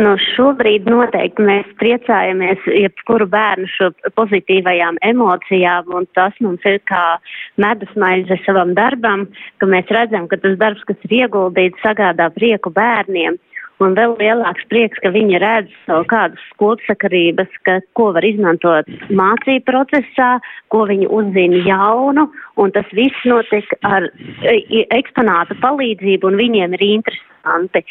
Nu, 0.00 0.14
šobrīd 0.16 0.86
noteikti 0.88 1.44
mēs 1.44 1.66
priecājamies 1.80 2.62
jebkuru 2.72 3.26
bērnu 3.28 3.68
šo 3.68 3.90
pozitīvajām 4.16 4.96
emocijām, 5.04 5.90
un 5.92 6.06
tas 6.16 6.36
mums 6.40 6.64
ir 6.64 6.78
kā 6.88 7.18
medus 7.60 7.92
maize 8.00 8.38
savam 8.46 8.72
darbam, 8.78 9.26
ka 9.60 9.68
mēs 9.68 9.90
redzam, 9.92 10.24
ka 10.30 10.38
tas 10.40 10.56
darbs, 10.62 10.86
kas 10.88 11.04
ir 11.04 11.18
ieguldīts, 11.18 11.82
sagādā 11.84 12.30
prieku 12.32 12.72
bērniem. 12.72 13.36
Un 13.80 13.94
vēl 13.96 14.14
lielāks 14.20 14.64
prieks, 14.72 15.00
ka 15.04 15.12
viņi 15.12 15.40
redz 15.40 15.76
kādas 16.08 16.40
kopsakarības, 16.60 17.52
ka, 17.64 17.78
ko 17.96 18.10
var 18.16 18.24
izmantot 18.28 18.88
mācību 19.08 19.64
procesā, 19.68 20.34
ko 20.72 20.84
viņi 20.88 21.08
uzzina 21.08 21.60
jaunu, 21.68 22.26
un 22.60 22.72
tas 22.76 22.88
viss 22.96 23.28
notiek 23.28 23.68
ar 23.88 24.08
e, 24.44 24.84
eksponātu 24.96 25.56
palīdzību, 25.64 26.28
un 26.28 26.40
viņiem 26.40 26.76
ir 26.76 26.88
interesanti. 26.90 27.84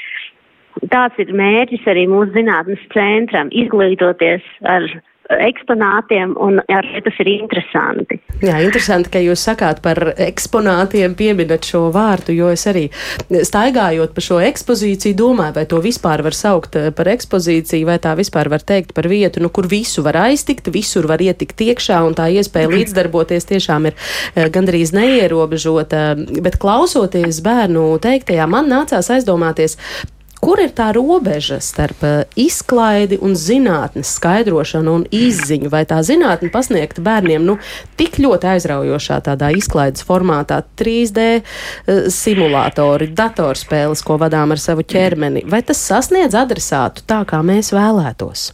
Tāds 0.93 1.19
ir 1.21 1.33
mērķis 1.35 1.87
arī 1.91 2.07
mūsu 2.09 2.33
zinātnes 2.37 2.81
centram- 2.93 3.51
izglītoties 3.63 4.45
ar 4.63 4.87
eksponātiem, 5.29 6.33
un 6.41 6.57
arī 6.73 7.01
tas 7.05 7.17
ir 7.21 7.29
interesanti. 7.29 8.17
Jā, 8.41 8.57
interesanti, 8.65 9.11
ka 9.13 9.21
jūs 9.21 9.43
sakāt 9.45 9.81
par 9.85 9.99
eksponātiem, 10.25 11.13
pieminat 11.17 11.67
šo 11.69 11.85
vārdu, 11.93 12.33
jo 12.33 12.49
es 12.49 12.65
arī 12.69 12.87
staigājot 13.29 14.15
pa 14.15 14.25
šo 14.25 14.39
ekspozīciju 14.47 15.17
domāju, 15.19 15.55
vai 15.59 15.65
to 15.69 15.81
vispār 15.85 16.23
var 16.25 16.33
saukt 16.33 16.79
eh, 16.79 16.89
par 16.95 17.11
ekspozīciju, 17.13 17.85
vai 17.85 17.99
tā 18.01 18.15
vispār 18.17 18.49
var 18.49 18.65
teikt 18.65 18.95
par 18.97 19.09
vietu, 19.11 19.43
nu, 19.43 19.53
kur 19.53 19.69
visu 19.69 20.03
var 20.05 20.17
aiztikt, 20.25 20.71
visur 20.73 21.05
var 21.09 21.21
ietikt 21.21 21.61
iekšā, 21.61 22.01
un 22.07 22.17
tā 22.17 22.31
iespēja 22.33 22.73
līdzdarboties 22.73 23.49
tiešām 23.53 23.91
ir 23.91 23.97
eh, 24.33 24.47
gandrīz 24.49 24.95
neierobežota, 24.97 26.15
bet 26.41 26.57
klausoties 26.57 27.43
bērnu 27.45 27.91
teiktajā, 28.01 28.49
man 28.49 28.71
nācās 28.71 29.13
aizdomāties, 29.13 29.77
Kur 30.39 30.61
ir 30.63 30.71
tā 30.75 30.89
robeža 30.95 31.59
starp 31.63 32.03
eh, 32.07 32.21
izklaidi 32.39 33.17
un 33.21 33.35
zinātnes 33.35 34.13
skaidrošanu 34.15 34.93
un 35.01 35.05
izziņu? 35.11 35.67
Vai 35.73 35.83
tā 35.89 35.99
zinātne 36.05 36.51
pasniegta 36.53 37.03
bērniem 37.03 37.43
nu, 37.43 37.57
tik 37.99 38.21
ļoti 38.23 38.53
aizraujošā 38.53 39.19
tādā 39.27 39.51
izklaides 39.59 40.05
formātā, 40.07 40.61
3D 40.79 41.25
uh, 41.39 41.43
eh, 41.43 42.05
simulatori, 42.13 43.11
datorspēles, 43.15 44.03
ko 44.07 44.19
vadām 44.21 44.55
ar 44.55 44.63
savu 44.63 44.87
ķermeni, 44.87 45.43
vai 45.49 45.59
tas 45.65 45.81
sasniedz 45.91 46.37
adresātu 46.39 47.03
tā, 47.09 47.25
kā 47.27 47.43
mēs 47.43 47.73
vēlētos? 47.75 48.53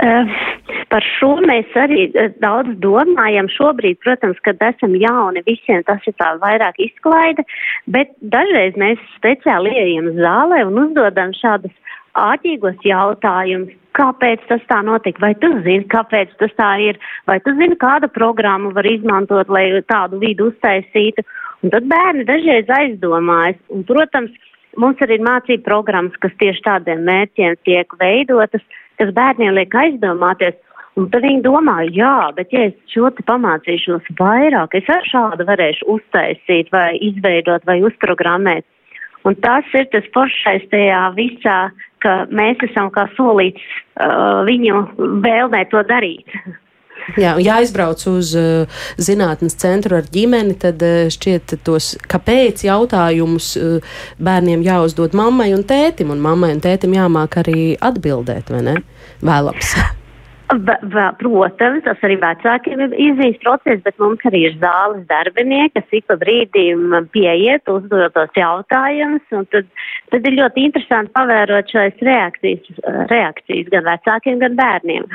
Uh. 0.00 0.49
Par 0.90 1.04
šo 1.06 1.36
mēs 1.46 1.70
arī 1.78 2.08
eh, 2.18 2.32
daudz 2.42 2.74
domājam. 2.82 3.50
Šobrīd, 3.54 4.00
protams, 4.02 4.40
kad 4.46 4.62
esam 4.66 4.96
jauni, 4.98 5.44
visiem 5.46 5.84
tas 5.86 6.02
ir 6.10 6.16
tā 6.18 6.32
vairāk 6.42 6.80
izklaide, 6.82 7.44
bet 7.86 8.10
dažreiz 8.34 8.78
mēs 8.80 9.02
speciāli 9.16 9.70
ieejam 9.70 10.10
zālē 10.18 10.64
un 10.66 10.80
uzdodam 10.86 11.34
šādus 11.38 11.76
āķīgos 12.18 12.82
jautājumus. 12.86 13.76
Kāpēc 13.98 14.42
tas 14.48 14.62
tā 14.70 14.80
notika? 14.86 15.22
Vai 15.22 15.32
tu 15.42 15.50
zini, 15.64 15.86
kāpēc 15.90 16.34
tas 16.42 16.52
tā 16.58 16.70
ir? 16.82 16.98
Vai 17.26 17.40
tu 17.42 17.54
zini, 17.58 17.78
kādu 17.78 18.10
programmu 18.10 18.70
var 18.74 18.86
izmantot, 18.86 19.50
lai 19.50 19.66
tādu 19.90 20.20
vidu 20.22 20.50
uztaisītu? 20.50 21.26
Un 21.62 21.74
tad 21.74 21.86
bērni 21.90 22.24
dažreiz 22.28 22.70
aizdomājas. 22.70 23.58
Un, 23.74 23.82
protams, 23.86 24.30
mums 24.78 25.02
arī 25.04 25.18
ir 25.18 25.26
mācību 25.26 25.66
programmas, 25.66 26.16
kas 26.22 26.34
tieši 26.40 26.64
tādiem 26.66 27.02
mērķiem 27.08 27.58
tiek 27.66 27.98
veidotas, 28.00 28.62
kas 29.00 29.12
bērniem 29.16 29.58
liek 29.58 29.74
aizdomāties. 29.82 30.58
Un 30.98 31.06
tad 31.12 31.22
viņi 31.22 31.44
domā, 31.44 31.76
jā, 31.94 32.32
bet 32.34 32.50
ja 32.52 32.66
es 32.68 32.74
šo 32.90 33.12
te 33.14 33.22
pamācīšos 33.28 34.10
vairāk, 34.18 34.74
es 34.74 34.88
ar 34.90 35.06
šādu 35.06 35.46
varēšu 35.46 35.86
uztaisīt 35.94 36.72
vai 36.74 36.96
izveidot 36.98 37.64
vai 37.68 37.78
uzprogrammēt. 37.86 38.66
Un 39.28 39.36
tas 39.44 39.68
ir 39.76 39.86
tas 39.92 40.06
foršais 40.14 40.64
tajā 40.72 41.02
visā, 41.14 41.58
ka 42.02 42.24
mēs 42.32 42.62
esam 42.64 42.88
kā 42.94 43.04
solīts 43.18 43.62
uh, 44.00 44.40
viņu 44.48 44.80
vēlmē 45.22 45.66
to 45.70 45.84
darīt. 45.88 46.40
Jā, 47.20 47.34
ja 47.40 47.58
aizbrauc 47.60 48.02
uz 48.10 48.32
uh, 48.38 48.80
zinātnes 49.00 49.56
centru 49.60 49.98
ar 50.00 50.08
ģimeni, 50.12 50.56
tad 50.60 50.82
uh, 50.84 51.06
šķiet 51.12 51.56
tos, 51.66 51.94
kāpēc 52.10 52.64
jautājumus 52.66 53.52
uh, 53.60 53.94
bērniem 54.20 54.64
jāuzdod 54.66 55.16
mammai 55.16 55.52
un 55.56 55.64
tētim, 55.68 56.12
un 56.14 56.20
mammai 56.24 56.54
un 56.56 56.64
tētim 56.64 56.96
jāmāk 56.96 57.40
arī 57.44 57.62
atbildēt, 57.76 58.52
vai 58.52 58.66
ne? 58.72 58.76
Vēlams. 59.24 59.74
Protams, 60.50 61.84
tas 61.86 62.00
arī 62.02 62.16
vecākiem 62.18 62.80
ir 62.82 62.94
izīst 62.98 63.42
process, 63.44 63.78
bet 63.84 63.98
mums 64.02 64.24
arī 64.26 64.40
ir 64.48 64.56
zāles 64.58 65.04
darbinieki, 65.06 65.76
kas 65.78 65.94
ik 65.94 66.08
pa 66.10 66.16
brīdim 66.18 66.96
pieiet, 67.14 67.70
uzdod 67.70 68.10
tos 68.16 68.34
jautājumus, 68.34 69.22
un 69.30 69.46
tad, 69.54 69.70
tad 70.10 70.26
ir 70.26 70.38
ļoti 70.40 70.66
interesanti 70.66 71.14
pavērot 71.14 71.70
šais 71.70 72.02
reakcijas, 72.02 72.82
reakcijas 73.12 73.70
gan 73.70 73.86
vecākiem, 73.92 74.42
gan 74.42 74.58
bērniem. 74.58 75.06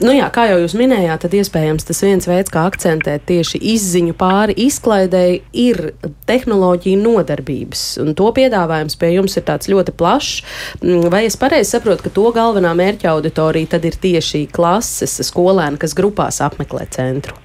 Nu 0.00 0.14
jā, 0.14 0.26
kā 0.32 0.46
jau 0.48 0.56
jūs 0.62 0.74
minējāt, 0.78 1.26
tad 1.26 1.34
iespējams 1.36 1.84
tas 1.86 2.00
viens 2.02 2.26
veids, 2.28 2.50
kā 2.52 2.64
akcentēt 2.70 3.26
tieši 3.28 3.60
izziņu 3.74 4.16
pāri 4.18 4.56
izklaidēji, 4.64 5.42
ir 5.60 5.80
tehnoloģija 6.28 7.00
nodarbības. 7.02 7.84
Un 8.02 8.16
to 8.18 8.30
piedāvājums 8.34 8.96
pie 9.00 9.12
jums 9.14 9.36
ir 9.36 9.46
tāds 9.46 9.68
ļoti 9.70 9.94
plašs. 10.00 10.42
Mm, 10.80 11.08
vai 11.12 11.26
es 11.28 11.38
pareizi 11.40 11.76
saprotu, 11.76 12.06
ka 12.06 12.14
to 12.16 12.26
galvenā 12.34 12.72
mērķa 12.80 13.12
auditorija 13.12 13.74
tad 13.76 13.86
ir 13.86 14.00
tieši 14.00 14.46
klases 14.54 15.20
skolēni, 15.28 15.80
kas 15.84 15.96
grupās 15.98 16.40
apmeklē 16.44 16.88
centru? 16.94 17.36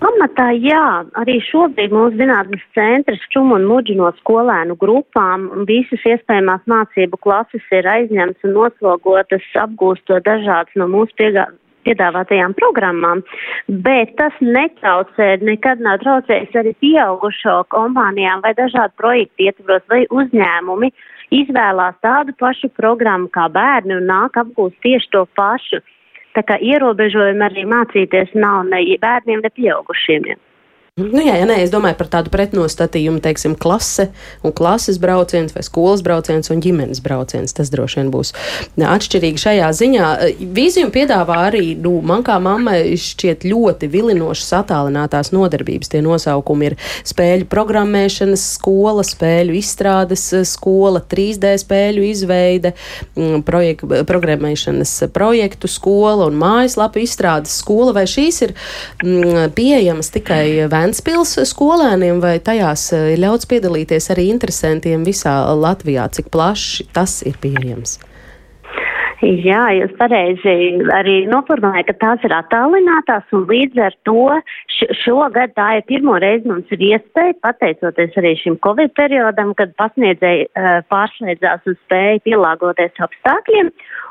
Pamatā 0.00 0.46
jā, 0.56 1.04
arī 1.20 1.36
šobrīd 1.44 1.92
mūsu 1.92 2.16
zinātnes 2.16 2.62
centrs 2.76 3.20
čum 3.34 3.50
un 3.52 3.66
muģi 3.68 3.98
no 3.98 4.08
skolēnu 4.22 4.78
grupām 4.80 5.44
visas 5.68 6.06
iespējamās 6.08 6.62
mācību 6.72 7.20
klases 7.20 7.66
ir 7.76 7.88
aizņemts 7.94 8.48
un 8.48 8.54
noslogotas 8.56 9.44
apgūstot 9.60 10.24
dažādas 10.24 10.78
no 10.80 10.88
mūsu 10.88 11.12
piegā, 11.20 11.44
piedāvātajām 11.84 12.56
programmām, 12.56 13.20
bet 13.84 14.16
tas 14.16 14.40
netraucē, 14.40 15.34
nekad 15.44 15.84
nav 15.84 16.00
traucējis 16.04 16.56
arī 16.62 16.74
pieaugušo 16.80 17.60
kompānijām 17.74 18.40
vai 18.44 18.56
dažādu 18.56 18.96
projektu 19.00 19.50
ietvaros 19.50 19.84
vai 19.92 20.06
uzņēmumi 20.08 20.92
izvēlās 21.42 22.00
tādu 22.04 22.34
pašu 22.40 22.72
programmu 22.76 23.28
kā 23.36 23.50
bērni 23.52 24.00
un 24.00 24.08
nāk 24.10 24.40
apgūst 24.40 24.80
tieši 24.84 25.12
to 25.12 25.26
pašu. 25.36 25.84
Tā 26.36 26.44
kā 26.46 26.60
ierobežojumi 26.62 27.42
arī 27.46 27.64
mācīties 27.66 28.36
nav 28.38 28.62
ne 28.68 28.84
bērniem, 29.02 29.42
ne 29.42 29.50
pieaugušiem. 29.50 30.28
Nu, 31.00 31.20
jā, 31.22 31.34
jā, 31.38 31.46
nē, 31.48 31.56
es 31.64 31.70
domāju 31.72 31.96
par 31.96 32.08
tādu 32.12 32.32
pretnostatījumu, 32.32 33.22
teiksim, 33.24 33.54
klase 33.58 34.10
un 34.44 34.52
klases 34.56 34.98
brauciens, 35.00 35.54
vai 35.56 35.62
skolas 35.64 36.02
brauciens 36.04 36.50
un 36.52 36.60
ģimenes 36.60 37.00
brauciens. 37.04 37.54
Tas 37.56 37.70
droši 37.72 38.00
vien 38.00 38.10
būs 38.12 38.32
atšķirīgi 38.76 39.40
šajā 39.40 39.70
ziņā. 39.78 40.08
Vīziju 40.56 40.90
piedāvā 40.92 41.38
arī, 41.46 41.72
nu, 41.80 41.96
man 42.04 42.24
kā 42.26 42.36
mammai 42.42 42.82
šķiet 43.00 43.46
ļoti 43.48 43.88
vilinošas 43.92 44.52
attālinātās 44.60 45.32
nodarbības. 45.32 45.92
Tie 45.94 46.02
nosaukumi 46.04 46.70
ir 46.70 46.76
spēļu 47.08 47.48
programmēšanas 47.52 48.44
skola, 48.58 49.06
spēļu 49.06 49.56
izstrādes 49.60 50.26
skola, 50.50 51.00
3D 51.00 51.54
spēļu 51.64 52.06
izveide, 52.10 52.74
mm, 53.16 53.46
projek 53.48 53.86
programmēšanas 54.10 54.96
projektu 55.14 55.70
skola 55.70 56.28
un 56.28 56.36
mājaslapu 56.40 57.04
izstrādes 57.04 57.56
skola. 57.62 57.96
Vai 57.96 58.04
šīs 58.10 58.42
ir 58.48 58.54
mm, 59.00 59.56
pieejamas 59.56 60.12
tikai 60.12 60.44
vēstures? 60.66 60.89
Ventspils 60.90 61.36
skolēniem, 61.46 62.18
vai 62.18 62.40
tajās 62.42 62.88
ir 62.90 63.12
eh, 63.12 63.18
ļauts 63.22 63.46
piedalīties 63.46 64.10
arī 64.10 64.24
interesantiem 64.32 65.04
visā 65.06 65.36
Latvijā, 65.54 66.08
cik 66.10 66.32
plaši 66.34 66.88
tas 66.90 67.20
ir 67.22 67.36
pieejams? 67.38 68.00
Jā, 69.20 69.68
jūs 69.76 69.92
pareizi 70.00 70.54
arī 70.96 71.14
noformulējat, 71.30 71.92
ka 71.92 71.94
tās 72.00 72.26
ir 72.26 72.34
attālinātās 72.34 73.30
un 73.36 73.44
līdz 73.46 73.82
ar 73.86 73.96
to 74.08 74.24
šogad 75.04 75.54
tā 75.54 75.68
ir 75.78 75.86
pirmo 75.92 76.16
reizi 76.18 76.50
mums 76.50 76.74
ir 76.74 76.82
iespēja, 76.88 77.38
pateicoties 77.44 78.16
arī 78.18 78.34
šim 78.40 78.58
Covid 78.64 78.96
periodam, 78.98 79.52
kad 79.54 79.76
pasniedzēji 79.78 80.48
uh, 80.48 80.80
pārslēdzās 80.90 81.70
un 81.70 81.78
spēja 81.84 82.24
pielāgoties 82.26 83.04
apstākļiem, 83.06 83.70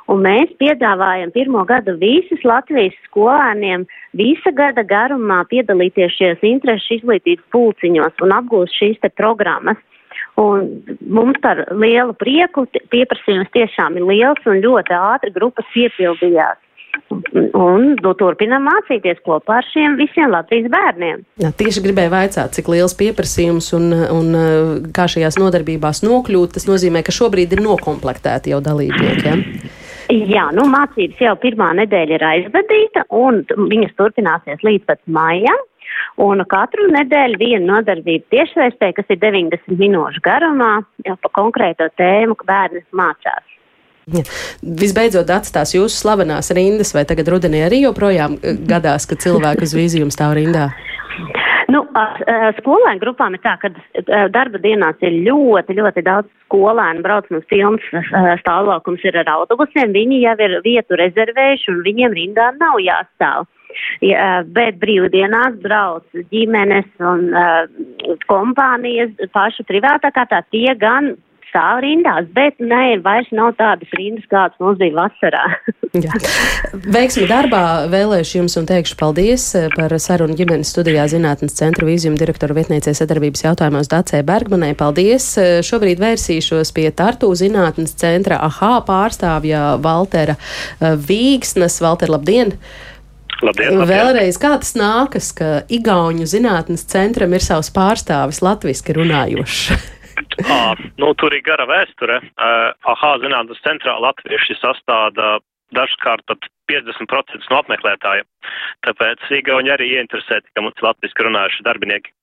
un 0.10 0.24
mēs 0.26 0.54
piedāvājam 0.62 1.34
pirmo 1.36 1.64
gadu 1.70 1.96
visas 2.02 2.42
Latvijas 2.48 2.98
skolēniem 3.10 3.86
visa 4.18 4.54
gada 4.56 4.84
garumā 4.88 5.44
piedalīties 5.52 6.16
šajos 6.18 6.48
interešu 6.54 7.00
izglītības 7.00 7.46
pulciņos 7.54 8.26
un 8.26 8.36
apgūst 8.40 8.80
šīs 8.80 9.00
te 9.04 9.14
programmas. 9.14 9.80
Un 10.40 10.70
mums 11.04 11.36
par 11.44 11.66
lielu 11.76 12.16
prieku 12.16 12.64
pieprasījums 12.94 13.52
tiešām 13.56 14.00
ir 14.00 14.08
liels 14.08 14.48
un 14.48 14.62
ļoti 14.64 14.96
ātri 14.96 15.36
grupas 15.36 15.68
iepildījās. 15.76 16.60
Un 17.10 17.86
nu, 18.02 18.12
turpinām 18.18 18.64
mācīties 18.66 19.20
kopā 19.26 19.60
ar 19.60 19.68
šiem 19.70 19.98
visiem 20.00 20.32
Latvijas 20.34 20.70
bērniem. 20.74 21.22
Jā, 21.42 21.52
tieši 21.60 21.84
gribēju 21.86 22.12
vaicāt, 22.14 22.56
cik 22.58 22.70
liels 22.72 22.96
pieprasījums 22.98 23.70
un, 23.78 23.92
un 24.14 24.40
kā 24.96 25.06
šajās 25.12 25.38
nodarbībās 25.42 26.02
nokļūt. 26.06 26.56
Tas 26.58 26.66
nozīmē, 26.70 27.04
ka 27.06 27.16
šobrīd 27.16 27.54
ir 27.56 27.64
nokomplektēti 27.66 28.54
jau 28.54 28.62
dalībnieki. 28.66 29.26
Ja? 29.26 29.38
Jā, 30.10 30.48
nu 30.58 30.66
mācības 30.66 31.20
jau 31.22 31.36
pirmā 31.38 31.70
nedēļa 31.78 32.16
ir 32.18 32.24
aizvadīta, 32.26 33.04
un 33.14 33.44
viņas 33.70 33.94
turpināsies 34.00 34.64
līdz 34.66 34.88
pat 34.90 35.02
maijam. 35.06 35.60
Un 36.22 36.42
katru 36.50 36.88
nedēļu 36.94 37.38
viena 37.42 37.76
nodarbība 37.76 38.26
tiešsaistē, 38.34 38.92
kas 38.98 39.10
ir 39.14 39.20
90 39.22 39.78
minūšu 39.80 40.22
garumā, 40.26 40.80
jau 41.06 41.16
pa 41.22 41.32
konkrēto 41.38 41.88
tēmu, 41.98 42.38
bērni 42.46 42.84
mācās. 42.94 43.56
Ja. 44.10 44.26
Visbeidzot, 44.82 45.30
atstās 45.30 45.76
jūsu 45.76 45.94
slavenās 45.94 46.50
rindas, 46.58 46.96
vai 46.98 47.06
tagad 47.10 47.30
rudenī 47.30 47.62
arī 47.68 47.84
joprojām 47.84 48.40
gadās, 48.70 49.06
ka 49.10 49.18
cilvēki 49.22 49.70
uz 49.70 49.78
vīziju 49.78 50.10
stāv 50.14 50.38
rindā? 50.40 50.72
Nu, 51.70 51.84
skolēnu 52.58 53.02
grupām 53.04 53.36
ir 53.38 53.44
tā, 53.44 53.54
ka 53.62 53.70
darba 54.34 54.62
dienās 54.64 54.98
ir 55.06 55.20
ļoti, 55.28 55.76
ļoti 55.78 56.04
daudz 56.08 56.30
skolēnu 56.48 57.04
brauc 57.06 57.30
mums 57.30 57.46
pilns 57.52 57.86
stāvokums 58.42 59.06
ir 59.06 59.20
ar 59.22 59.30
autobusiem. 59.36 59.94
Viņi 59.94 60.24
jau 60.24 60.36
ir 60.46 60.58
vietu 60.66 60.98
rezervējuši 61.00 61.72
un 61.74 61.82
viņiem 61.86 62.18
rindā 62.18 62.52
nav 62.58 62.82
jāstāv. 62.84 63.48
Ja, 64.02 64.42
bet 64.50 64.80
brīvdienās 64.82 65.60
brauc 65.62 66.22
ģimenes 66.34 66.88
un 67.06 67.28
uh, 67.38 67.68
kompānijas 68.26 69.14
pašu 69.36 69.62
privātā 69.70 70.10
kārtā 70.16 70.42
tie 70.50 70.74
gan 70.80 71.14
stāv 71.50 71.82
rindās, 71.84 72.28
bet 72.36 72.60
nē, 72.62 73.00
vairs 73.06 73.30
nav 73.36 73.54
tādas 73.60 73.92
rindas, 73.98 74.26
kādas 74.32 74.58
mums 74.62 74.80
bija 74.80 74.96
vasarā. 74.98 75.44
Veiksmi 76.96 77.26
darbā 77.30 77.64
vēlēšu 77.92 78.40
jums 78.40 78.58
un 78.62 78.68
teikšu 78.70 78.98
paldies 79.00 79.48
eh, 79.58 79.70
par 79.74 79.94
sarunu 80.02 80.38
ģimenes 80.38 80.72
studijā 80.74 81.08
zinātnes 81.12 81.58
centra 81.58 81.88
vīzijuma 81.88 82.20
direktora 82.20 82.58
vietniecē 82.58 82.94
sadarbības 82.98 83.46
jautājumos 83.48 83.90
Dacē 83.92 84.22
Bergmanai. 84.28 84.76
Paldies! 84.80 85.32
Eh, 85.42 85.60
šobrīd 85.66 86.02
vērsīšos 86.04 86.74
pie 86.78 86.90
Tartu 86.96 87.32
zinātnes 87.38 87.96
centra 88.00 88.42
AHA 88.48 88.76
pārstāvja 88.88 89.66
Valtera 89.84 90.38
eh, 90.38 90.96
Vīgsnes. 90.96 91.82
Valter, 91.84 92.14
labdien! 92.14 92.56
Labdien, 93.40 93.78
labdien. 93.80 93.88
Vēlreiz, 93.88 94.36
kā 94.42 94.58
tas 94.60 94.74
nākas, 94.76 95.30
ka 95.32 95.62
Igauņu 95.72 96.28
zinātnes 96.28 96.84
centram 96.92 97.32
ir 97.34 97.46
savs 97.46 97.72
pārstāvis 97.72 98.44
latviski 98.44 98.98
runājošs? 99.00 99.64
À, 100.50 100.76
nu, 101.02 101.14
tur 101.20 101.34
ir 101.36 101.44
gara 101.46 101.68
vēsture. 101.70 102.20
Uh, 102.34 102.72
AHA 102.94 103.16
zinātnes 103.24 103.62
centrā 103.66 103.96
latvieši 104.02 104.58
sastāda 104.60 105.38
dažkārt 105.76 106.26
pat 106.30 106.48
50% 106.72 107.50
no 107.52 107.60
apmeklētājiem. 107.62 108.26
Tāpēc 108.88 109.28
Igauni 109.38 109.74
arī 109.74 109.92
ieinteresēti, 109.98 110.50
ka 110.54 110.64
mums 110.66 110.78
ir 110.80 110.90
latviski 110.90 111.26
runājuši 111.28 111.66
darbinieki. 111.68 112.14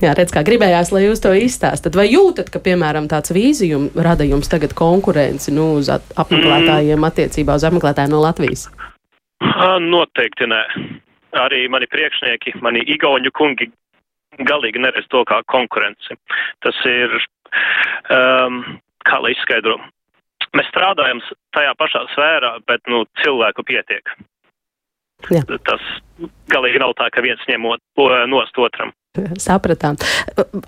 Jā, 0.00 0.14
redz, 0.16 0.32
kā 0.32 0.40
gribējās, 0.46 0.90
lai 0.94 1.04
jūs 1.04 1.20
to 1.20 1.34
izstāstat. 1.36 1.96
Vai 1.98 2.06
jūtat, 2.08 2.48
ka, 2.52 2.60
piemēram, 2.64 3.08
tāds 3.10 3.34
vīzijums 3.36 3.96
rada 4.06 4.24
jums 4.24 4.48
tagad 4.48 4.72
konkurenci 4.76 5.52
nu, 5.52 5.74
uz 5.80 5.90
apmeklētājiem 5.92 6.96
mm. 6.96 7.08
attiecībā 7.10 7.58
uz 7.58 7.66
apmeklētājiem 7.68 8.14
no 8.14 8.22
Latvijas? 8.24 8.66
Noteikti 9.84 10.48
nē. 10.48 10.62
Arī 11.36 11.64
mani 11.68 11.88
priekšnieki, 11.90 12.56
mani 12.64 12.84
igauņu 12.94 13.32
kungi 13.36 13.68
galīgi 14.42 14.82
neredz 14.82 15.06
to 15.12 15.22
kā 15.28 15.42
konkurenci. 15.50 16.16
Tas 16.64 16.78
ir, 16.88 17.14
um, 18.14 18.62
kā 19.04 19.20
lai 19.22 19.34
izskaidro, 19.34 19.78
mēs 20.54 20.70
strādājam 20.72 21.22
tajā 21.56 21.74
pašā 21.80 22.04
sfērā, 22.14 22.56
bet, 22.68 22.84
nu, 22.90 23.04
cilvēku 23.22 23.66
pietiek. 23.66 24.14
Jā. 25.32 25.40
Tas 25.64 25.80
galīgi 26.52 26.82
nav 26.82 26.92
tā, 26.98 27.08
ka 27.12 27.22
viens 27.24 27.40
ņemot 27.48 27.80
nost 28.28 28.58
otram. 28.60 28.92
Sapratām. 29.38 29.94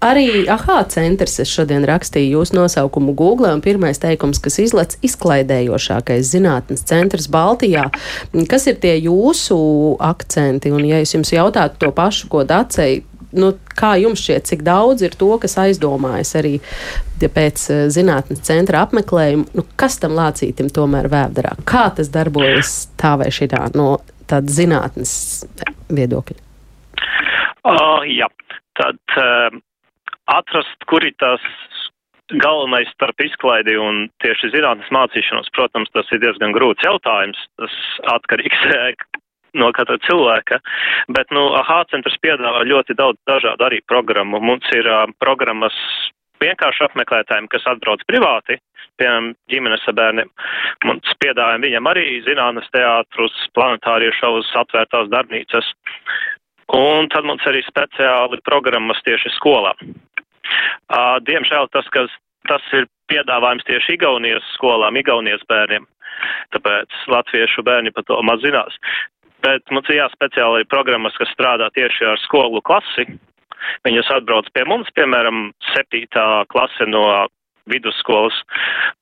Arī 0.06 0.44
AHA 0.46 0.76
centrs 0.94 1.40
es 1.42 1.50
šodien 1.50 1.82
rakstīju 1.88 2.36
jūsu 2.38 2.54
nosaukumu 2.54 3.10
Google, 3.18 3.50
un 3.56 3.62
pirmais 3.64 3.98
teikums, 3.98 4.38
kas 4.42 4.60
izlec 4.62 4.94
izklaidējošākais 5.06 6.30
zinātnes 6.30 6.86
centrs 6.86 7.26
Baltijā. 7.32 7.88
Kas 8.46 8.68
ir 8.70 8.78
tie 8.82 8.94
jūsu 9.00 9.58
akcenti? 9.98 10.70
Un, 10.70 10.86
ja 10.86 11.02
es 11.02 11.16
jums 11.16 11.34
jautātu 11.34 11.82
to 11.82 11.90
pašu, 11.96 12.30
ko 12.30 12.44
Dacei, 12.46 13.02
nu, 13.36 13.52
kā 13.78 13.94
jums 14.00 14.22
šķiet, 14.22 14.46
cik 14.50 14.64
daudz 14.66 15.04
ir 15.06 15.16
to, 15.18 15.30
kas 15.42 15.56
aizdomājas 15.62 16.34
arī 16.38 16.54
ja 17.22 17.30
pēc 17.32 17.66
uh, 17.72 17.84
zinātnes 17.92 18.42
centra 18.46 18.84
apmeklējuma, 18.86 19.48
nu, 19.56 19.66
kas 19.80 19.98
tam 20.02 20.16
lācītim 20.18 20.70
tomēr 20.74 21.10
vēderā? 21.12 21.56
Kā 21.68 21.88
tas 21.96 22.12
darbojas 22.14 22.86
tā 23.00 23.16
vai 23.20 23.30
šitā 23.34 23.66
no 23.76 23.96
tāda 24.30 24.52
zinātnes 24.52 25.12
viedokļa? 25.92 26.42
Uh, 27.66 28.04
jā, 28.06 28.28
tad 28.78 29.18
uh, 29.18 29.50
atrast, 30.30 30.86
kur 30.90 31.04
ir 31.06 31.16
tas 31.18 31.42
galvenais 32.42 32.90
starp 32.94 33.20
izklaidi 33.22 33.76
un 33.78 34.06
tieši 34.22 34.50
zinātnes 34.54 34.88
mācīšanos, 34.94 35.50
protams, 35.54 35.90
tas 35.94 36.08
ir 36.14 36.22
diezgan 36.24 36.54
grūts 36.56 36.86
jautājums. 36.86 37.38
Tas 37.60 37.76
atkarīgs 38.16 38.64
no 39.58 39.70
katra 39.76 39.98
cilvēka. 40.06 40.60
Bet, 41.12 41.32
nu, 41.34 41.48
AHA 41.60 41.82
centrs 41.92 42.18
piedāvā 42.22 42.64
ļoti 42.68 42.96
daudz 42.98 43.20
dažādu 43.28 43.68
arī 43.68 43.80
programmu. 43.88 44.40
Mums 44.40 44.68
ir 44.76 44.88
uh, 44.90 45.04
programmas 45.22 45.76
vienkārši 46.42 46.86
apmeklētājiem, 46.88 47.48
kas 47.52 47.64
atbrauc 47.70 48.02
privāti, 48.08 48.58
piemēram, 49.00 49.32
ģimenes 49.52 49.86
ar 49.88 49.96
bērniem. 49.96 50.32
Mums 50.84 51.14
piedāvājam 51.22 51.64
viņam 51.64 51.90
arī 51.92 52.06
zinātnes 52.26 52.68
teātrus, 52.74 53.36
planetārie 53.56 54.12
šovus, 54.18 54.52
atvērtās 54.60 55.10
darbnīcas. 55.12 55.72
Un 56.76 57.08
tad 57.12 57.26
mums 57.28 57.44
arī 57.46 57.62
speciāli 57.64 58.42
programmas 58.44 59.00
tieši 59.06 59.32
skolā. 59.38 59.72
Uh, 59.80 61.18
diemžēl 61.26 61.70
tas, 61.74 61.86
kas 61.94 62.12
tas 62.46 62.62
ir 62.76 62.86
piedāvājums 63.10 63.66
tieši 63.66 63.96
Igaunijas 63.96 64.46
skolām, 64.54 64.98
Igaunijas 64.98 65.42
bērniem, 65.50 65.86
tāpēc 66.54 66.94
latviešu 67.10 67.64
bērni 67.66 67.92
par 67.94 68.06
to 68.08 68.18
maz 68.26 68.42
zinās. 68.44 68.78
Bet 69.44 69.64
mums 69.70 69.88
ir 69.92 70.00
jāspeciāli 70.00 70.68
programmas, 70.70 71.16
kas 71.18 71.32
strādā 71.34 71.68
tieši 71.74 72.06
ar 72.12 72.20
skolu 72.24 72.62
klasi. 72.64 73.06
Viņas 73.86 74.12
atbrauc 74.18 74.48
pie 74.54 74.64
mums, 74.68 74.88
piemēram, 74.96 75.50
septītā 75.74 76.46
klase 76.52 76.86
no 76.88 77.06
vidusskolas. 77.70 78.36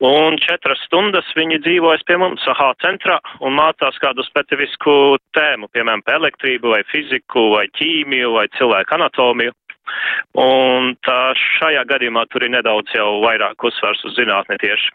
Un 0.05 0.39
četras 0.41 0.81
stundas 0.89 1.29
viņi 1.37 1.61
dzīvojas 1.65 2.05
pie 2.09 2.17
mums 2.21 2.45
AHA 2.49 2.71
centrā 2.85 3.19
un 3.45 3.57
mācās 3.59 3.99
kādu 4.03 4.25
specifisku 4.27 5.19
tēmu, 5.37 5.69
piemēram, 5.75 6.05
par 6.07 6.21
elektrību 6.23 6.73
vai 6.75 6.83
fiziku 6.91 7.51
vai 7.55 7.67
ķīmiju 7.79 8.35
vai 8.39 8.47
cilvēku 8.59 8.97
anatomiju. 8.99 9.57
Un 10.41 10.95
tā 11.05 11.35
šajā 11.37 11.85
gadījumā 11.91 12.25
tur 12.33 12.47
ir 12.47 12.55
nedaudz 12.57 12.95
jau 12.97 13.21
vairāk 13.25 13.69
uzsvars 13.69 14.01
uz 14.09 14.17
zinātni 14.17 14.57
tieši. 14.63 14.95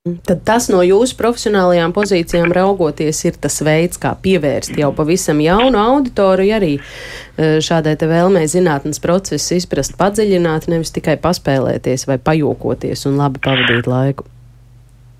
Tad 0.00 0.38
tas 0.48 0.70
no 0.72 0.78
jūsu 0.80 1.12
profesionālajām 1.18 1.92
pozīcijām 1.92 2.54
raugoties 2.56 3.18
ir 3.28 3.34
tas 3.36 3.58
veids, 3.60 3.98
kā 4.00 4.14
pievērst 4.24 4.78
jau 4.80 4.88
pavisam 4.96 5.42
jaunu 5.44 5.76
auditoriju 5.76 6.54
arī 6.56 6.70
e, 6.78 7.50
šādai 7.60 7.92
te 8.00 8.08
vēlmei 8.08 8.46
zinātnes 8.48 9.02
procesu 9.04 9.58
izprast 9.58 9.98
padziļināt, 10.00 10.70
nevis 10.72 10.94
tikai 10.96 11.18
paspēlēties 11.20 12.06
vai 12.08 12.16
pajokoties 12.16 13.04
un 13.10 13.20
labi 13.20 13.44
pavadīt 13.44 13.92
laiku. 13.92 14.24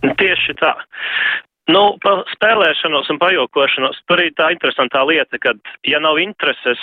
Tieši 0.01 0.57
tā. 0.63 0.73
Nu, 1.69 1.85
pa 2.01 2.23
spēlēšanos 2.33 3.13
un 3.13 3.21
pajokošanos 3.21 4.01
tur 4.09 4.25
ir 4.25 4.33
tā 4.41 4.49
interesantā 4.57 5.05
lieta, 5.05 5.45
ka, 5.45 5.59
ja 5.85 6.01
nav 6.01 6.17
intereses, 6.25 6.81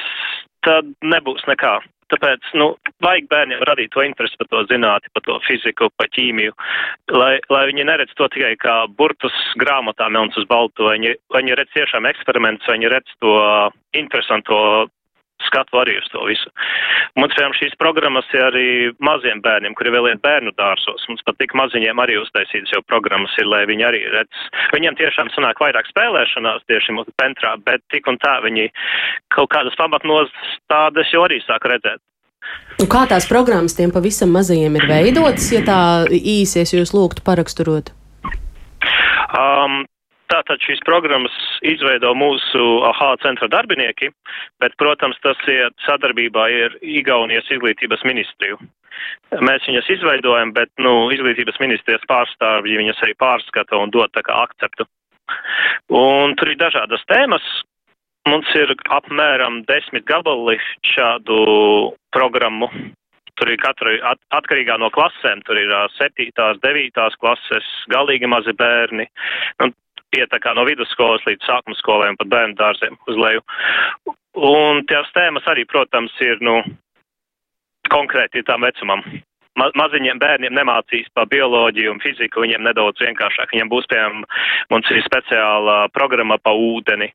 tad 0.61 0.93
nebūs 1.01 1.49
nekā. 1.49 1.79
Tāpēc, 2.11 2.51
nu, 2.59 2.69
vajag 3.03 3.25
bērniem 3.31 3.63
radīt 3.67 3.91
to 3.91 4.03
interesi 4.05 4.37
par 4.39 4.47
to 4.51 4.61
zinātni, 4.69 5.11
par 5.15 5.25
to 5.25 5.37
fiziku, 5.47 5.89
par 5.99 6.07
ķīmiju, 6.15 6.53
lai, 7.11 7.33
lai 7.51 7.63
viņi 7.67 7.87
neredz 7.89 8.13
to 8.15 8.29
tikai 8.31 8.53
kā 8.61 8.75
burtus 8.99 9.35
grāmatā 9.59 10.07
melns 10.13 10.37
uz 10.39 10.47
baltu, 10.47 10.87
viņi, 10.87 11.17
viņi 11.35 11.57
redz 11.59 11.73
tiešām 11.75 12.07
eksperimentus, 12.07 12.69
viņi 12.71 12.93
redz 12.93 13.11
to 13.23 13.33
interesanto 13.97 14.87
skatu 15.45 15.79
arī 15.81 15.97
uz 15.99 16.07
to 16.13 16.23
visu. 16.27 16.49
Mums, 17.17 17.35
piemēram, 17.35 17.55
šīs 17.57 17.77
programmas 17.81 18.27
ir 18.33 18.43
arī 18.47 18.67
maziem 19.03 19.41
bērniem, 19.45 19.75
kuri 19.77 19.93
vēl 19.93 20.09
ir 20.11 20.21
bērnu 20.23 20.53
dārsos. 20.57 21.05
Mums 21.11 21.23
pat 21.27 21.37
tik 21.41 21.55
maziņiem 21.57 22.01
arī 22.03 22.17
uztaisītas 22.21 22.73
jau 22.75 22.83
programmas 22.89 23.35
ir, 23.41 23.49
lai 23.49 23.63
viņi 23.69 23.87
arī 23.87 24.03
redz. 24.13 24.43
Viņiem 24.75 24.97
tiešām 24.99 25.31
sanāk 25.35 25.61
vairāk 25.63 25.89
spēlēšanās 25.91 26.65
tieši 26.69 26.97
mūsu 26.97 27.13
centrā, 27.21 27.55
bet 27.67 27.85
tik 27.93 28.09
un 28.09 28.19
tā 28.23 28.37
viņi 28.45 28.69
kaut 29.35 29.51
kādas 29.53 29.77
pamatnostādes 29.79 31.13
jau 31.13 31.25
arī 31.27 31.41
sāk 31.45 31.69
redzēt. 31.69 32.01
Un 32.77 32.87
kā 32.89 33.03
tās 33.09 33.25
programmas 33.27 33.75
tiem 33.75 33.91
pavisam 33.91 34.29
mazajiem 34.35 34.75
ir 34.77 34.85
veidotas, 34.89 35.49
ja 35.51 35.63
tā 35.65 35.79
īsies 36.13 36.75
jūs 36.75 36.93
lūgtu 36.95 37.25
paraksturot? 37.25 37.89
Um, 39.33 39.83
Tātad 40.27 40.59
šīs 40.59 40.81
programmas 40.83 41.35
izveido 41.63 42.11
mūsu 42.17 42.63
AHA 42.89 43.13
centra 43.23 43.47
darbinieki, 43.51 44.09
bet, 44.59 44.75
protams, 44.81 45.15
tas 45.23 45.39
ir 45.47 45.71
sadarbībā 45.85 46.47
ar 46.65 46.75
Igaunijas 46.83 47.47
izglītības 47.55 48.03
ministriju. 48.07 48.59
Mēs 49.39 49.63
viņas 49.69 49.87
izveidojam, 49.93 50.51
bet, 50.57 50.71
nu, 50.83 51.07
izglītības 51.15 51.61
ministrijas 51.63 52.03
pārstāvji 52.11 52.79
viņas 52.81 52.99
arī 53.05 53.15
pārskata 53.23 53.79
un 53.79 53.93
dod 53.93 54.11
tā 54.17 54.25
kā 54.27 54.35
akceptu. 54.43 54.87
Un 55.95 56.35
tur 56.35 56.51
ir 56.51 56.59
dažādas 56.59 57.03
tēmas. 57.07 57.47
Mums 58.27 58.49
ir 58.59 58.73
apmēram 58.91 59.61
desmit 59.69 60.03
gabali 60.07 60.57
šādu 60.83 61.37
programmu. 62.11 62.67
Tur 63.37 63.51
ir 63.53 63.59
katra 63.61 63.93
at, 64.11 64.19
atkarīgā 64.35 64.75
no 64.81 64.89
klasēm. 64.91 65.43
Tur 65.47 65.59
ir 65.61 65.71
septītās, 65.95 66.59
devītās 66.63 67.15
klases, 67.21 67.67
galīgi 67.93 68.27
mazi 68.27 68.51
bērni. 68.57 69.05
Un 69.63 69.71
iet 70.15 70.31
tā 70.31 70.39
kā 70.43 70.53
no 70.55 70.63
vidusskolas 70.67 71.25
līdz 71.27 71.47
sākuma 71.47 71.77
skolēm, 71.79 72.17
pat 72.19 72.29
bērnu 72.31 72.57
dārziem 72.59 72.97
uz 73.09 73.19
leju. 73.19 73.43
Un 74.37 74.83
tās 74.87 75.09
tēmas 75.15 75.47
arī, 75.49 75.65
protams, 75.67 76.13
ir, 76.23 76.39
nu, 76.45 76.61
konkrēti 77.91 78.45
tam 78.47 78.67
vecumam. 78.67 79.03
Ma 79.57 79.71
maziņiem 79.73 80.19
bērniem 80.21 80.53
nemācīs 80.53 81.07
par 81.17 81.25
bioloģiju 81.31 81.95
un 81.95 82.01
fiziku, 82.03 82.43
viņiem 82.43 82.61
nedaudz 82.67 83.01
vienkāršāk. 83.01 83.55
Viņiem 83.55 83.71
būs, 83.71 83.87
piemēram, 83.89 84.25
mums 84.69 84.91
ir 84.93 85.01
speciāla 85.05 85.87
programma 85.95 86.37
pa 86.37 86.53
ūdeni. 86.53 87.09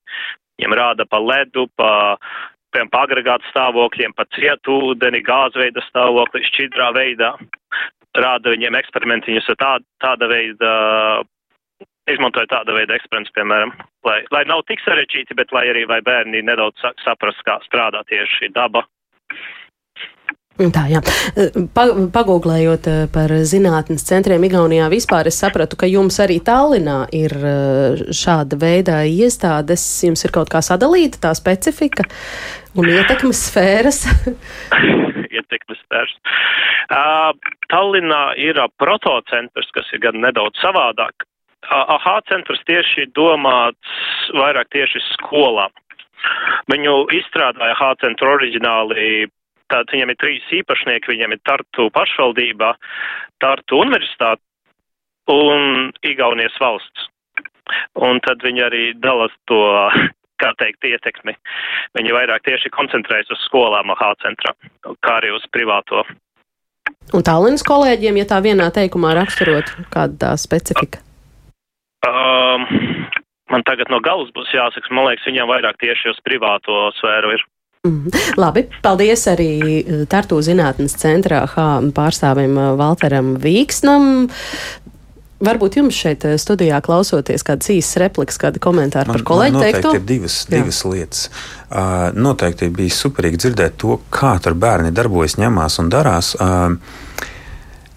Viņiem 0.58 0.74
rāda 0.74 1.06
pa 1.06 1.20
ledu, 1.22 1.68
pa, 1.78 2.16
piemēram, 2.74 2.90
pa 2.90 3.04
agregātu 3.06 3.46
stāvokļiem, 3.52 4.16
pa 4.18 4.26
cietu 4.34 4.80
ūdeni, 4.88 5.22
gāzveida 5.22 5.84
stāvokli, 5.86 6.42
šķidrā 6.50 6.90
veidā. 6.98 7.36
Rāda 8.18 8.50
viņiem 8.52 8.74
eksperimentiņus 8.80 9.52
ar 9.54 9.60
tā, 9.62 9.72
tāda 10.02 10.26
veida 10.28 10.72
izmantoju 12.10 12.50
tāda 12.50 12.74
veida 12.74 12.96
eksperimentus, 12.98 13.34
piemēram, 13.36 13.72
lai, 14.06 14.20
lai 14.34 14.42
nav 14.50 14.64
tik 14.68 14.82
sarežģīti, 14.84 15.36
bet 15.38 15.54
lai 15.54 15.68
arī 15.70 15.84
vai 15.90 16.00
bērni 16.04 16.42
nedaudz 16.46 16.82
saprast, 17.04 17.44
kā 17.46 17.58
strādā 17.66 18.02
tieši 18.10 18.50
daba. 18.56 18.84
Tā, 20.52 20.82
jā. 20.90 21.00
Pa, 21.72 21.86
pagūglējot 22.12 22.86
eh, 22.90 22.98
par 23.10 23.32
zinātnes 23.48 24.04
centriem 24.04 24.42
Igaunijā 24.44 24.90
vispār, 24.92 25.30
es 25.30 25.38
sapratu, 25.40 25.78
ka 25.80 25.88
jums 25.88 26.18
arī 26.20 26.36
Tallinā 26.44 27.06
ir 27.16 27.32
eh, 27.32 28.02
šāda 28.12 28.58
veida 28.60 29.00
iestādes. 29.08 29.82
Jums 30.04 30.26
ir 30.28 30.34
kaut 30.34 30.52
kā 30.52 30.60
sadalīta 30.62 31.22
tā 31.24 31.32
specifika 31.38 32.04
un 32.76 32.90
ietekmes 32.92 33.46
sfēras. 33.48 34.04
ietekmes 35.40 35.80
sfēras. 35.86 36.14
Uh, 36.92 37.32
Tallinā 37.72 38.22
ir 38.36 38.60
protocentrs, 38.76 39.72
kas 39.72 39.88
ir 39.96 40.04
gan 40.04 40.20
nedaudz 40.20 40.60
savādāk. 40.60 41.24
AHA 41.72 42.16
centrs 42.28 42.62
tieši 42.68 43.08
domāts 43.16 43.94
vairāk 44.36 44.70
tieši 44.74 45.02
skolām. 45.12 45.72
Viņu 46.70 46.96
izstrādāja 47.18 47.74
AHA 47.74 47.94
centru 48.04 48.34
oriģināli 48.36 49.30
Tātad 49.72 49.94
viņam 49.94 50.10
ir 50.12 50.18
trīs 50.20 50.48
īpašnieki, 50.52 51.14
viņam 51.14 51.32
ir 51.32 51.40
Tartu 51.48 51.88
pašvaldībā, 51.96 52.74
Tartu 53.40 53.78
universitāte 53.80 54.42
un 55.32 55.92
Igaunijas 56.04 56.58
valsts. 56.60 57.06
Un 57.96 58.20
tad 58.26 58.42
viņi 58.44 58.64
arī 58.66 58.82
dalās 59.00 59.32
to, 59.48 59.62
kā 60.42 60.50
teikt, 60.60 60.84
ietekmi. 60.84 61.36
Viņi 61.96 62.12
vairāk 62.12 62.44
tieši 62.48 62.72
koncentrējas 62.74 63.32
uz 63.32 63.40
skolām 63.46 63.94
AHA 63.94 64.10
centrā, 64.26 64.52
kā 65.00 65.16
arī 65.22 65.32
uz 65.38 65.46
privāto. 65.54 66.04
Un 67.16 67.24
Tallinas 67.24 67.64
kolēģiem, 67.64 68.20
ja 68.20 68.28
tā 68.28 68.42
vienā 68.44 68.68
teikumā 68.74 69.14
raksturot, 69.16 69.72
kāda 69.94 70.20
tā 70.26 70.34
specifika? 70.40 71.00
Um, 72.02 72.66
man 73.52 73.62
tagad 73.68 73.92
no 73.92 74.00
galvas 74.02 74.32
būs 74.34 74.50
jāsaka, 74.54 74.90
man 74.90 75.10
liekas, 75.10 75.26
viņam 75.28 75.50
vairāk 75.50 75.78
tieši 75.82 76.10
uz 76.10 76.22
privāto 76.26 76.88
sfēru 76.98 77.36
ir. 77.36 77.44
Mm. 77.82 78.10
Labi, 78.38 78.68
paldies 78.82 79.24
arī 79.26 79.50
eh, 79.82 80.02
Tartu 80.06 80.36
zinātnes 80.42 80.94
centrā 81.00 81.40
pārstāvim 81.50 82.54
eh, 82.54 82.68
Valteram 82.78 83.32
Vīksnam. 83.42 84.28
Varbūt 85.42 85.80
jums 85.80 85.98
šeit 85.98 86.22
eh, 86.28 86.36
studijā 86.38 86.78
klausoties 86.86 87.42
kādas 87.46 87.72
īsas 87.74 87.98
replikas, 88.04 88.38
kādi 88.38 88.62
komentāri 88.62 89.10
man, 89.10 89.18
par 89.18 89.26
kolēģi 89.32 89.64
teikto? 89.64 89.94
Ir 89.98 90.06
divas, 90.06 90.36
divas 90.50 90.82
lietas. 90.86 91.24
Uh, 91.72 92.12
noteikti 92.14 92.70
bija 92.70 92.94
superīgi 92.94 93.42
dzirdēt 93.42 93.78
to, 93.82 93.96
kā 94.14 94.36
tur 94.44 94.54
bērni 94.54 94.94
darbojas, 94.94 95.34
ņemās 95.42 95.80
un 95.82 95.90
darās. 95.90 96.36
Uh, 96.38 96.76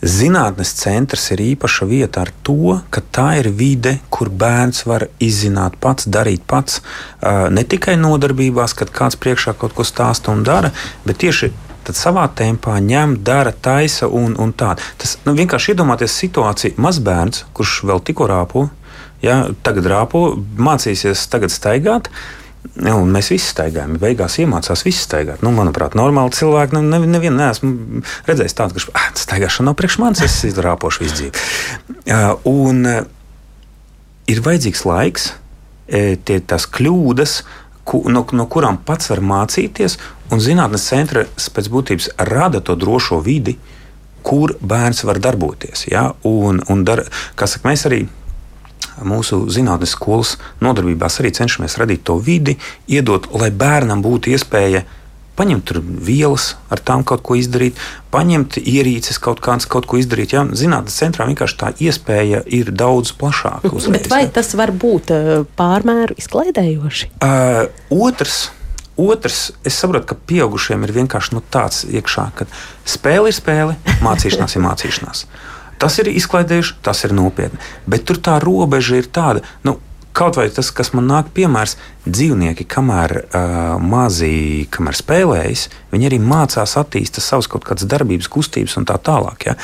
Zinātnes 0.05 0.69
centrs 0.77 1.31
ir 1.33 1.41
īpaša 1.41 1.85
vieta 1.89 2.21
ar 2.21 2.29
to, 2.45 2.75
ka 2.93 3.01
tā 3.01 3.39
ir 3.39 3.47
vide, 3.57 3.95
kur 4.13 4.29
bērns 4.29 4.83
var 4.85 5.07
izzināt 5.17 5.79
pats, 5.81 6.05
darīt 6.05 6.43
pats. 6.45 6.83
Ne 7.25 7.63
tikai 7.65 7.95
nodarbībās, 7.97 8.75
kad 8.77 8.93
kāds 8.93 9.17
priekšā 9.17 9.55
kaut 9.57 9.73
ko 9.73 9.85
stāsta 9.87 10.29
un 10.29 10.43
dara, 10.45 10.69
bet 11.07 11.23
tieši 11.23 11.49
tad 11.85 11.97
savā 11.97 12.27
tempā 12.37 12.77
ņem, 12.85 13.17
dara, 13.25 13.49
taisa 13.49 14.05
un, 14.05 14.37
un 14.37 14.53
tā. 14.53 14.75
Tas 15.01 15.17
nu, 15.25 15.33
vienkārši 15.37 15.73
iedomāties 15.73 16.21
situāciju, 16.21 16.77
mazbērns, 16.85 17.47
kurš 17.57 17.79
vēl 17.89 18.05
tikko 18.05 18.29
rāpo, 18.29 18.67
ja, 19.25 19.41
tagad 19.65 19.89
rāpo, 19.89 20.27
mācīsies 20.37 21.25
tagad 21.33 21.53
staigāt. 21.53 22.11
Ja, 22.81 22.95
mēs 22.97 23.29
visi 23.33 23.49
staigājam, 23.51 23.97
beigās 24.01 24.37
iemācās 24.41 24.85
visi 24.85 25.03
staigāt. 25.05 25.43
Nu, 25.45 25.51
manuprāt, 25.55 25.95
normāli 25.97 26.33
cilvēki 26.35 26.77
nu, 26.77 26.81
ne, 26.87 26.99
nevienu 27.09 27.37
neesmu 27.39 28.01
redzējis 28.27 28.57
tādu, 28.57 28.77
kurš 28.77 28.87
ah, 28.95 29.11
staigāšana 29.21 29.69
nav 29.69 29.77
priekš 29.79 29.99
manis, 30.01 30.23
es 30.25 30.39
izrāpošu 30.49 31.05
visu 31.05 31.19
dzīvi. 31.19 31.43
Uh, 32.05 32.31
un 32.49 32.81
uh, 32.89 33.03
ir 34.31 34.41
vajadzīgs 34.45 34.83
laiks, 34.87 35.29
e, 35.85 36.17
tie 36.25 36.39
tās 36.41 36.65
kļūdas, 36.73 37.37
ku, 37.85 38.01
no, 38.09 38.25
no 38.33 38.47
kurām 38.49 38.79
pats 38.85 39.11
var 39.11 39.21
mācīties, 39.21 39.99
un 40.33 40.41
zinātnes 40.41 40.87
centra 40.89 41.25
pēc 41.29 41.71
būtības 41.71 42.11
rada 42.31 42.61
to 42.65 42.77
drošo 42.79 43.21
vidi, 43.25 43.57
kur 44.25 44.55
bērns 44.61 45.03
var 45.05 45.21
darboties. 45.21 45.85
Ja? 45.91 46.09
Un, 46.25 46.63
un 46.71 46.85
dar, 46.87 47.03
saka, 47.37 47.67
mēs 47.69 47.85
arī 47.89 48.05
mūsu 49.03 49.45
zinātnes 49.51 49.95
skolas 49.95 50.35
nodarbībās 50.63 51.19
arī 51.19 51.33
cenšamies 51.35 51.79
radīt 51.81 52.05
to 52.07 52.19
vidi, 52.21 52.57
iedot, 52.87 53.27
lai 53.35 53.51
bērnam 53.51 54.03
būtu 54.05 54.31
iespēja 54.35 54.85
paņemt 55.35 55.73
vielas, 56.05 56.53
ar 56.71 56.79
tām 56.79 57.03
kaut 57.07 57.23
ko 57.25 57.35
izdarīt, 57.35 57.79
paņemt 58.13 58.59
ierīces, 58.61 59.19
kaut, 59.19 59.41
kāds, 59.43 59.67
kaut 59.67 59.87
ko 59.89 59.99
izdarīt. 59.99 60.35
Ja? 60.35 60.45
Zinātnes 60.55 60.95
centrā 60.95 61.27
vienkārši 61.27 61.57
tā 61.59 61.71
iespēja 61.83 62.43
ir 62.47 62.71
daudz 62.71 63.11
plašāka. 63.19 63.73
Uzreiz, 63.75 63.99
Bet 63.99 64.11
vai 64.11 64.21
ja? 64.25 64.31
tas 64.39 64.53
var 64.55 64.71
būt 64.71 65.11
uh, 65.11 65.33
pārmēru 65.59 66.15
izklaidējoši? 66.21 67.15
Uh, 67.19 67.65
otrs. 67.91 68.45
Otrs, 68.95 69.49
es 69.67 69.75
saprotu, 69.75 70.07
ka 70.07 70.15
pieaugušiem 70.15 70.85
ir 70.87 70.93
vienkārši 70.95 71.35
nu, 71.35 71.41
tāds 71.51 71.81
iekšā, 71.83 72.29
ka 72.37 72.47
spēle 72.87 73.27
ir 73.27 73.35
spēle, 73.35 73.75
mācīšanās 74.05 74.55
ir 74.55 74.63
mācīšanās. 74.63 75.25
Tas 75.81 75.97
ir 75.99 76.11
izklaidējuši, 76.13 76.77
tas 76.85 77.03
ir 77.07 77.15
nopietni. 77.15 77.59
Bet 77.89 78.05
tur 78.07 78.21
tā 78.23 78.37
robeža 78.43 79.01
ir 79.01 79.11
tāda. 79.11 79.43
Nu, 79.67 79.79
Kaut 80.15 80.37
vai 80.39 80.45
tas, 80.47 80.69
kas 80.71 80.93
man 80.95 81.09
nāk 81.11 81.33
piemērs, 81.35 81.73
dzīvnieki, 82.07 82.63
kamēr 82.71 83.13
uh, 83.19 83.49
mazi, 83.83 84.63
kamēr 84.71 84.95
spēlējas, 84.95 85.65
viņi 85.91 86.07
arī 86.07 86.19
mācās 86.23 86.77
attīstīt 86.79 87.19
savas 87.19 87.49
kaut 87.51 87.67
kādas 87.67 87.83
darbības, 87.91 88.29
kustības 88.31 88.77
un 88.79 88.87
tā 88.87 88.95
tālāk. 88.95 89.43
Ja, 89.49 89.57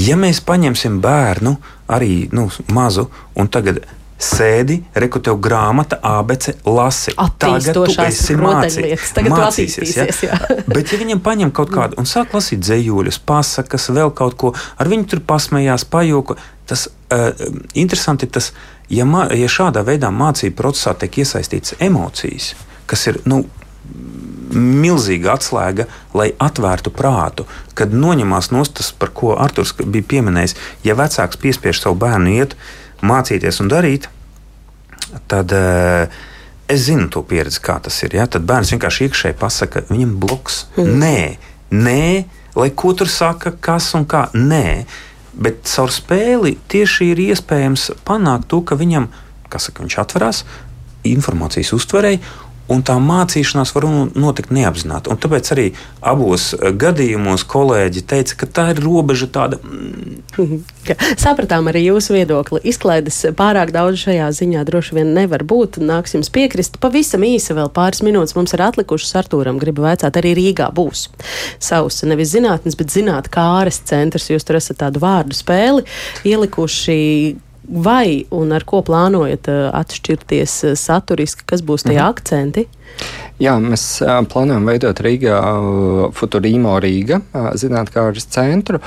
ja 0.00 0.16
mēs 0.16 0.40
paņemsim 0.48 0.96
bērnu, 1.04 1.52
arī 1.92 2.24
nu, 2.32 2.46
mazu, 2.72 3.10
un 3.36 3.52
tagad 3.52 3.82
sēdi, 4.16 4.78
reku 4.96 5.20
tev 5.20 5.36
grāmata, 5.44 5.98
abece, 6.04 6.54
lasi. 6.64 7.12
Tagad 7.40 7.76
tu 7.76 7.84
esi 8.04 8.36
mācījies, 8.40 9.10
tagad 9.16 9.34
mācīsies. 9.34 9.92
Ja? 9.96 10.06
Jā. 10.08 10.38
Bet, 10.72 10.92
ja 10.92 11.00
viņam 11.00 11.20
paņem 11.24 11.52
kaut 11.56 11.72
kādu 11.74 12.00
un 12.00 12.08
sāk 12.08 12.32
lasīt 12.36 12.62
dzējuļus, 12.64 13.20
pasakas, 13.28 13.90
vēl 13.92 14.12
kaut 14.16 14.38
ko, 14.40 14.54
ar 14.80 14.90
viņu 14.92 15.10
tur 15.12 15.22
pasmējās, 15.28 15.84
pajoko, 15.92 16.38
tas 16.68 16.86
uh, 16.88 17.28
interesanti 17.76 18.26
ir 18.26 18.32
tas, 18.38 18.50
ja, 18.88 19.04
ma, 19.08 19.26
ja 19.36 19.50
šādā 19.52 19.84
veidā 19.86 20.10
mācību 20.14 20.56
procesā 20.62 20.96
tiek 20.96 21.20
iesaistīts 21.22 21.76
emocijas, 21.84 22.54
kas 22.88 23.06
ir, 23.12 23.20
nu, 23.28 23.44
milzīga 24.56 25.34
atslēga, 25.34 25.84
lai 26.16 26.30
atvērtu 26.40 26.92
prātu. 26.94 27.44
Kad 27.76 27.92
noņemās 27.92 28.48
nostas, 28.54 28.92
par 28.94 29.10
ko 29.12 29.34
Arthurs 29.36 29.74
bija 29.82 30.06
pieminējis, 30.14 30.54
ja 30.86 30.94
vecāks 30.96 31.38
piespiež 31.42 31.82
savu 31.82 31.98
bērnu 32.00 32.36
iet, 32.38 32.54
uh, 32.54 32.85
mācīties 33.04 33.60
un 33.64 33.70
darīt, 33.72 34.08
tad 35.30 35.52
uh, 35.54 36.06
es 36.68 36.86
zinu 36.88 37.08
to 37.12 37.22
pieredzi, 37.26 37.60
kā 37.64 37.78
tas 37.82 37.98
ir. 38.06 38.16
Ja? 38.18 38.26
Tad 38.30 38.46
bērns 38.48 38.72
vienkārši 38.74 39.08
iekšēji 39.08 39.38
pasakā, 39.40 39.86
viņam 39.90 40.16
bloks. 40.22 40.64
Mm. 40.76 40.96
Nē, 41.02 41.20
nē, 41.74 42.06
lai 42.58 42.70
ko 42.74 42.94
tur 42.96 43.10
saka, 43.12 43.54
kas 43.60 43.92
un 43.98 44.06
kā. 44.08 44.26
Nē, 44.34 44.86
bet 45.36 45.64
caur 45.68 45.92
spēli 45.94 46.56
tieši 46.70 47.12
ir 47.12 47.22
iespējams 47.28 47.90
panākt 48.06 48.48
to, 48.52 48.62
ka 48.66 48.78
viņam, 48.78 49.10
kas 49.52 49.68
saka, 49.68 49.84
viņš 49.84 49.98
atverās 50.02 50.42
informācijas 51.06 51.74
uztverēji 51.76 52.22
un 52.72 52.82
tā 52.86 52.96
mācīšanās 53.02 53.72
var 53.76 53.86
notikt 54.16 54.52
neapzināti. 54.54 55.10
Un 55.12 55.20
tāpēc 55.22 55.50
arī 55.54 55.66
abos 56.00 56.52
eh, 56.54 56.72
gadījumos 56.74 57.46
kolēģi 57.48 58.02
teica, 58.10 58.38
ka 58.42 58.48
tā 58.58 58.66
ir 58.74 58.82
robeža 58.84 59.28
tāda. 59.32 59.60
Mm. 59.62 60.62
Sapratām 61.24 61.70
arī 61.70 61.86
jūsu 61.86 62.16
viedokli. 62.16 62.62
Izklaides 62.66 63.22
pārāk 63.38 63.72
daudz 63.74 64.02
šajā 64.04 64.28
ziņā 64.40 64.64
droši 64.68 64.98
vien 64.98 65.14
nevar 65.16 65.46
būt. 65.46 65.80
Nāks 65.82 66.16
jums 66.16 66.30
piekrist. 66.34 66.80
Pavisam 66.82 67.24
īsi 67.26 67.56
vēl 67.56 67.70
pāris 67.74 68.02
minūtes 68.06 68.36
mums 68.38 68.54
ir 68.56 68.64
atlikušas 68.66 69.16
Artūram. 69.22 69.60
Gribu 69.62 69.86
vaicāt, 69.86 70.18
arī 70.18 70.34
Rīgā 70.38 70.70
būs 70.76 71.08
savs 71.62 72.02
nevis 72.06 72.34
zinātnes, 72.34 72.78
bet 72.78 72.92
zināt 72.92 73.30
kāres 73.32 73.80
centrs. 73.86 74.30
Jūs 74.32 74.46
tur 74.46 74.60
esat 74.60 74.82
tādu 74.82 75.02
vārdu 75.02 75.36
spēli 75.36 75.86
ielikuši 76.26 77.00
vai 77.68 78.26
un 78.34 78.54
ar 78.56 78.64
ko 78.68 78.82
plānojat 78.86 79.50
uh, 79.50 79.66
atšķirties 79.76 80.56
uh, 80.70 80.74
saturiski, 80.78 81.46
kas 81.48 81.64
būs 81.66 81.86
tie 81.86 81.98
mhm. 81.98 82.06
akcenti? 82.06 82.66
Jā, 83.42 83.56
mēs 83.60 83.82
uh, 84.00 84.22
plānojam 84.30 84.64
veidot 84.64 85.00
Rīgā 85.04 85.36
Futurīmo 86.16 86.78
Rīga 86.80 87.18
zinātnākāras 87.60 88.24
centru, 88.32 88.80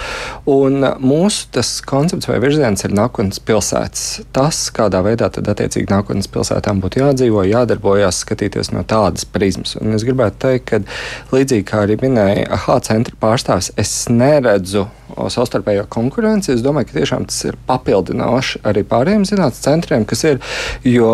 un 0.49 0.81
mūsu 1.03 1.51
tas 1.53 1.75
koncepts 1.85 2.29
vai 2.31 2.39
virziens 2.41 2.81
ir 2.87 2.95
nākotnes 2.97 3.41
pilsētas. 3.45 4.05
Tas, 4.33 4.63
kādā 4.73 5.03
veidā 5.05 5.29
tad 5.35 5.51
attiecīgi 5.53 5.91
nākotnes 5.91 6.31
pilsētām 6.33 6.81
būtu 6.81 7.03
jādzīvo, 7.03 7.45
jādarbojas, 7.51 8.23
skatīties 8.25 8.73
no 8.73 8.81
tādas 8.89 9.27
prizmas. 9.29 9.75
Un 9.77 9.93
es 9.93 10.07
gribētu 10.07 10.41
teikt, 10.47 10.71
ka 10.71 11.35
līdzīgi 11.35 11.67
kā 11.69 11.83
arī 11.85 11.99
minēja 12.01 12.49
AHA 12.57 12.79
centra 12.89 13.21
pārstāvis, 13.21 13.69
es 13.77 13.93
neredzu 14.09 14.87
savstarpējo 15.17 15.85
konkurenci. 15.91 16.53
Es 16.55 16.63
domāju, 16.65 16.89
ka 16.89 16.97
tiešām 16.99 17.27
tas 17.29 17.39
ir 17.49 17.57
papildinoši 17.69 18.61
arī 18.69 18.83
pārējiem 18.87 19.25
zinātnīs 19.29 19.63
centriem, 19.65 20.05
kas 20.09 20.23
ir. 20.27 20.39
Jo 20.87 21.09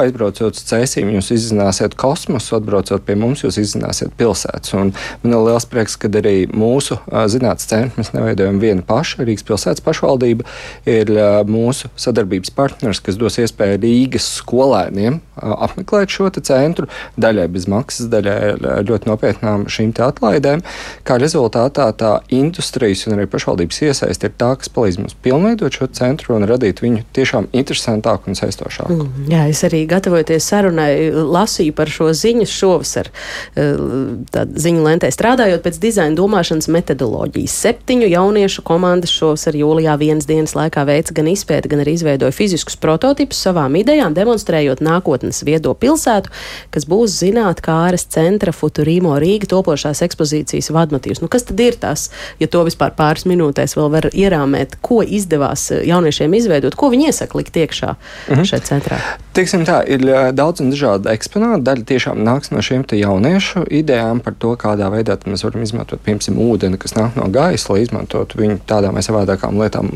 aizbraucot 0.00 0.56
uz 0.56 0.64
cēsīm, 0.68 1.12
jūs 1.16 1.32
izzināsiet 1.36 1.96
kosmosu, 2.00 2.56
atbraucot 2.58 3.04
pie 3.06 3.16
mums, 3.18 3.44
jūs 3.44 3.60
izzināsiet 3.62 4.14
pilsētas. 4.18 4.74
Un 4.76 4.92
man 5.22 5.36
ir 5.36 5.44
liels 5.50 5.68
prieks, 5.70 5.98
ka 6.00 6.10
arī 6.20 6.46
mūsu 6.50 6.98
zinātnīs 7.06 7.70
centri 7.70 8.02
mēs 8.02 8.12
neveidojam 8.16 8.60
vienu 8.62 8.84
pašu. 8.86 9.24
Rīgas 9.26 9.46
pilsētas 9.46 9.84
pašvaldība 9.86 10.46
ir 10.88 11.12
mūsu 11.50 11.90
sadarbības 11.96 12.52
partners, 12.56 13.02
kas 13.04 13.18
dos 13.20 13.38
iespēju 13.42 13.80
Rīgas 13.82 14.28
skolēniem 14.40 15.20
apmeklēt 15.36 16.12
šo 16.12 16.30
centru, 16.36 16.88
daļai 17.20 17.46
bez 17.52 17.66
maksas, 17.70 18.08
daļai 18.12 18.82
ļoti 18.88 19.08
nopietnām 19.10 19.66
šīm 19.70 19.92
atlaidēm. 20.02 20.62
Kā 21.06 21.18
rezultātā 21.20 21.86
tā 21.96 22.12
industrijas 22.34 23.06
un 23.06 23.14
arī 23.16 23.25
pašvaldības 23.30 23.82
iesaiste 23.88 24.30
ir 24.30 24.34
tā, 24.38 24.52
kas 24.60 24.70
palīdz 24.72 25.00
mums 25.02 25.16
pilnveidot 25.24 25.78
šo 25.78 25.88
centru 25.96 26.36
un 26.36 26.46
radīt 26.48 26.82
viņu 26.84 27.04
tiešām 27.16 27.48
interesantāku 27.56 28.30
un 28.30 28.38
saistošāku. 28.38 28.96
Mm, 28.96 29.28
jā, 29.32 29.42
es 29.52 29.62
arī 29.66 29.82
gatavojoties 29.90 30.48
sarunai 30.50 30.90
lasīju 31.12 31.74
par 31.76 31.90
šo 31.92 32.10
ziņu 32.16 32.46
šovasar. 32.50 33.10
Ziņu 33.56 34.84
lentē 34.84 35.10
strādājot 35.14 35.64
pēc 35.64 35.80
dizaina 35.82 36.16
domāšanas 36.18 36.68
metodoloģijas. 36.72 37.56
Septiņu 37.66 38.10
jauniešu 38.10 38.64
komandas 38.66 39.14
šovasar 39.14 39.56
jūlijā 39.58 39.96
vienas 40.00 40.28
dienas 40.28 40.56
laikā 40.58 40.86
veica 40.88 41.16
gan 41.16 41.30
izpēti, 41.32 41.70
gan 41.72 41.82
arī 41.84 41.96
izveidoja 41.96 42.34
fiziskus 42.34 42.78
prototipus 42.80 43.40
savām 43.46 43.78
idejām, 43.80 44.14
demonstrējot 44.16 44.82
nākotnes 44.84 45.42
viedo 45.46 45.74
pilsētu, 45.74 46.32
kas 46.74 46.88
būs 46.88 47.18
zinātnākāres 47.20 48.06
centra 48.12 48.54
Futurīmo 48.54 49.16
Rīga 49.22 49.50
topošās 49.50 50.02
ekspozīcijas 50.06 50.70
vadmotīvs. 50.74 51.22
Nu, 51.22 51.30
kas 51.32 51.46
tad 51.48 51.60
ir 51.62 51.78
tas, 51.80 52.08
ja 52.40 52.48
to 52.50 52.64
vispār 52.66 52.94
pāris 53.16 53.26
minūtēs 53.28 53.76
vēl 53.76 53.90
var 53.90 54.08
ierāmēt, 54.12 54.76
ko 54.84 55.02
izdevās 55.02 55.70
eh, 55.72 55.84
jauniešiem 55.88 56.34
izveidot, 56.36 56.76
ko 56.76 56.90
viņi 56.92 57.08
iesaka 57.08 57.38
likt 57.38 57.56
iekšā 57.56 57.94
-hmm. 58.28 58.44
šeit 58.44 58.68
centrā? 58.68 58.98
Teiksim 59.32 59.64
tā, 59.64 59.82
ir 59.88 60.04
eh, 60.08 60.32
daudz 60.32 60.60
un 60.60 60.70
dažādi 60.70 61.08
eksponāti. 61.12 61.64
Daļa 61.64 61.84
tiešām 61.84 62.20
nāks 62.24 62.52
no 62.52 62.62
šiem 62.62 62.84
jauniešu 62.92 63.66
idejām 63.70 64.20
par 64.20 64.34
to, 64.38 64.56
kādā 64.56 64.90
veidā 64.90 65.16
mēs 65.26 65.44
varam 65.44 65.62
izmantot, 65.62 66.00
piemēram, 66.04 66.38
ūdeni, 66.38 66.78
kas 66.78 66.94
nāk 66.94 67.16
no 67.16 67.28
gaisa, 67.28 67.72
lai 67.72 67.82
izmantotu 67.82 68.38
viņu 68.38 68.58
tādām 68.66 68.94
vai 68.94 69.02
savādākām 69.02 69.60
lietām 69.60 69.90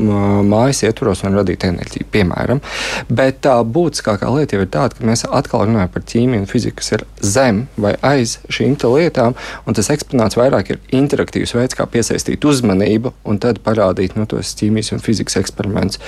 mājas 0.45 0.83
ietvaros 0.83 1.23
un 1.23 1.35
radītu 1.35 1.67
enerģiju, 1.67 2.05
piemēram. 2.11 2.61
Bet 3.09 3.41
tā 3.41 3.55
būtiskākā 3.63 4.29
lieta 4.35 4.55
jau 4.55 4.65
ir 4.65 4.69
tāda, 4.69 4.97
ka 4.97 5.05
mēs 5.05 5.25
atkal 5.25 5.65
runājam 5.65 5.89
par 5.93 6.03
ķīmiju 6.03 6.43
un 6.43 6.49
fiziku, 6.49 6.77
kas 6.81 6.91
ir 6.91 7.05
zem 7.21 7.67
vai 7.77 7.95
aiz 8.01 8.39
šīm 8.49 8.77
lietām, 8.81 9.35
un 9.65 9.73
tas 9.73 9.89
eksponāts 9.89 10.37
vairāk 10.37 10.71
ir 10.71 10.79
interaktīvs 10.91 11.55
veids, 11.55 11.77
kā 11.77 11.85
piesaistīt 11.85 12.45
uzmanību 12.45 13.10
un 13.27 13.39
tad 13.41 13.61
parādīt 13.65 14.15
nu, 14.17 14.25
tos 14.29 14.53
ķīmijas 14.59 14.93
un 14.95 15.03
fizikas 15.03 15.37
eksperimentus. 15.41 16.01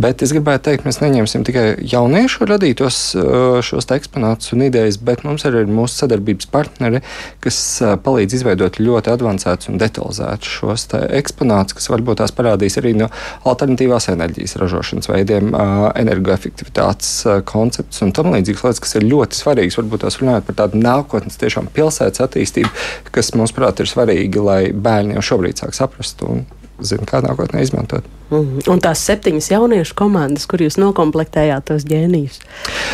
Bet 0.00 0.24
es 0.24 0.34
gribētu 0.34 0.68
teikt, 0.68 0.86
mēs 0.88 1.00
neņemsim 1.02 1.44
tikai 1.46 1.66
jauniešu 1.92 2.48
radītos 2.50 3.00
uh, 3.18 3.58
šos 3.64 3.90
eksponātus 3.94 4.54
un 4.54 4.64
idejas, 4.66 5.00
bet 5.02 5.24
mums 5.26 5.46
arī 5.48 5.64
ir 5.64 5.72
mūsu 5.72 6.02
sadarbības 6.02 6.50
partneri, 6.52 7.02
kas 7.44 7.58
uh, 7.84 7.96
palīdz 8.00 8.38
izveidot 8.40 8.80
ļoti 8.80 9.12
avansētus 9.14 9.72
un 9.72 9.80
detalizētus 9.80 10.54
šos 10.60 10.86
eksponātus, 11.10 11.76
kas 11.78 11.90
varbūt 11.92 12.22
tās 12.22 12.34
parādīs 12.34 12.78
arī 12.80 12.94
no 12.98 13.10
alternatīvās 13.48 14.10
enerģijas 14.14 14.56
ražošanas 14.60 15.10
veidiem, 15.10 15.52
uh, 15.54 15.88
energoefektivitātes 16.00 17.12
koncepts 17.48 18.02
un 18.04 18.14
tam 18.16 18.32
līdzīgas 18.34 18.64
lietas, 18.66 18.82
kas 18.84 18.96
ir 18.98 19.08
ļoti 19.10 19.38
svarīgas. 19.38 19.78
Varbūt 19.80 20.04
tās 20.06 20.20
runājot 20.22 20.48
par 20.48 20.58
tādu 20.62 20.80
nākotnes 20.82 21.38
tiešām 21.40 21.70
pilsētas 21.74 22.24
attīstību, 22.26 22.70
kas 23.14 23.34
mums, 23.38 23.54
prāt, 23.56 23.82
ir 23.82 23.90
svarīgi, 23.90 24.42
lai 24.44 24.62
bērni 24.72 25.18
jau 25.18 25.26
šobrīd 25.32 25.60
sāk 25.62 25.76
saprast 25.76 26.24
un 26.26 26.46
zina, 26.86 27.06
kā 27.08 27.22
nākotnē 27.24 27.62
izmantot. 27.64 28.06
Mm. 28.30 28.62
Un 28.70 28.82
tās 28.82 29.02
septiņas 29.08 29.50
jauniešu 29.50 29.96
komandas, 29.98 30.46
kur 30.50 30.62
jūs 30.62 30.78
noklāpējāt 30.80 31.66
tos 31.70 31.86
ģēnijus? 31.88 32.40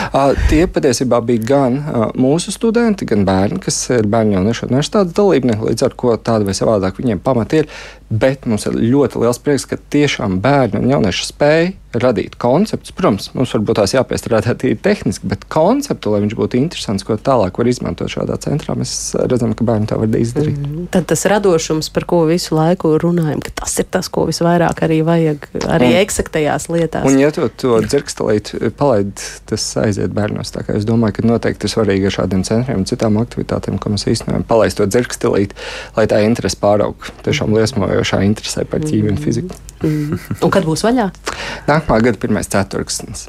Uh, 0.09 0.33
tie 0.51 0.65
patiesībā 0.71 1.21
bija 1.25 1.45
gan 1.51 1.79
uh, 1.81 2.07
mūsu 2.17 2.55
studenti, 2.55 3.09
gan 3.09 3.27
bērni, 3.29 3.61
kas 3.65 3.79
ir 3.93 4.09
bērnu 4.11 4.39
jauniešu 4.39 4.69
universitātes 4.71 5.17
dalībnieki, 5.17 5.69
līdz 5.71 5.87
ar 5.87 5.97
ko 5.99 6.17
tāda 6.17 6.49
vai 6.49 6.57
savādāk 6.57 7.01
viņiem 7.03 7.21
pamati 7.25 7.63
ir. 7.63 7.71
Bet 8.07 8.47
mums 8.47 8.69
ir 8.69 8.77
ļoti 8.79 9.19
liels 9.19 9.41
prieks, 9.43 9.67
ka 9.67 9.81
tiešām 9.91 10.39
bērni 10.41 10.79
un 10.79 10.93
jaunieši 10.93 11.27
spēj 11.27 11.73
radīt 12.01 12.37
konceptus. 12.41 12.95
Protams, 12.97 13.31
mums 13.35 13.53
varbūt 13.57 13.81
tās 13.81 13.95
jāpiestrādā 13.97 14.55
tīri 14.61 14.79
tehniski, 14.79 15.27
bet 15.31 15.47
konceptu, 15.53 16.13
lai 16.13 16.23
viņš 16.25 16.37
būtu 16.39 16.61
interesants, 16.61 17.07
ko 17.07 17.17
tālāk 17.19 17.59
var 17.59 17.71
izmantot 17.71 18.13
šādā 18.13 18.39
centrā, 18.43 18.77
mēs 18.79 19.17
redzam, 19.27 19.57
ka 19.57 19.67
bērni 19.67 19.91
to 19.91 19.99
var 20.01 20.19
izdarīt. 20.21 20.61
Mm, 20.61 20.87
tad 20.95 21.09
tas 21.11 21.27
radošums, 21.27 21.91
par 21.95 22.07
ko 22.09 22.23
visu 22.31 22.55
laiku 22.57 22.95
runājam, 23.03 23.43
tas 23.59 23.75
ir 23.83 23.89
tas, 23.91 24.11
ko 24.13 24.27
visvairāk 24.31 24.85
arī 24.87 25.01
vajag 25.07 25.26
arī 25.35 25.91
un, 25.93 25.99
eksaktajās 26.01 26.69
lietās. 26.73 27.07
Un, 27.09 27.19
ja 27.21 27.31
tu 27.35 27.49
to 27.61 27.79
dzirkstelīt 27.85 28.53
palaid, 28.79 29.13
tas 29.51 29.65
aiziet 29.83 30.15
bērnos. 30.17 30.53
Es 30.75 30.87
domāju, 30.89 31.19
ka 31.19 31.27
noteikti 31.27 31.69
ir 31.69 31.75
svarīgi 31.75 32.11
ar 32.11 32.17
šādiem 32.19 32.45
centriem 32.47 32.83
un 32.83 32.89
citām 32.89 33.19
aktivitātēm, 33.23 33.81
ko 33.83 33.95
mēs 33.95 34.07
īstenojam, 34.13 34.47
palaist 34.49 34.81
to 34.81 34.89
dzirkstelīt, 34.91 35.57
lai 35.99 36.07
tā 36.11 36.23
interese 36.27 36.61
pāraug. 36.63 37.11
Tiešām 37.27 37.55
liesmoja 37.57 38.01
jošā 38.01 38.23
interesē 38.29 38.67
par 38.69 38.85
ķīmiju 38.85 39.17
un 39.17 39.21
fiziku. 39.23 39.61
Mm. 39.83 40.21
Un 40.41 40.55
kad 40.55 40.69
būs 40.69 40.87
vaļā? 40.87 41.11
Nākamā 41.69 42.01
gada 42.09 42.23
pirmais 42.23 42.49
ceturksnis. 42.53 43.29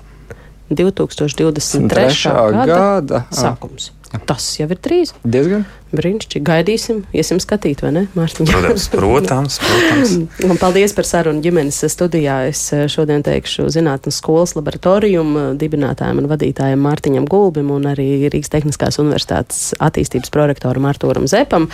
2023. 0.67 1.87
gada, 2.27 2.65
gada 2.67 3.21
sākums. 3.31 3.91
Tas 4.27 4.53
jau 4.59 4.69
ir 4.71 4.79
trīs. 4.79 5.13
Diezgan. 5.27 5.65
Brīnišķīgi. 5.87 6.43
Gaidīsim, 6.43 6.97
iesim 7.15 7.39
skatīt, 7.39 7.79
vai 7.85 7.93
ne, 7.95 8.01
Mārtiņ? 8.17 8.49
Protams, 8.51 8.87
protams. 8.95 9.57
protams. 9.63 10.15
Un 10.43 10.59
paldies 10.59 10.91
par 10.97 11.07
sarunu 11.07 11.39
ģimenes 11.43 11.79
studijā. 11.93 12.41
Es 12.49 12.65
eh, 12.75 12.87
šodien 12.91 13.23
teikšu 13.23 13.69
zinātnes 13.71 14.19
skolas 14.19 14.57
laboratoriju 14.57 15.23
dibinātājiem 15.59 16.19
un 16.19 16.27
vadītājiem 16.27 16.83
Mārtiņam 16.83 17.27
Gulbim 17.31 17.71
un 17.71 17.87
arī 17.87 18.27
Rīgas 18.27 18.51
Tehniskās 18.51 18.99
universitātes 18.99 19.71
attīstības 19.83 20.33
prorektoram 20.33 20.89
Artūram 20.91 21.29
Zepam. 21.31 21.69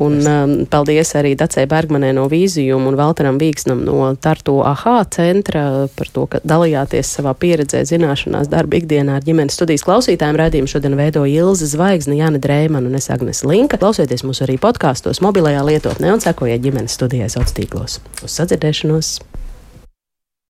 Un 0.00 0.16
um, 0.22 0.54
paldies 0.70 1.12
arī 1.20 1.34
Dacei 1.38 1.68
Bergmanē 1.68 2.14
no 2.16 2.24
Vīzijuma 2.32 2.88
un 2.88 2.96
Valteram 2.96 3.40
Vīksnam 3.40 3.84
no 3.84 4.14
Tartu 4.16 4.62
AHA 4.64 4.96
centra 5.12 5.66
par 5.98 6.12
to, 6.14 6.24
ka 6.32 6.40
dalījāties 6.40 7.12
savā 7.18 7.36
pieredzē, 7.36 7.84
zināšanās, 7.88 8.48
darba 8.48 8.80
ikdienā 8.80 9.20
ar 9.20 9.28
ģimenes 9.28 9.60
studijas 9.60 9.84
klausītājiem. 9.84 10.40
Radījumu 10.40 10.72
šodien 10.72 10.96
veido 10.98 11.26
Ilze 11.28 11.68
Zvaigzne, 11.78 12.16
Jāne 12.18 12.40
Drēmana 12.42 12.90
un 12.90 12.98
es 12.98 13.06
Agnes 13.14 13.44
linka. 13.46 13.78
Klausieties 13.78 14.26
mūs 14.26 14.42
arī 14.42 14.58
podkāstos, 14.58 15.22
mobilajā 15.22 15.62
lietotnē 15.68 16.10
un 16.16 16.24
sekojiet 16.24 16.64
ģimenes 16.66 16.98
studijai 16.98 17.30
sociālos 17.30 17.54
tīklos. 17.54 18.00
Uz 18.26 18.34
sadzirdēšanos! 18.34 19.18